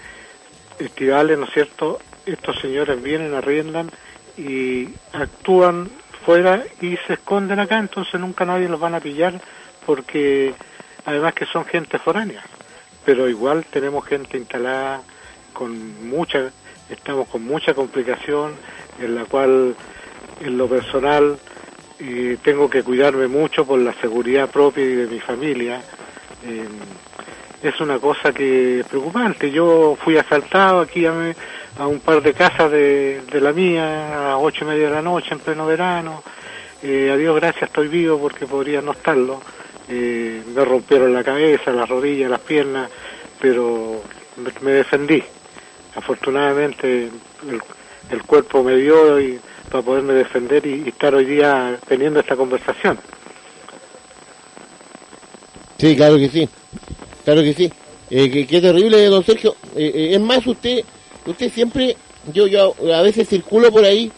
estivales, 0.79 1.39
¿no 1.39 1.45
es 1.45 1.53
cierto?, 1.53 1.99
estos 2.26 2.61
señores 2.61 3.03
vienen, 3.03 3.35
arriendan 3.35 3.91
y 4.37 4.89
actúan 5.12 5.89
fuera 6.24 6.62
y 6.81 6.97
se 7.07 7.14
esconden 7.14 7.59
acá, 7.59 7.79
entonces 7.79 8.20
nunca 8.20 8.45
nadie 8.45 8.68
los 8.68 8.79
van 8.79 8.95
a 8.95 9.01
pillar 9.01 9.41
porque 9.87 10.55
además 11.07 11.33
que 11.35 11.47
son 11.47 11.64
gente 11.64 11.99
foránea. 11.99 12.43
Pero 13.05 13.29
igual 13.29 13.64
tenemos 13.64 14.05
gente 14.05 14.37
instalada 14.37 15.01
con 15.55 16.07
mucha, 16.07 16.51
estamos 16.91 17.29
con 17.29 17.45
mucha 17.45 17.72
complicación 17.72 18.53
en 19.01 19.14
la 19.14 19.24
cual 19.24 19.74
en 20.41 20.59
lo 20.59 20.68
personal 20.68 21.39
eh, 21.99 22.37
tengo 22.43 22.68
que 22.68 22.83
cuidarme 22.83 23.26
mucho 23.26 23.64
por 23.64 23.79
la 23.79 23.95
seguridad 23.95 24.51
propia 24.51 24.85
y 24.85 24.95
de 24.95 25.07
mi 25.07 25.20
familia. 25.20 25.83
Es 27.62 27.80
una 27.80 27.98
cosa 27.98 28.32
que 28.32 28.80
es 28.80 28.86
preocupante. 28.86 29.50
Yo 29.50 29.96
fui 30.02 30.16
asaltado 30.16 30.80
aquí 30.80 31.06
a, 31.06 31.12
a 31.78 31.86
un 31.86 32.00
par 32.00 32.22
de 32.22 32.32
casas 32.32 32.70
de, 32.70 33.22
de 33.30 33.40
la 33.40 33.52
mía 33.52 34.18
a 34.18 34.28
las 34.30 34.38
ocho 34.40 34.64
y 34.64 34.68
media 34.68 34.88
de 34.88 34.94
la 34.94 35.02
noche 35.02 35.28
en 35.32 35.40
pleno 35.40 35.66
verano. 35.66 36.22
Eh, 36.82 37.11
a 37.12 37.16
Dios 37.16 37.34
gracias 37.34 37.64
estoy 37.64 37.88
vivo 37.88 38.18
porque 38.18 38.46
podría 38.46 38.80
no 38.80 38.92
estarlo. 38.92 39.40
Eh, 39.88 40.42
me 40.54 40.64
rompieron 40.64 41.12
la 41.12 41.24
cabeza, 41.24 41.72
las 41.72 41.88
rodillas, 41.88 42.30
las 42.30 42.40
piernas, 42.40 42.90
pero 43.40 44.02
me, 44.61 44.70
defendí. 44.70 45.22
Afortunadamente 45.96 47.11
el, 47.48 47.61
el 48.11 48.22
cuerpo 48.22 48.62
me 48.62 48.76
dio 48.76 49.18
y, 49.20 49.40
para 49.70 49.82
poderme 49.82 50.12
defender 50.12 50.64
y, 50.64 50.84
y 50.84 50.88
estar 50.88 51.14
hoy 51.14 51.24
día 51.24 51.76
teniendo 51.88 52.20
esta 52.20 52.36
conversación. 52.36 52.98
Sí, 55.78 55.96
claro 55.96 56.16
que 56.16 56.28
sí. 56.28 56.48
Claro 57.29 57.43
que 57.43 57.53
sí. 57.53 57.70
Eh, 58.09 58.47
qué, 58.47 58.59
terrible, 58.59 59.05
don 59.05 59.22
Sergio. 59.22 59.55
Eh, 59.76 59.93
eh, 59.95 60.14
es 60.14 60.20
más, 60.20 60.47
usted, 60.47 60.83
usted 61.26 61.53
siempre, 61.53 61.95
yo, 62.33 62.47
yo 62.47 62.74
a 62.95 63.03
veces 63.03 63.29
circulo 63.29 63.70
por 63.70 63.85
ahí. 63.85 64.11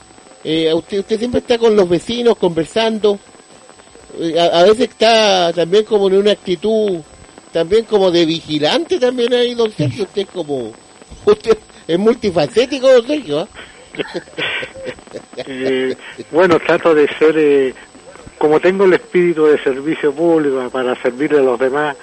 eh, 0.44 0.72
usted, 0.72 1.00
usted 1.00 1.18
siempre 1.18 1.40
está 1.40 1.58
con 1.58 1.74
los 1.74 1.88
vecinos 1.88 2.36
conversando. 2.36 3.18
Eh, 4.16 4.38
a, 4.38 4.62
veces 4.62 4.90
está 4.90 5.52
también 5.52 5.82
como 5.86 6.06
en 6.06 6.18
una 6.18 6.30
actitud, 6.30 7.00
también 7.50 7.84
como 7.84 8.12
de 8.12 8.26
vigilante 8.26 9.00
también 9.00 9.34
ahí, 9.34 9.54
don 9.54 9.72
Sergio. 9.72 10.04
Usted 10.04 10.22
es 10.22 10.28
como, 10.28 10.72
usted 11.24 11.58
es 11.88 11.98
multifacético, 11.98 12.92
don 12.92 13.06
Sergio. 13.08 13.40
¿ah? 13.40 13.48
Bueno, 16.30 16.60
trato 16.60 16.94
de 16.94 17.08
ser, 17.18 17.36
eh, 17.36 17.74
como 18.38 18.60
tengo 18.60 18.84
el 18.84 18.92
espíritu 18.92 19.46
de 19.46 19.60
servicio 19.64 20.12
público 20.12 20.70
para 20.70 20.94
servirle 21.02 21.40
a 21.40 21.42
los 21.42 21.58
demás, 21.58 21.96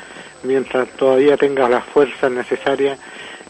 mientras 0.43 0.87
todavía 0.97 1.35
tenga 1.37 1.67
las 1.69 1.85
fuerzas 1.85 2.31
necesarias, 2.31 2.99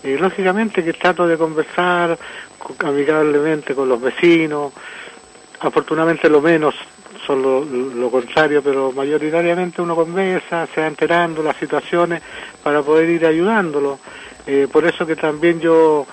eh, 0.04 0.18
lógicamente 0.20 0.84
que 0.84 0.94
trato 0.94 1.28
de 1.28 1.38
conversar 1.38 2.18
co- 2.58 2.76
amigablemente 2.86 3.74
con 3.76 3.90
los 3.90 4.00
vecinos, 4.00 4.74
afortunadamente 5.60 6.30
lo 6.30 6.42
menos 6.42 6.76
son 7.26 7.42
lo, 7.42 7.64
lo 7.66 8.12
contrario, 8.12 8.62
pero 8.64 8.92
mayoritariamente 8.92 9.82
uno 9.82 9.96
conversa, 9.96 10.68
se 10.74 10.82
va 10.82 10.88
enterando 10.88 11.42
las 11.42 11.58
situaciones 11.58 12.22
para 12.64 12.84
poder 12.84 13.10
ir 13.10 13.26
ayudándolo. 13.26 14.00
Eh, 14.46 14.68
por 14.72 14.86
eso 14.86 15.06
que 15.06 15.16
también 15.16 15.60
yo, 15.60 16.06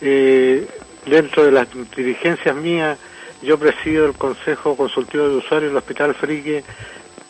eh, 0.00 0.66
dentro 1.06 1.44
de 1.44 1.52
las 1.52 1.68
dirigencias 1.96 2.54
mías, 2.56 2.98
yo 3.40 3.56
presido 3.58 4.04
el 4.06 4.14
Consejo 4.14 4.76
Consultivo 4.76 5.28
de 5.28 5.36
Usuarios 5.36 5.70
del 5.70 5.76
Hospital 5.78 6.14
Frique 6.16 6.64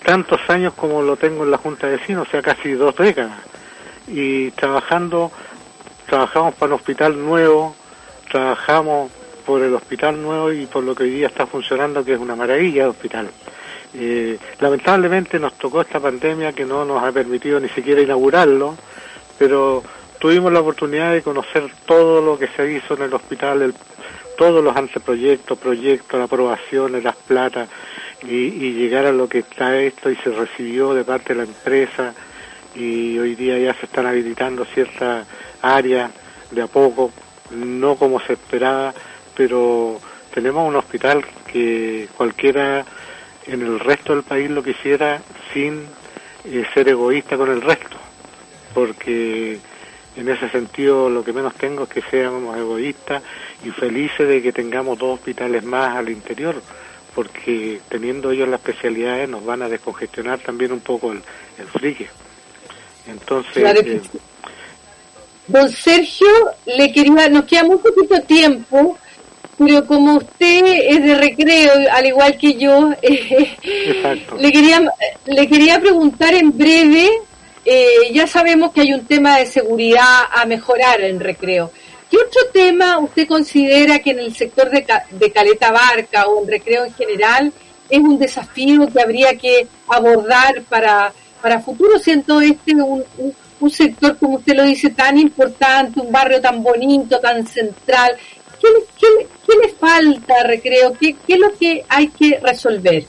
tantos 0.04 0.40
años 0.48 0.74
como 0.74 1.02
lo 1.02 1.16
tengo 1.16 1.44
en 1.44 1.50
la 1.50 1.58
Junta 1.58 1.86
de 1.86 1.96
Vecinos, 1.96 2.28
o 2.28 2.30
sea, 2.30 2.42
casi 2.42 2.72
dos 2.72 2.96
décadas, 2.96 3.38
y 4.06 4.50
trabajando 4.52 5.30
trabajamos 6.06 6.54
para 6.54 6.72
un 6.72 6.80
hospital 6.80 7.22
nuevo, 7.22 7.76
trabajamos 8.30 9.10
por 9.44 9.62
el 9.62 9.74
hospital 9.74 10.20
nuevo 10.20 10.52
y 10.52 10.66
por 10.66 10.84
lo 10.84 10.94
que 10.94 11.04
hoy 11.04 11.10
día 11.10 11.26
está 11.26 11.46
funcionando, 11.46 12.04
que 12.04 12.14
es 12.14 12.18
una 12.18 12.36
maravilla 12.36 12.84
de 12.84 12.88
hospital. 12.88 13.30
Eh, 13.94 14.38
lamentablemente 14.60 15.38
nos 15.38 15.54
tocó 15.54 15.80
esta 15.80 15.98
pandemia 15.98 16.52
que 16.52 16.64
no 16.64 16.84
nos 16.84 17.02
ha 17.02 17.12
permitido 17.12 17.58
ni 17.58 17.68
siquiera 17.70 18.02
inaugurarlo, 18.02 18.76
pero 19.38 19.82
tuvimos 20.18 20.52
la 20.52 20.60
oportunidad 20.60 21.12
de 21.12 21.22
conocer 21.22 21.70
todo 21.86 22.20
lo 22.20 22.38
que 22.38 22.48
se 22.48 22.70
hizo 22.72 22.94
en 22.94 23.02
el 23.02 23.14
hospital, 23.14 23.62
el, 23.62 23.74
todos 24.36 24.62
los 24.62 24.76
anteproyectos, 24.76 25.58
proyectos, 25.58 26.20
aprobaciones, 26.20 27.02
las 27.02 27.16
platas, 27.16 27.68
y, 28.22 28.34
y 28.34 28.72
llegar 28.72 29.06
a 29.06 29.12
lo 29.12 29.28
que 29.28 29.38
está 29.40 29.78
esto 29.78 30.10
y 30.10 30.16
se 30.16 30.30
recibió 30.30 30.94
de 30.94 31.04
parte 31.04 31.34
de 31.34 31.44
la 31.44 31.44
empresa 31.44 32.14
y 32.74 33.18
hoy 33.18 33.34
día 33.34 33.58
ya 33.58 33.74
se 33.74 33.86
están 33.86 34.06
habilitando 34.06 34.64
ciertas 34.64 35.26
áreas 35.62 36.10
de 36.50 36.62
a 36.62 36.66
poco, 36.66 37.10
no 37.50 37.96
como 37.96 38.20
se 38.20 38.34
esperaba, 38.34 38.94
pero 39.36 40.00
tenemos 40.32 40.66
un 40.68 40.76
hospital 40.76 41.24
que 41.50 42.08
cualquiera 42.16 42.84
en 43.46 43.62
el 43.62 43.80
resto 43.80 44.14
del 44.14 44.24
país 44.24 44.50
lo 44.50 44.62
quisiera 44.62 45.20
sin 45.52 45.86
eh, 46.44 46.64
ser 46.74 46.88
egoísta 46.88 47.36
con 47.36 47.50
el 47.50 47.62
resto, 47.62 47.96
porque 48.74 49.58
en 50.16 50.28
ese 50.28 50.48
sentido 50.50 51.08
lo 51.08 51.24
que 51.24 51.32
menos 51.32 51.54
tengo 51.54 51.84
es 51.84 51.88
que 51.88 52.02
seamos 52.02 52.56
egoístas 52.56 53.22
y 53.64 53.70
felices 53.70 54.28
de 54.28 54.42
que 54.42 54.52
tengamos 54.52 54.98
dos 54.98 55.18
hospitales 55.18 55.64
más 55.64 55.96
al 55.96 56.10
interior, 56.10 56.56
porque 57.18 57.80
teniendo 57.88 58.30
ellos 58.30 58.48
las 58.48 58.60
especialidades 58.60 59.28
nos 59.28 59.44
van 59.44 59.60
a 59.62 59.68
descongestionar 59.68 60.38
también 60.38 60.70
un 60.70 60.78
poco 60.78 61.10
el, 61.10 61.20
el 61.58 61.66
frique. 61.66 62.06
Entonces, 63.08 63.54
Claro 63.54 63.82
que 63.82 63.96
eh. 63.96 64.02
Don 65.48 65.68
Sergio, 65.68 66.28
le 66.64 66.92
quería, 66.92 67.28
nos 67.28 67.44
queda 67.46 67.64
muy 67.64 67.78
poquito 67.78 68.22
tiempo, 68.22 68.96
pero 69.58 69.84
como 69.84 70.18
usted 70.18 70.64
es 70.64 71.02
de 71.02 71.16
recreo, 71.16 71.72
al 71.90 72.06
igual 72.06 72.38
que 72.38 72.54
yo, 72.54 72.92
eh, 73.02 73.56
le 74.38 74.52
quería, 74.52 74.88
le 75.26 75.48
quería 75.48 75.80
preguntar 75.80 76.34
en 76.34 76.56
breve, 76.56 77.10
eh, 77.64 78.12
ya 78.12 78.28
sabemos 78.28 78.70
que 78.70 78.82
hay 78.82 78.92
un 78.92 79.04
tema 79.06 79.38
de 79.38 79.46
seguridad 79.46 80.20
a 80.32 80.46
mejorar 80.46 81.00
en 81.00 81.18
recreo. 81.18 81.72
¿Qué 82.10 82.16
otro 82.16 82.40
tema 82.52 82.98
usted 82.98 83.26
considera 83.28 83.98
que 83.98 84.10
en 84.12 84.20
el 84.20 84.34
sector 84.34 84.70
de, 84.70 84.86
de 85.10 85.32
Caleta 85.32 85.70
Barca 85.70 86.26
o 86.26 86.42
en 86.42 86.48
recreo 86.48 86.84
en 86.86 86.94
general 86.94 87.52
es 87.90 87.98
un 88.00 88.18
desafío 88.18 88.86
que 88.90 89.00
habría 89.00 89.36
que 89.36 89.66
abordar 89.88 90.62
para, 90.68 91.12
para 91.42 91.60
futuro, 91.60 91.98
siendo 91.98 92.40
este 92.40 92.74
un, 92.74 93.04
un- 93.18 93.70
sector, 93.70 94.16
como 94.18 94.36
usted 94.36 94.54
lo 94.56 94.62
dice, 94.64 94.90
tan 94.90 95.18
importante, 95.18 96.00
un 96.00 96.12
barrio 96.12 96.40
tan 96.40 96.62
bonito, 96.62 97.18
tan 97.18 97.46
central? 97.46 98.16
¿Qué, 98.60 98.68
qué, 98.98 99.26
qué 99.46 99.52
le 99.62 99.68
falta 99.74 100.34
a 100.40 100.44
recreo? 100.46 100.92
¿Qué, 100.98 101.14
¿Qué 101.26 101.34
es 101.34 101.38
lo 101.40 101.52
que 101.58 101.84
hay 101.88 102.08
que 102.08 102.38
resolver? 102.42 103.04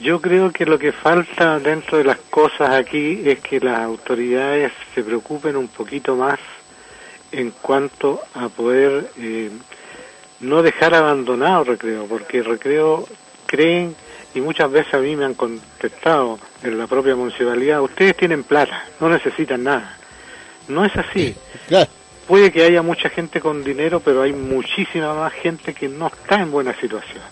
Yo 0.00 0.20
creo 0.20 0.52
que 0.52 0.66
lo 0.66 0.78
que 0.78 0.92
falta 0.92 1.58
dentro 1.58 1.98
de 1.98 2.04
las 2.04 2.18
cosas 2.30 2.70
aquí 2.70 3.22
es 3.24 3.40
que 3.40 3.58
las 3.60 3.78
autoridades 3.80 4.70
se 4.94 5.02
preocupen 5.02 5.56
un 5.56 5.68
poquito 5.68 6.14
más 6.14 6.38
en 7.36 7.50
cuanto 7.50 8.20
a 8.34 8.48
poder 8.48 9.10
eh, 9.18 9.50
no 10.40 10.62
dejar 10.62 10.94
abandonado 10.94 11.64
recreo, 11.64 12.06
porque 12.06 12.42
recreo 12.42 13.06
creen 13.44 13.94
y 14.34 14.40
muchas 14.40 14.70
veces 14.70 14.94
a 14.94 14.98
mí 14.98 15.14
me 15.16 15.26
han 15.26 15.34
contestado 15.34 16.38
en 16.62 16.78
la 16.78 16.86
propia 16.86 17.14
municipalidad, 17.14 17.82
ustedes 17.82 18.16
tienen 18.16 18.42
plata, 18.42 18.84
no 19.00 19.08
necesitan 19.10 19.64
nada. 19.64 19.96
No 20.68 20.84
es 20.84 20.96
así. 20.96 21.34
Claro. 21.68 21.90
Puede 22.28 22.52
que 22.52 22.62
haya 22.62 22.82
mucha 22.82 23.08
gente 23.08 23.40
con 23.40 23.64
dinero, 23.64 24.00
pero 24.00 24.22
hay 24.22 24.32
muchísima 24.32 25.14
más 25.14 25.32
gente 25.32 25.74
que 25.74 25.88
no 25.88 26.08
está 26.08 26.40
en 26.40 26.50
buena 26.50 26.74
situación 26.80 27.22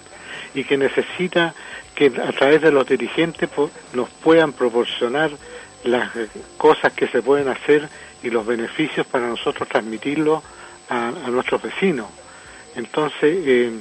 y 0.55 0.65
que 0.65 0.77
necesita 0.77 1.55
que 1.95 2.07
a 2.07 2.33
través 2.33 2.63
de 2.63 2.71
los 2.71 2.87
dirigentes 2.87 3.49
nos 3.93 4.09
puedan 4.11 4.53
proporcionar 4.53 5.31
las 5.85 6.15
eh, 6.17 6.29
cosas 6.57 6.93
que 6.93 7.07
se 7.09 7.23
pueden 7.23 7.49
hacer 7.49 7.89
y 8.25 8.31
los 8.31 8.47
beneficios 8.47 9.07
para 9.07 9.29
nosotros 9.29 9.69
transmitirlo 9.69 10.43
a, 10.89 11.11
nuestros 11.31 11.63
vecinos. 11.63 12.09
Entonces, 12.75 13.39
eh, 13.47 13.73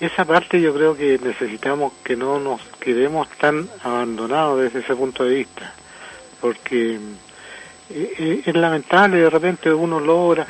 esa 0.00 0.24
parte 0.24 0.60
yo 0.60 0.74
creo 0.74 0.96
que 0.96 1.18
necesitamos 1.22 1.92
que 2.02 2.16
no 2.16 2.40
nos 2.40 2.60
quedemos 2.80 3.28
tan 3.38 3.68
abandonados 3.82 4.62
desde 4.62 4.80
ese 4.80 4.96
punto 4.96 5.24
de 5.24 5.34
vista, 5.36 5.72
porque 6.40 6.94
eh, 7.90 8.14
eh, 8.18 8.42
es 8.44 8.54
lamentable, 8.54 9.18
de 9.18 9.30
repente 9.30 9.72
uno 9.72 10.00
logra, 10.00 10.46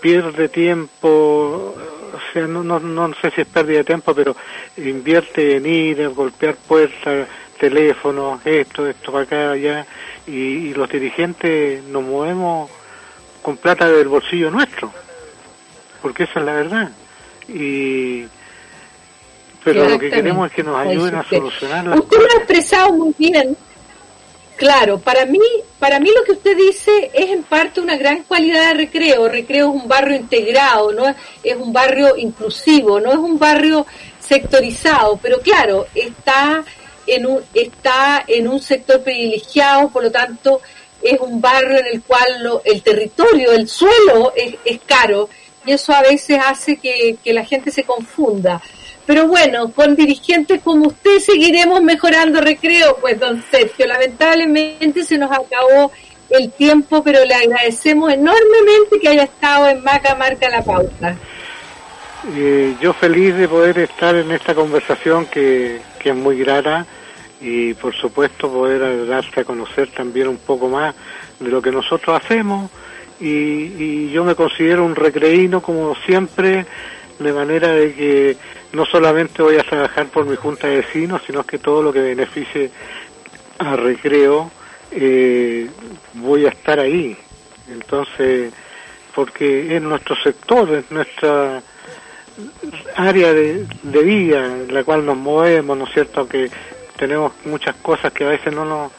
pierde 0.00 0.48
tiempo, 0.48 1.08
o 1.08 2.32
sea, 2.32 2.46
no, 2.46 2.62
no, 2.62 2.80
no 2.80 3.14
sé 3.20 3.30
si 3.32 3.42
es 3.42 3.46
pérdida 3.46 3.78
de 3.78 3.84
tiempo, 3.84 4.14
pero 4.14 4.34
invierte 4.76 5.56
en 5.56 5.66
ir, 5.66 6.08
golpear 6.10 6.54
puertas, 6.56 7.28
teléfonos, 7.60 8.40
esto, 8.44 8.88
esto 8.88 9.12
para 9.12 9.24
acá, 9.24 9.50
allá, 9.52 9.86
y, 10.26 10.32
y 10.32 10.74
los 10.74 10.88
dirigentes 10.88 11.84
nos 11.84 12.02
movemos 12.02 12.70
con 13.42 13.56
plata 13.58 13.88
del 13.88 14.08
bolsillo 14.08 14.50
nuestro, 14.50 14.90
porque 16.02 16.24
esa 16.24 16.40
es 16.40 16.46
la 16.46 16.52
verdad. 16.52 16.90
Y 17.48 18.24
pero 19.62 19.88
lo 19.88 19.98
que 19.98 20.10
queremos 20.10 20.48
es 20.48 20.56
que 20.56 20.62
nos 20.62 20.78
ayuden 20.78 21.16
a 21.16 21.22
solucionar 21.22 21.86
las 21.86 21.98
Usted 21.98 22.16
lo 22.16 22.24
ha 22.24 22.36
expresado 22.38 22.92
muy 22.92 23.14
bien. 23.18 23.56
Claro, 24.56 24.98
para 24.98 25.24
mí, 25.24 25.38
para 25.78 25.98
mí 26.00 26.10
lo 26.14 26.22
que 26.22 26.32
usted 26.32 26.56
dice 26.56 27.10
es 27.14 27.30
en 27.30 27.42
parte 27.44 27.80
una 27.80 27.96
gran 27.96 28.24
cualidad 28.24 28.68
de 28.68 28.74
recreo. 28.74 29.28
Recreo 29.28 29.68
es 29.68 29.82
un 29.82 29.88
barrio 29.88 30.16
integrado, 30.16 30.92
no 30.92 31.04
es 31.42 31.56
un 31.56 31.72
barrio 31.72 32.16
inclusivo, 32.16 33.00
no 33.00 33.10
es 33.10 33.18
un 33.18 33.38
barrio 33.38 33.86
sectorizado, 34.18 35.18
pero 35.22 35.40
claro, 35.40 35.86
está 35.94 36.62
en 37.14 37.26
un 37.26 37.40
está 37.54 38.24
en 38.26 38.48
un 38.48 38.60
sector 38.60 39.02
privilegiado, 39.02 39.88
por 39.90 40.02
lo 40.04 40.10
tanto 40.10 40.60
es 41.02 41.18
un 41.20 41.40
barrio 41.40 41.78
en 41.78 41.86
el 41.94 42.02
cual 42.02 42.42
lo- 42.42 42.62
el 42.64 42.82
territorio, 42.82 43.52
el 43.52 43.66
suelo 43.68 44.32
es, 44.36 44.80
caro 44.86 45.28
y 45.64 45.72
eso 45.72 45.92
a 45.92 46.02
veces 46.02 46.38
hace 46.44 46.76
que, 46.76 47.16
que 47.22 47.32
la 47.32 47.44
gente 47.44 47.70
se 47.70 47.84
confunda. 47.84 48.60
Pero 49.06 49.26
bueno, 49.26 49.72
con 49.72 49.96
dirigentes 49.96 50.60
como 50.62 50.86
usted 50.88 51.18
seguiremos 51.18 51.82
mejorando 51.82 52.40
recreo, 52.40 52.96
pues 53.00 53.18
don 53.18 53.42
Sergio, 53.50 53.86
lamentablemente 53.86 55.04
se 55.04 55.18
nos 55.18 55.30
acabó 55.32 55.90
el 56.28 56.52
tiempo, 56.52 57.02
pero 57.02 57.24
le 57.24 57.34
agradecemos 57.34 58.12
enormemente 58.12 59.00
que 59.00 59.08
haya 59.08 59.24
estado 59.24 59.68
en 59.68 59.82
Maca 59.82 60.14
Marca 60.14 60.48
la 60.48 60.62
Pauta. 60.62 61.16
Eh, 62.36 62.74
yo 62.80 62.92
feliz 62.92 63.34
de 63.34 63.48
poder 63.48 63.78
estar 63.78 64.14
en 64.14 64.30
esta 64.30 64.54
conversación 64.54 65.26
que, 65.26 65.80
que 66.00 66.10
es 66.10 66.16
muy 66.16 66.38
grata 66.38 66.86
y 67.40 67.74
por 67.74 67.94
supuesto 67.94 68.50
poder 68.50 69.06
darte 69.06 69.40
a 69.40 69.44
conocer 69.44 69.90
también 69.92 70.28
un 70.28 70.38
poco 70.38 70.68
más 70.68 70.94
de 71.38 71.48
lo 71.48 71.62
que 71.62 71.70
nosotros 71.70 72.20
hacemos. 72.22 72.70
Y, 73.20 73.26
y 73.28 74.10
yo 74.10 74.24
me 74.24 74.34
considero 74.34 74.84
un 74.84 74.96
recreíno 74.96 75.60
como 75.60 75.94
siempre 76.06 76.66
de 77.18 77.32
manera 77.32 77.68
de 77.72 77.94
que 77.94 78.36
no 78.72 78.86
solamente 78.86 79.42
voy 79.42 79.56
a 79.56 79.62
trabajar 79.62 80.06
por 80.06 80.24
mi 80.24 80.36
junta 80.36 80.68
de 80.68 80.76
vecinos 80.76 81.20
sino 81.26 81.44
que 81.44 81.58
todo 81.58 81.82
lo 81.82 81.92
que 81.92 82.00
beneficie 82.00 82.70
a 83.58 83.76
recreo 83.76 84.50
eh, 84.90 85.68
voy 86.14 86.46
a 86.46 86.48
estar 86.48 86.80
ahí. 86.80 87.16
Entonces 87.70 88.52
porque 89.14 89.76
es 89.76 89.82
nuestro 89.82 90.16
sector 90.16 90.70
es 90.72 90.90
nuestra 90.90 91.62
área 92.96 93.32
de, 93.32 93.66
de 93.82 94.02
vida 94.02 94.44
en 94.46 94.72
la 94.72 94.84
cual 94.84 95.04
nos 95.06 95.16
movemos, 95.16 95.76
¿no 95.76 95.84
es 95.84 95.92
cierto? 95.92 96.28
Que 96.28 96.50
tenemos 96.96 97.32
muchas 97.44 97.74
cosas 97.76 98.12
que 98.12 98.24
a 98.24 98.28
veces 98.28 98.52
no 98.54 98.64
nos 98.64 98.92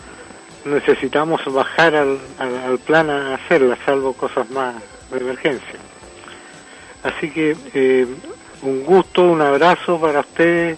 necesitamos 0.65 1.41
bajar 1.51 1.95
al, 1.95 2.19
al, 2.37 2.55
al 2.57 2.79
plan 2.79 3.09
a 3.09 3.35
hacerlas, 3.35 3.79
salvo 3.85 4.13
cosas 4.13 4.49
más 4.51 4.75
de 5.11 5.17
emergencia. 5.17 5.79
Así 7.03 7.31
que 7.31 7.55
eh, 7.73 8.05
un 8.61 8.83
gusto, 8.83 9.23
un 9.23 9.41
abrazo 9.41 9.99
para 9.99 10.19
ustedes 10.19 10.77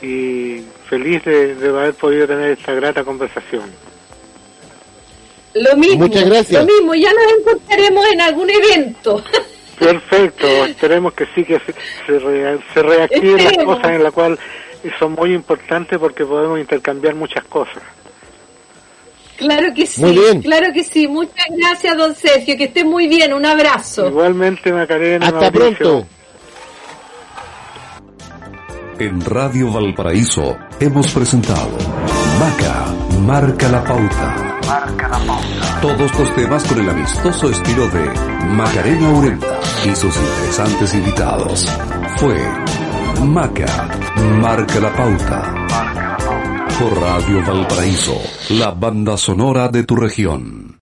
y 0.00 0.64
feliz 0.88 1.24
de, 1.24 1.54
de 1.56 1.68
haber 1.68 1.94
podido 1.94 2.26
tener 2.26 2.52
esta 2.52 2.72
grata 2.72 3.04
conversación. 3.04 3.64
Lo 5.54 5.76
mismo, 5.76 6.06
Muchas 6.06 6.24
gracias. 6.24 6.64
lo 6.64 6.72
mismo, 6.72 6.94
ya 6.94 7.10
nos 7.12 7.32
encontraremos 7.40 8.06
en 8.12 8.20
algún 8.20 8.50
evento. 8.50 9.22
Perfecto, 9.80 10.46
esperemos 10.46 11.12
que 11.14 11.26
sí, 11.34 11.42
que 11.44 11.58
se, 11.60 11.74
se, 12.06 12.18
rea- 12.18 12.58
se 12.72 12.82
reactiven 12.82 13.42
las 13.44 13.56
cosas 13.64 13.86
en 13.92 14.02
la 14.04 14.10
cual 14.12 14.38
son 14.98 15.12
muy 15.12 15.34
importantes 15.34 15.98
porque 15.98 16.24
podemos 16.24 16.60
intercambiar 16.60 17.14
muchas 17.14 17.42
cosas. 17.44 17.82
Claro 19.38 19.68
que 19.74 19.86
sí, 19.86 20.02
Muy 20.02 20.12
bien. 20.12 20.42
claro 20.42 20.66
que 20.74 20.84
sí. 20.84 21.08
Muchas 21.08 21.46
gracias, 21.56 21.96
don 21.96 22.14
Sergio, 22.14 22.58
que 22.58 22.64
esté 22.64 22.84
muy 22.84 23.08
bien, 23.08 23.32
un 23.32 23.46
abrazo. 23.46 24.06
Igualmente, 24.08 24.70
Macarena. 24.70 25.26
Hasta 25.26 25.50
Mauricio. 25.50 25.76
pronto. 25.78 26.06
En 28.98 29.24
Radio 29.24 29.72
Valparaíso 29.72 30.58
hemos 30.78 31.10
presentado 31.14 31.70
Maca 32.38 32.84
Marca 33.20 33.68
la 33.70 33.82
Pauta. 33.82 34.58
Marca 34.68 35.08
la 35.08 35.18
pauta. 35.20 35.69
Todos 35.82 36.18
los 36.18 36.34
temas 36.34 36.62
con 36.64 36.78
el 36.78 36.90
amistoso 36.90 37.50
estilo 37.50 37.88
de 37.88 38.04
Macarena 38.50 39.12
Urenta 39.12 39.58
y 39.86 39.96
sus 39.96 40.14
interesantes 40.14 40.92
invitados. 40.92 41.66
Fue 42.18 42.36
Maca, 43.24 43.88
marca 44.38 44.78
la 44.78 44.94
pauta. 44.94 46.66
Por 46.78 47.00
Radio 47.00 47.42
Valparaíso, 47.46 48.20
la 48.50 48.72
banda 48.72 49.16
sonora 49.16 49.68
de 49.68 49.84
tu 49.84 49.96
región. 49.96 50.69